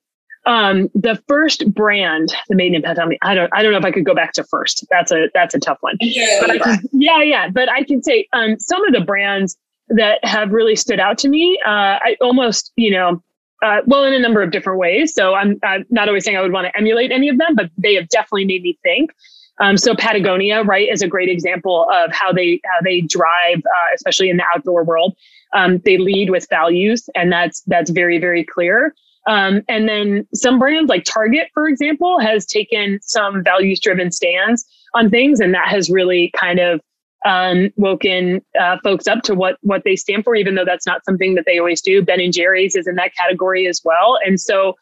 Um, 0.45 0.89
the 0.95 1.21
first 1.27 1.71
brand 1.73 2.33
that 2.47 2.55
made 2.55 2.69
an 2.69 2.75
impact 2.75 2.97
on 2.97 3.09
me, 3.09 3.19
I 3.21 3.35
don't, 3.35 3.53
I 3.53 3.61
don't 3.61 3.71
know 3.71 3.77
if 3.77 3.85
I 3.85 3.91
could 3.91 4.05
go 4.05 4.15
back 4.15 4.33
to 4.33 4.43
first. 4.43 4.85
That's 4.89 5.11
a, 5.11 5.29
that's 5.33 5.53
a 5.53 5.59
tough 5.59 5.77
one. 5.81 5.97
Yeah, 5.99 6.57
can, 6.63 6.79
yeah, 6.91 7.21
yeah. 7.21 7.49
But 7.49 7.69
I 7.69 7.83
can 7.83 8.01
say 8.01 8.27
um, 8.33 8.59
some 8.59 8.83
of 8.87 8.93
the 8.93 9.01
brands 9.01 9.57
that 9.89 10.23
have 10.23 10.51
really 10.51 10.75
stood 10.75 10.99
out 10.99 11.17
to 11.19 11.29
me, 11.29 11.59
uh, 11.65 11.99
I 12.01 12.15
almost, 12.21 12.71
you 12.77 12.91
know, 12.91 13.21
uh, 13.61 13.81
well, 13.85 14.05
in 14.05 14.13
a 14.13 14.19
number 14.19 14.41
of 14.41 14.51
different 14.51 14.79
ways. 14.79 15.13
So 15.13 15.35
I'm, 15.35 15.59
I'm 15.63 15.85
not 15.89 16.07
always 16.07 16.23
saying 16.23 16.37
I 16.37 16.41
would 16.41 16.53
want 16.53 16.67
to 16.67 16.77
emulate 16.77 17.11
any 17.11 17.27
of 17.27 17.37
them, 17.37 17.55
but 17.55 17.69
they 17.77 17.95
have 17.95 18.07
definitely 18.07 18.45
made 18.45 18.63
me 18.63 18.79
think. 18.81 19.11
Um, 19.59 19.77
so 19.77 19.93
Patagonia, 19.95 20.63
right, 20.63 20.87
is 20.89 21.01
a 21.01 21.07
great 21.07 21.29
example 21.29 21.87
of 21.91 22.11
how 22.13 22.31
they 22.31 22.61
how 22.65 22.81
they 22.83 23.01
drive, 23.01 23.57
uh, 23.57 23.93
especially 23.93 24.29
in 24.29 24.37
the 24.37 24.45
outdoor 24.55 24.83
world. 24.83 25.15
Um, 25.53 25.79
they 25.79 25.97
lead 25.97 26.29
with 26.29 26.47
values, 26.49 27.09
and 27.15 27.31
that's 27.31 27.61
that's 27.67 27.89
very 27.89 28.19
very 28.19 28.43
clear. 28.43 28.93
Um, 29.27 29.61
and 29.67 29.87
then 29.87 30.27
some 30.33 30.59
brands 30.59 30.89
like 30.89 31.03
Target, 31.03 31.49
for 31.53 31.67
example, 31.67 32.19
has 32.19 32.45
taken 32.45 32.99
some 33.01 33.43
values 33.43 33.79
driven 33.79 34.11
stands 34.11 34.65
on 34.93 35.09
things, 35.09 35.39
and 35.39 35.53
that 35.53 35.67
has 35.67 35.89
really 35.89 36.31
kind 36.35 36.59
of 36.59 36.81
um, 37.25 37.69
woken 37.75 38.41
uh, 38.59 38.77
folks 38.81 39.07
up 39.07 39.23
to 39.23 39.35
what 39.35 39.57
what 39.61 39.83
they 39.83 39.95
stand 39.95 40.23
for, 40.23 40.35
even 40.35 40.55
though 40.55 40.65
that's 40.65 40.87
not 40.87 41.03
something 41.03 41.35
that 41.35 41.43
they 41.45 41.59
always 41.59 41.81
do. 41.81 42.01
Ben 42.01 42.21
and 42.21 42.33
Jerry's 42.33 42.75
is 42.75 42.87
in 42.87 42.95
that 42.95 43.13
category 43.15 43.67
as 43.67 43.81
well, 43.83 44.17
and 44.25 44.39
so 44.39 44.75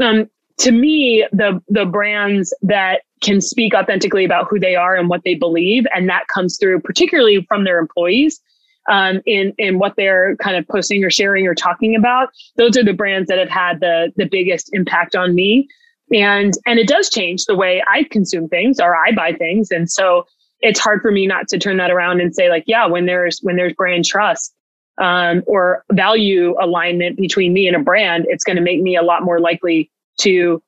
um, 0.00 0.30
to 0.58 0.72
me, 0.72 1.26
the 1.32 1.60
the 1.68 1.84
brands 1.84 2.54
that 2.62 3.02
can 3.22 3.40
speak 3.40 3.74
authentically 3.74 4.24
about 4.24 4.46
who 4.48 4.58
they 4.58 4.74
are 4.74 4.94
and 4.94 5.08
what 5.08 5.22
they 5.24 5.34
believe, 5.34 5.84
and 5.94 6.08
that 6.08 6.28
comes 6.28 6.58
through 6.58 6.80
particularly 6.80 7.44
from 7.48 7.64
their 7.64 7.78
employees 7.78 8.40
um, 8.88 9.20
in 9.26 9.52
in 9.58 9.78
what 9.78 9.94
they're 9.96 10.36
kind 10.36 10.56
of 10.56 10.66
posting 10.68 11.04
or 11.04 11.10
sharing 11.10 11.46
or 11.46 11.54
talking 11.54 11.94
about. 11.94 12.30
Those 12.56 12.76
are 12.76 12.84
the 12.84 12.92
brands 12.92 13.28
that 13.28 13.38
have 13.38 13.50
had 13.50 13.80
the 13.80 14.12
the 14.16 14.26
biggest 14.26 14.70
impact 14.72 15.14
on 15.14 15.34
me, 15.34 15.68
and 16.12 16.54
and 16.66 16.78
it 16.78 16.88
does 16.88 17.10
change 17.10 17.44
the 17.44 17.56
way 17.56 17.82
I 17.88 18.04
consume 18.04 18.48
things 18.48 18.80
or 18.80 18.96
I 18.96 19.12
buy 19.12 19.32
things, 19.32 19.70
and 19.70 19.90
so 19.90 20.24
it's 20.60 20.80
hard 20.80 21.02
for 21.02 21.12
me 21.12 21.26
not 21.26 21.48
to 21.48 21.58
turn 21.58 21.76
that 21.76 21.90
around 21.90 22.20
and 22.20 22.34
say 22.34 22.48
like, 22.48 22.64
yeah, 22.66 22.86
when 22.86 23.04
there's 23.06 23.40
when 23.42 23.56
there's 23.56 23.74
brand 23.74 24.04
trust. 24.04 24.52
Um, 24.98 25.42
or 25.46 25.84
value 25.92 26.56
alignment 26.58 27.18
between 27.18 27.52
me 27.52 27.66
and 27.66 27.76
a 27.76 27.78
brand, 27.78 28.24
it's 28.30 28.44
going 28.44 28.56
to 28.56 28.62
make 28.62 28.80
me 28.80 28.96
a 28.96 29.02
lot 29.02 29.24
more 29.24 29.40
likely 29.40 29.90
to 30.18 30.62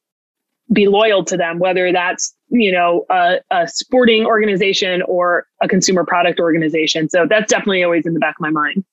be 0.72 0.86
loyal 0.86 1.24
to 1.24 1.36
them, 1.36 1.58
whether 1.58 1.92
that's, 1.92 2.34
you 2.50 2.70
know, 2.70 3.06
a, 3.10 3.38
a, 3.50 3.66
sporting 3.68 4.26
organization 4.26 5.02
or 5.02 5.46
a 5.62 5.68
consumer 5.68 6.04
product 6.04 6.40
organization. 6.40 7.08
So 7.08 7.26
that's 7.28 7.50
definitely 7.50 7.82
always 7.82 8.04
in 8.06 8.14
the 8.14 8.20
back 8.20 8.36
of 8.36 8.40
my 8.40 8.50
mind. 8.50 8.84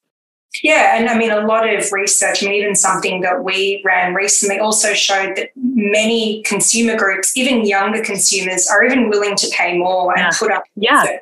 Yeah, 0.64 0.98
and 0.98 1.10
I 1.10 1.18
mean, 1.18 1.32
a 1.32 1.46
lot 1.46 1.68
of 1.68 1.92
research, 1.92 2.42
I 2.42 2.48
mean, 2.48 2.62
even 2.62 2.76
something 2.76 3.22
that 3.22 3.44
we 3.44 3.82
ran 3.84 4.14
recently 4.14 4.58
also 4.58 4.94
showed 4.94 5.36
that 5.36 5.50
many 5.56 6.44
consumer 6.44 6.96
groups, 6.96 7.36
even 7.36 7.66
younger 7.66 8.02
consumers, 8.02 8.68
are 8.70 8.84
even 8.86 9.10
willing 9.10 9.36
to 9.36 9.48
pay 9.50 9.78
more 9.78 10.18
and 10.18 10.34
put 10.34 10.52
up. 10.52 10.64
Yeah. 10.76 11.20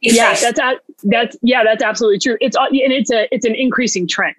Yeah, 0.00 0.34
that's 0.34 0.60
that's 1.04 1.36
yeah, 1.40 1.64
that's 1.64 1.82
absolutely 1.82 2.18
true. 2.18 2.36
It's 2.40 2.56
and 2.58 2.92
it's 2.92 3.10
a 3.10 3.26
it's 3.34 3.46
an 3.46 3.54
increasing 3.54 4.06
trend, 4.06 4.36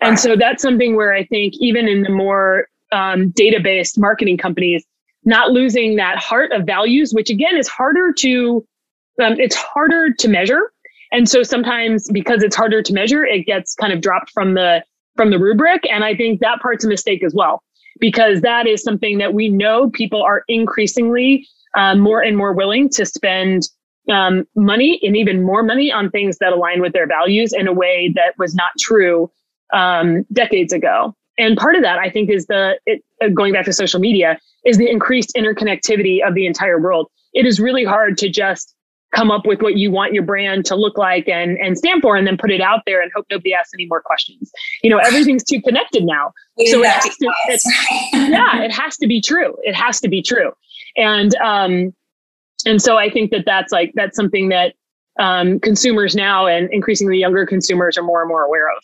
and 0.00 0.18
so 0.18 0.36
that's 0.36 0.62
something 0.62 0.96
where 0.96 1.12
I 1.12 1.22
think 1.26 1.52
even 1.58 1.86
in 1.86 2.00
the 2.02 2.08
more 2.08 2.68
um, 2.92 3.30
data 3.30 3.60
based 3.62 3.98
marketing 3.98 4.36
companies, 4.36 4.84
not 5.24 5.50
losing 5.50 5.96
that 5.96 6.18
heart 6.18 6.52
of 6.52 6.64
values, 6.64 7.12
which 7.12 7.30
again 7.30 7.56
is 7.56 7.68
harder 7.68 8.12
to 8.18 8.66
um, 9.22 9.40
it's 9.40 9.56
harder 9.56 10.12
to 10.12 10.28
measure 10.28 10.72
and 11.12 11.28
so 11.28 11.42
sometimes 11.42 12.10
because 12.10 12.42
it's 12.42 12.56
harder 12.56 12.82
to 12.82 12.92
measure, 12.92 13.24
it 13.24 13.46
gets 13.46 13.74
kind 13.74 13.92
of 13.92 14.00
dropped 14.00 14.30
from 14.32 14.54
the 14.54 14.84
from 15.16 15.30
the 15.30 15.38
rubric. 15.38 15.82
And 15.90 16.04
I 16.04 16.14
think 16.14 16.40
that 16.40 16.60
part's 16.60 16.84
a 16.84 16.88
mistake 16.88 17.24
as 17.24 17.34
well, 17.34 17.62
because 18.00 18.42
that 18.42 18.66
is 18.66 18.82
something 18.82 19.18
that 19.18 19.32
we 19.32 19.48
know 19.48 19.90
people 19.90 20.22
are 20.22 20.42
increasingly 20.48 21.46
um, 21.76 22.00
more 22.00 22.20
and 22.20 22.36
more 22.36 22.52
willing 22.52 22.88
to 22.90 23.06
spend 23.06 23.62
um, 24.10 24.46
money 24.54 25.00
and 25.02 25.16
even 25.16 25.42
more 25.42 25.62
money 25.62 25.90
on 25.90 26.10
things 26.10 26.38
that 26.38 26.52
align 26.52 26.80
with 26.80 26.92
their 26.92 27.06
values 27.06 27.52
in 27.52 27.66
a 27.66 27.72
way 27.72 28.12
that 28.14 28.34
was 28.38 28.54
not 28.54 28.70
true 28.78 29.30
um, 29.72 30.24
decades 30.32 30.72
ago. 30.72 31.14
And 31.38 31.56
part 31.56 31.76
of 31.76 31.82
that, 31.82 31.98
I 31.98 32.10
think, 32.10 32.30
is 32.30 32.46
the 32.46 32.78
it, 32.86 33.02
uh, 33.22 33.28
going 33.28 33.52
back 33.52 33.64
to 33.66 33.72
social 33.72 34.00
media, 34.00 34.38
is 34.64 34.78
the 34.78 34.88
increased 34.88 35.32
interconnectivity 35.36 36.26
of 36.26 36.34
the 36.34 36.46
entire 36.46 36.80
world. 36.80 37.10
It 37.34 37.46
is 37.46 37.60
really 37.60 37.84
hard 37.84 38.16
to 38.18 38.28
just 38.28 38.74
come 39.14 39.30
up 39.30 39.46
with 39.46 39.62
what 39.62 39.76
you 39.76 39.90
want 39.90 40.12
your 40.12 40.22
brand 40.22 40.64
to 40.66 40.74
look 40.74 40.98
like 40.98 41.28
and 41.28 41.56
and 41.58 41.78
stand 41.78 42.02
for 42.02 42.16
and 42.16 42.26
then 42.26 42.36
put 42.36 42.50
it 42.50 42.60
out 42.60 42.80
there 42.86 43.00
and 43.00 43.10
hope 43.14 43.24
nobody 43.30 43.54
asks 43.54 43.72
any 43.74 43.86
more 43.86 44.02
questions. 44.02 44.50
You 44.82 44.90
know 44.90 44.98
everything's 44.98 45.44
too 45.44 45.60
connected 45.62 46.04
now. 46.04 46.32
So 46.70 46.82
it 46.82 46.86
has 46.86 47.04
to, 47.04 47.32
yeah 48.14 48.62
it 48.62 48.72
has 48.72 48.96
to 48.96 49.06
be 49.06 49.20
true. 49.20 49.56
It 49.62 49.74
has 49.74 50.00
to 50.00 50.08
be 50.08 50.22
true. 50.22 50.52
And 50.96 51.34
um 51.36 51.92
and 52.64 52.80
so 52.80 52.96
i 52.96 53.10
think 53.10 53.30
that 53.30 53.44
that's 53.44 53.72
like 53.72 53.92
that's 53.94 54.16
something 54.16 54.48
that 54.48 54.74
um, 55.18 55.60
consumers 55.60 56.14
now 56.14 56.46
and 56.46 56.68
increasingly 56.72 57.18
younger 57.18 57.46
consumers 57.46 57.96
are 57.96 58.02
more 58.02 58.20
and 58.20 58.28
more 58.28 58.42
aware 58.42 58.68
of 58.68 58.82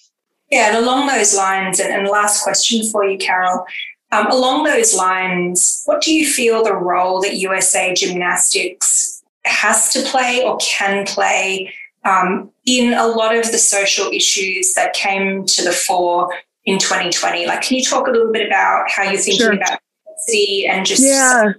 yeah 0.52 0.68
and 0.68 0.76
along 0.76 1.08
those 1.08 1.34
lines 1.34 1.80
and, 1.80 1.92
and 1.92 2.06
last 2.06 2.44
question 2.44 2.88
for 2.90 3.04
you 3.04 3.18
carol 3.18 3.64
um, 4.12 4.30
along 4.30 4.62
those 4.62 4.94
lines 4.94 5.82
what 5.86 6.00
do 6.00 6.14
you 6.14 6.24
feel 6.26 6.62
the 6.62 6.74
role 6.74 7.20
that 7.20 7.36
usa 7.36 7.92
gymnastics 7.94 9.22
has 9.44 9.92
to 9.92 10.02
play 10.02 10.42
or 10.44 10.56
can 10.58 11.04
play 11.04 11.72
um, 12.04 12.50
in 12.66 12.92
a 12.94 13.06
lot 13.06 13.36
of 13.36 13.50
the 13.50 13.58
social 13.58 14.10
issues 14.12 14.74
that 14.74 14.92
came 14.92 15.44
to 15.46 15.62
the 15.62 15.72
fore 15.72 16.32
in 16.64 16.78
2020. 16.78 17.46
Like, 17.46 17.62
can 17.62 17.76
you 17.76 17.84
talk 17.84 18.06
a 18.06 18.10
little 18.10 18.32
bit 18.32 18.46
about 18.46 18.88
how 18.88 19.04
you're 19.04 19.20
thinking 19.20 19.46
sure. 19.46 19.52
about 19.52 19.78
city 20.26 20.66
and 20.66 20.86
just 20.86 21.02
yeah. 21.02 21.52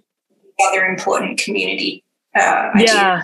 other 0.70 0.86
important 0.86 1.40
community 1.40 2.04
uh, 2.36 2.70
Yeah. 2.76 3.24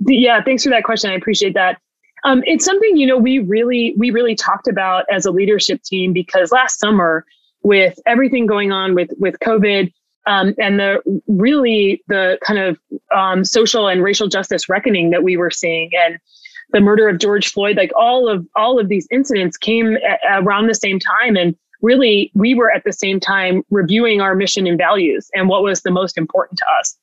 Yeah. 0.00 0.42
Thanks 0.42 0.62
for 0.62 0.70
that 0.70 0.84
question. 0.84 1.10
I 1.10 1.14
appreciate 1.14 1.54
that. 1.54 1.80
Um, 2.24 2.42
it's 2.44 2.64
something 2.64 2.96
you 2.96 3.06
know 3.06 3.16
we 3.16 3.38
really 3.38 3.94
we 3.96 4.10
really 4.10 4.34
talked 4.34 4.68
about 4.68 5.04
as 5.10 5.26
a 5.26 5.30
leadership 5.30 5.82
team 5.82 6.12
because 6.12 6.52
last 6.52 6.78
summer 6.78 7.24
with 7.62 7.98
everything 8.06 8.46
going 8.46 8.72
on 8.72 8.94
with 8.94 9.10
with 9.18 9.38
COVID 9.40 9.92
um, 10.26 10.54
and 10.58 10.78
the 10.78 11.00
really 11.26 12.02
the 12.08 12.38
kind 12.42 12.58
of 12.58 12.78
um, 13.14 13.44
social 13.44 13.88
and 13.88 14.02
racial 14.02 14.28
justice 14.28 14.68
reckoning 14.68 15.10
that 15.10 15.22
we 15.22 15.36
were 15.36 15.50
seeing 15.50 15.90
and 15.96 16.18
the 16.70 16.80
murder 16.80 17.08
of 17.08 17.18
George 17.18 17.50
Floyd, 17.50 17.76
like 17.76 17.92
all 17.96 18.28
of 18.28 18.46
all 18.54 18.78
of 18.78 18.88
these 18.88 19.06
incidents 19.10 19.56
came 19.56 19.96
a- 19.96 20.42
around 20.42 20.66
the 20.66 20.74
same 20.74 20.98
time, 20.98 21.36
and 21.36 21.56
really 21.80 22.30
we 22.34 22.54
were 22.54 22.70
at 22.70 22.84
the 22.84 22.92
same 22.92 23.20
time 23.20 23.62
reviewing 23.70 24.20
our 24.20 24.34
mission 24.34 24.66
and 24.66 24.76
values 24.76 25.30
and 25.34 25.48
what 25.48 25.62
was 25.62 25.82
the 25.82 25.90
most 25.90 26.18
important 26.18 26.58
to 26.58 26.66
us. 26.78 26.96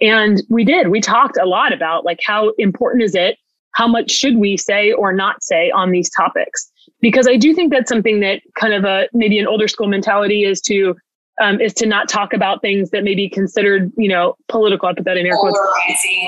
And 0.00 0.42
we 0.48 0.64
did. 0.64 0.88
We 0.88 1.00
talked 1.00 1.36
a 1.36 1.44
lot 1.44 1.72
about 1.72 2.04
like 2.04 2.20
how 2.24 2.52
important 2.58 3.02
is 3.02 3.14
it? 3.14 3.36
How 3.72 3.86
much 3.86 4.10
should 4.10 4.36
we 4.36 4.56
say 4.56 4.92
or 4.92 5.12
not 5.12 5.42
say 5.42 5.70
on 5.70 5.90
these 5.90 6.10
topics? 6.10 6.70
Because 7.00 7.26
I 7.28 7.36
do 7.36 7.54
think 7.54 7.72
that's 7.72 7.88
something 7.88 8.20
that 8.20 8.42
kind 8.58 8.74
of 8.74 8.84
a 8.84 9.08
maybe 9.12 9.38
an 9.38 9.46
older 9.46 9.68
school 9.68 9.86
mentality 9.86 10.44
is 10.44 10.60
to 10.62 10.96
um, 11.40 11.60
is 11.60 11.72
to 11.74 11.86
not 11.86 12.08
talk 12.08 12.32
about 12.34 12.60
things 12.60 12.90
that 12.90 13.02
may 13.02 13.14
be 13.14 13.28
considered, 13.28 13.90
you 13.96 14.08
know, 14.08 14.36
political. 14.48 14.88
I 14.88 14.94
put 14.94 15.04
that 15.06 15.16
in 15.16 15.26
air 15.26 15.36
quotes. 15.36 15.58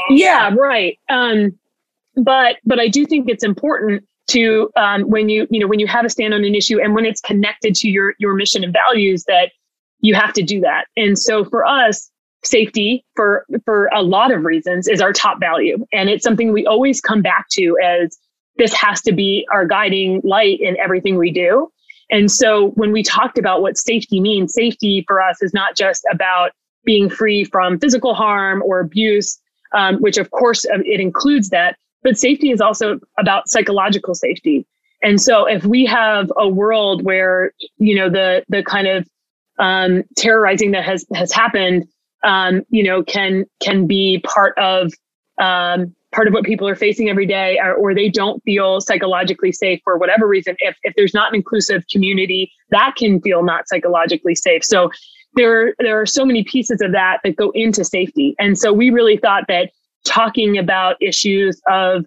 Yeah, 0.08 0.54
right. 0.56 0.98
Um, 1.10 1.58
but 2.16 2.56
but 2.64 2.78
I 2.80 2.88
do 2.88 3.04
think 3.06 3.28
it's 3.28 3.44
important 3.44 4.04
to 4.28 4.70
um, 4.76 5.02
when 5.02 5.28
you 5.28 5.46
you 5.50 5.60
know 5.60 5.66
when 5.66 5.78
you 5.78 5.86
have 5.86 6.04
a 6.04 6.08
stand 6.08 6.32
on 6.32 6.44
an 6.44 6.54
issue 6.54 6.80
and 6.80 6.94
when 6.94 7.04
it's 7.04 7.20
connected 7.20 7.74
to 7.76 7.88
your 7.88 8.14
your 8.18 8.34
mission 8.34 8.64
and 8.64 8.72
values 8.72 9.24
that 9.24 9.52
you 10.00 10.14
have 10.14 10.32
to 10.34 10.42
do 10.42 10.60
that. 10.60 10.86
And 10.96 11.18
so 11.18 11.44
for 11.44 11.64
us, 11.64 12.10
safety 12.44 13.04
for 13.14 13.46
for 13.64 13.88
a 13.94 14.02
lot 14.02 14.32
of 14.32 14.44
reasons 14.44 14.88
is 14.88 15.00
our 15.00 15.12
top 15.12 15.40
value, 15.40 15.84
and 15.92 16.08
it's 16.08 16.24
something 16.24 16.52
we 16.52 16.66
always 16.66 17.00
come 17.00 17.22
back 17.22 17.48
to 17.50 17.76
as 17.82 18.18
this 18.56 18.72
has 18.74 19.00
to 19.02 19.12
be 19.12 19.46
our 19.52 19.66
guiding 19.66 20.20
light 20.24 20.60
in 20.60 20.76
everything 20.78 21.16
we 21.16 21.30
do. 21.30 21.70
And 22.10 22.30
so 22.30 22.68
when 22.70 22.92
we 22.92 23.02
talked 23.02 23.38
about 23.38 23.62
what 23.62 23.78
safety 23.78 24.20
means, 24.20 24.52
safety 24.52 25.04
for 25.06 25.22
us 25.22 25.40
is 25.40 25.54
not 25.54 25.76
just 25.76 26.04
about 26.12 26.50
being 26.84 27.08
free 27.08 27.44
from 27.44 27.78
physical 27.78 28.14
harm 28.14 28.62
or 28.62 28.80
abuse, 28.80 29.40
um, 29.74 29.96
which 29.96 30.18
of 30.18 30.30
course 30.30 30.66
um, 30.66 30.82
it 30.84 31.00
includes 31.00 31.48
that, 31.48 31.78
but 32.02 32.18
safety 32.18 32.50
is 32.50 32.60
also 32.60 33.00
about 33.18 33.48
psychological 33.48 34.14
safety. 34.14 34.66
And 35.02 35.20
so 35.20 35.46
if 35.46 35.64
we 35.64 35.86
have 35.86 36.30
a 36.36 36.48
world 36.48 37.02
where, 37.02 37.52
you 37.78 37.94
know, 37.94 38.10
the, 38.10 38.44
the 38.48 38.62
kind 38.62 38.86
of, 38.86 39.08
um, 39.58 40.02
terrorizing 40.16 40.72
that 40.72 40.84
has, 40.84 41.06
has 41.14 41.32
happened, 41.32 41.86
um, 42.24 42.62
you 42.70 42.82
know, 42.82 43.02
can, 43.02 43.44
can 43.60 43.86
be 43.86 44.22
part 44.24 44.56
of, 44.58 44.92
um, 45.40 45.94
part 46.12 46.28
of 46.28 46.34
what 46.34 46.44
people 46.44 46.68
are 46.68 46.76
facing 46.76 47.08
every 47.08 47.26
day 47.26 47.58
or, 47.58 47.74
or, 47.74 47.94
they 47.94 48.08
don't 48.08 48.42
feel 48.44 48.80
psychologically 48.80 49.50
safe 49.50 49.80
for 49.82 49.96
whatever 49.96 50.26
reason. 50.26 50.54
If, 50.58 50.76
if 50.82 50.94
there's 50.94 51.14
not 51.14 51.30
an 51.30 51.36
inclusive 51.36 51.84
community 51.90 52.52
that 52.70 52.94
can 52.96 53.20
feel 53.20 53.42
not 53.42 53.66
psychologically 53.66 54.34
safe. 54.34 54.62
So 54.64 54.90
there 55.34 55.74
there 55.78 56.00
are 56.00 56.06
so 56.06 56.24
many 56.24 56.44
pieces 56.44 56.80
of 56.80 56.92
that 56.92 57.20
that 57.24 57.36
go 57.36 57.50
into 57.54 57.84
safety. 57.84 58.34
And 58.38 58.58
so 58.58 58.72
we 58.72 58.90
really 58.90 59.16
thought 59.16 59.44
that 59.48 59.70
talking 60.04 60.58
about 60.58 60.96
issues 61.00 61.60
of 61.68 62.04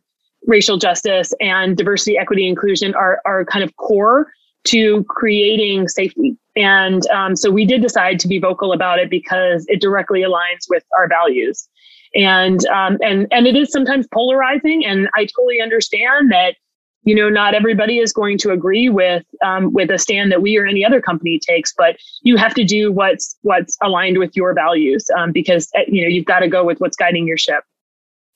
racial 0.48 0.78
justice 0.78 1.34
and 1.40 1.76
diversity 1.76 2.18
equity 2.18 2.48
inclusion 2.48 2.94
are 2.94 3.20
are 3.26 3.46
kind 3.46 3.64
of 3.64 3.76
core 3.78 4.28
to 4.66 5.04
creating 5.06 5.88
safety 5.88 6.38
and 6.56 7.06
um, 7.08 7.36
so 7.36 7.52
we 7.52 7.66
did 7.66 7.82
decide 7.82 8.20
to 8.20 8.28
be 8.28 8.40
vocal 8.40 8.72
about 8.72 9.00
it 9.00 9.10
because 9.10 9.66
it 9.68 9.82
directly 9.82 10.22
aligns 10.22 10.66
with 10.70 10.84
our 10.98 11.08
values 11.08 11.68
and 12.16 12.66
um, 12.68 12.98
and 13.02 13.28
and 13.32 13.46
it 13.46 13.56
is 13.56 13.72
sometimes 13.72 14.08
polarizing. 14.14 14.86
And 14.86 15.10
I 15.14 15.26
totally 15.26 15.62
understand 15.62 16.32
that 16.32 16.56
you 17.04 17.14
know 17.14 17.30
not 17.30 17.54
everybody 17.54 18.00
is 18.00 18.14
going 18.14 18.38
to 18.40 18.52
agree 18.52 18.90
with 18.90 19.24
um, 19.44 19.74
with 19.74 19.92
a 19.92 19.98
stand 19.98 20.32
that 20.32 20.42
we 20.42 20.58
or 20.58 20.66
any 20.66 20.86
other 20.86 21.02
company 21.02 21.40
takes, 21.40 21.74
but 21.78 21.98
you 22.22 22.38
have 22.38 22.54
to 22.56 22.64
do 22.64 22.92
what's 22.92 23.36
what's 23.42 23.78
aligned 23.84 24.18
with 24.18 24.36
your 24.36 24.54
values 24.54 25.06
um, 25.18 25.32
because 25.32 25.70
uh, 25.76 25.82
you 25.88 26.02
know 26.02 26.08
you've 26.08 26.26
got 26.26 26.40
to 26.40 26.48
go 26.48 26.64
with 26.64 26.80
what's 26.80 26.96
guiding 26.96 27.28
your 27.28 27.38
ship. 27.38 27.64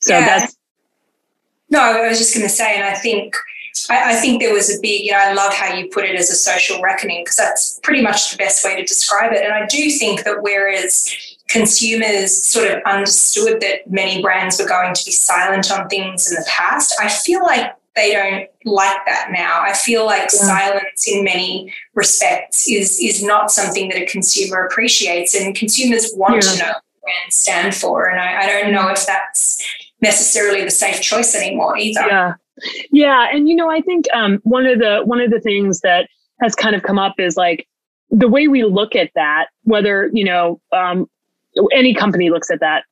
So 0.02 0.18
yeah. 0.18 0.26
that's 0.26 0.56
no, 1.70 1.80
I 1.80 2.08
was 2.08 2.18
just 2.18 2.34
going 2.34 2.48
to 2.48 2.54
say, 2.54 2.76
and 2.76 2.84
I 2.84 2.96
think 2.96 3.36
I, 3.90 4.14
I, 4.14 4.16
think 4.16 4.42
there 4.42 4.54
was 4.54 4.76
a 4.76 4.80
big, 4.82 5.06
you 5.06 5.12
know, 5.12 5.20
I 5.20 5.34
love 5.34 5.54
how 5.54 5.74
you 5.74 5.90
put 5.90 6.06
it 6.06 6.16
as 6.16 6.30
a 6.30 6.36
social 6.36 6.82
reckoning 6.82 7.24
because 7.24 7.36
that's 7.36 7.80
pretty 7.84 8.02
much 8.02 8.32
the 8.32 8.38
best 8.38 8.64
way 8.64 8.76
to 8.76 8.84
describe 8.84 9.34
it. 9.34 9.44
And 9.44 9.54
I 9.54 9.66
do 9.66 9.90
think 9.92 10.24
that 10.24 10.42
whereas 10.42 11.38
consumers 11.50 12.44
sort 12.44 12.72
of 12.72 12.84
understood 12.84 13.62
that 13.62 13.90
many 13.90 14.22
brands 14.22 14.60
were 14.60 14.68
going 14.68 14.94
to 14.94 15.06
be 15.06 15.12
silent 15.12 15.72
on 15.72 15.88
things 15.90 16.30
in 16.30 16.36
the 16.36 16.46
past, 16.48 16.96
I 17.00 17.10
feel 17.10 17.42
like 17.42 17.76
they 17.96 18.14
don't 18.14 18.48
like 18.66 19.06
that 19.06 19.30
now. 19.32 19.62
I 19.62 19.74
feel 19.74 20.06
like 20.06 20.22
yeah. 20.22 20.40
silence 20.40 21.08
in 21.08 21.24
many 21.24 21.74
respects 21.96 22.70
is 22.70 23.00
is 23.00 23.24
not 23.24 23.52
something 23.52 23.90
that 23.90 23.98
a 23.98 24.06
consumer 24.06 24.66
appreciates, 24.66 25.36
and 25.36 25.56
consumers 25.56 26.12
want 26.16 26.36
yeah. 26.36 26.40
to 26.52 26.60
know 26.60 26.68
what 26.68 26.84
brands 27.04 27.36
stand 27.36 27.76
for. 27.76 28.08
And 28.08 28.20
I, 28.22 28.44
I 28.44 28.46
don't 28.46 28.72
know 28.72 28.90
if 28.90 29.06
that's 29.06 29.62
necessarily 30.02 30.64
the 30.64 30.72
safe 30.72 31.02
choice 31.02 31.36
anymore 31.36 31.78
either. 31.78 32.06
Yeah, 32.08 32.34
yeah, 32.92 33.28
and 33.32 33.48
you 33.48 33.56
know, 33.56 33.70
I 33.70 33.82
think 33.82 34.06
um, 34.14 34.40
one 34.44 34.66
of 34.66 34.80
the 34.80 35.02
one 35.06 35.22
of 35.22 35.32
the 35.32 35.40
things 35.40 35.82
that 35.82 36.08
has 36.42 36.56
kind 36.56 36.76
of 36.76 36.84
come 36.84 37.00
up 37.00 37.16
is 37.20 37.36
like 37.36 37.68
the 38.10 38.28
way 38.28 38.48
we 38.48 38.64
look 38.64 38.96
at 38.96 39.12
that, 39.16 39.48
whether 39.64 40.10
you 40.14 40.26
know 40.26 40.62
um, 40.72 41.08
any 41.72 41.94
company 41.94 42.30
looks 42.30 42.50
at 42.52 42.60
that. 42.60 42.84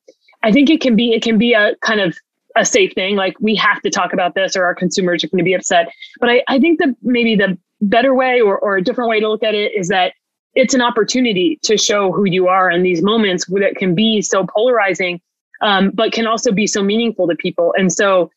I 0.44 0.52
think 0.52 0.70
it 0.70 0.82
can 0.82 0.96
be 0.96 1.14
it 1.14 1.24
can 1.24 1.38
be 1.38 1.54
a 1.54 1.76
kind 1.82 2.00
of 2.00 2.16
a 2.56 2.66
safe 2.66 2.94
thing. 2.94 3.16
Like 3.16 3.36
we 3.40 3.56
have 3.56 3.82
to 3.82 3.90
talk 3.90 4.14
about 4.14 4.36
this 4.36 4.56
or 4.56 4.66
our 4.66 4.76
consumers 4.76 5.24
are 5.24 5.28
going 5.28 5.40
to 5.40 5.44
be 5.44 5.54
upset. 5.54 5.90
But 6.20 6.30
I, 6.30 6.44
I 6.48 6.60
think 6.60 6.80
that 6.80 6.96
maybe 7.02 7.36
the 7.36 7.58
better 7.82 8.16
way 8.16 8.42
or, 8.42 8.58
or 8.58 8.78
a 8.78 8.84
different 8.84 9.10
way 9.10 9.20
to 9.20 9.30
look 9.30 9.44
at 9.44 9.54
it 9.54 9.74
is 9.76 9.90
that 9.90 10.14
it's 10.56 10.74
an 10.74 10.82
opportunity 10.82 11.60
to 11.64 11.78
show 11.78 12.12
who 12.12 12.26
you 12.26 12.48
are 12.48 12.72
in 12.72 12.82
these 12.82 13.04
moments 13.04 13.46
that 13.46 13.76
can 13.76 13.94
be 13.94 14.22
so 14.22 14.46
polarizing, 14.48 15.22
um, 15.62 15.92
but 15.94 16.12
can 16.12 16.26
also 16.26 16.52
be 16.52 16.66
so 16.66 16.82
meaningful 16.82 17.28
to 17.28 17.36
people. 17.36 17.74
And 17.78 17.94
so 17.94 18.32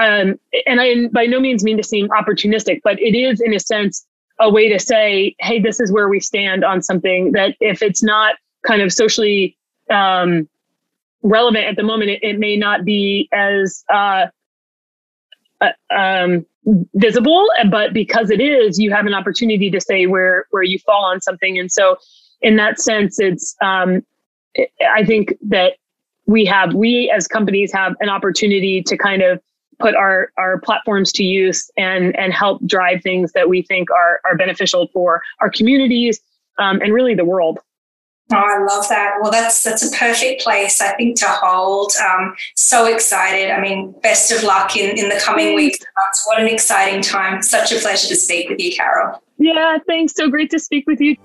um, 0.00 0.38
and 0.66 0.80
I 0.80 1.06
by 1.08 1.26
no 1.26 1.40
means 1.40 1.62
mean 1.62 1.76
to 1.76 1.84
seem 1.84 2.08
opportunistic, 2.08 2.80
but 2.82 3.00
it 3.00 3.16
is 3.16 3.40
in 3.40 3.54
a 3.54 3.60
sense 3.60 4.06
a 4.40 4.50
way 4.50 4.68
to 4.68 4.78
say, 4.80 5.36
hey, 5.38 5.60
this 5.60 5.78
is 5.80 5.92
where 5.92 6.08
we 6.08 6.20
stand 6.20 6.64
on 6.64 6.82
something 6.82 7.32
that 7.32 7.54
if 7.60 7.82
it's 7.82 8.02
not 8.02 8.34
kind 8.66 8.82
of 8.82 8.92
socially 8.92 9.56
um, 9.90 10.48
relevant 11.22 11.64
at 11.66 11.76
the 11.76 11.84
moment, 11.84 12.10
it, 12.10 12.18
it 12.22 12.38
may 12.38 12.56
not 12.56 12.84
be 12.84 13.28
as 13.32 13.84
uh, 13.92 14.26
uh, 15.60 15.70
um, 15.94 16.44
visible, 16.94 17.46
but 17.70 17.92
because 17.92 18.30
it 18.30 18.40
is, 18.40 18.78
you 18.78 18.90
have 18.90 19.06
an 19.06 19.14
opportunity 19.14 19.70
to 19.70 19.80
say 19.80 20.06
where 20.06 20.46
where 20.50 20.62
you 20.62 20.78
fall 20.80 21.04
on 21.04 21.20
something. 21.20 21.58
And 21.58 21.70
so, 21.70 21.96
in 22.40 22.56
that 22.56 22.80
sense, 22.80 23.20
it's 23.20 23.54
um, 23.62 24.04
I 24.92 25.04
think 25.04 25.34
that 25.48 25.74
we 26.26 26.44
have 26.46 26.74
we 26.74 27.12
as 27.14 27.28
companies 27.28 27.72
have 27.72 27.94
an 28.00 28.08
opportunity 28.08 28.82
to 28.82 28.96
kind 28.96 29.22
of 29.22 29.40
put 29.78 29.94
our 29.94 30.30
our 30.38 30.58
platforms 30.60 31.12
to 31.12 31.24
use 31.24 31.70
and 31.76 32.16
and 32.16 32.32
help 32.32 32.64
drive 32.66 33.02
things 33.02 33.32
that 33.32 33.48
we 33.48 33.62
think 33.62 33.90
are 33.90 34.20
are 34.24 34.36
beneficial 34.36 34.88
for 34.92 35.22
our 35.40 35.50
communities 35.50 36.20
um, 36.58 36.80
and 36.80 36.92
really 36.92 37.14
the 37.14 37.24
world. 37.24 37.58
Oh, 38.32 38.36
I 38.36 38.64
love 38.64 38.88
that. 38.88 39.16
Well, 39.20 39.30
that's 39.30 39.62
that's 39.62 39.86
a 39.86 39.94
perfect 39.94 40.42
place, 40.42 40.80
I 40.80 40.94
think, 40.94 41.18
to 41.20 41.26
hold. 41.28 41.92
Um, 42.02 42.34
so 42.56 42.86
excited. 42.86 43.50
I 43.50 43.60
mean, 43.60 43.94
best 44.02 44.32
of 44.32 44.42
luck 44.42 44.76
in, 44.76 44.98
in 44.98 45.10
the 45.10 45.20
coming 45.22 45.54
weeks. 45.54 45.78
What 46.24 46.40
an 46.40 46.48
exciting 46.48 47.02
time. 47.02 47.42
Such 47.42 47.70
a 47.72 47.78
pleasure 47.78 48.08
to 48.08 48.16
speak 48.16 48.48
with 48.48 48.60
you, 48.60 48.72
Carol. 48.72 49.22
Yeah, 49.36 49.78
thanks. 49.86 50.14
So 50.14 50.30
great 50.30 50.50
to 50.50 50.58
speak 50.58 50.86
with 50.86 51.00
you. 51.00 51.16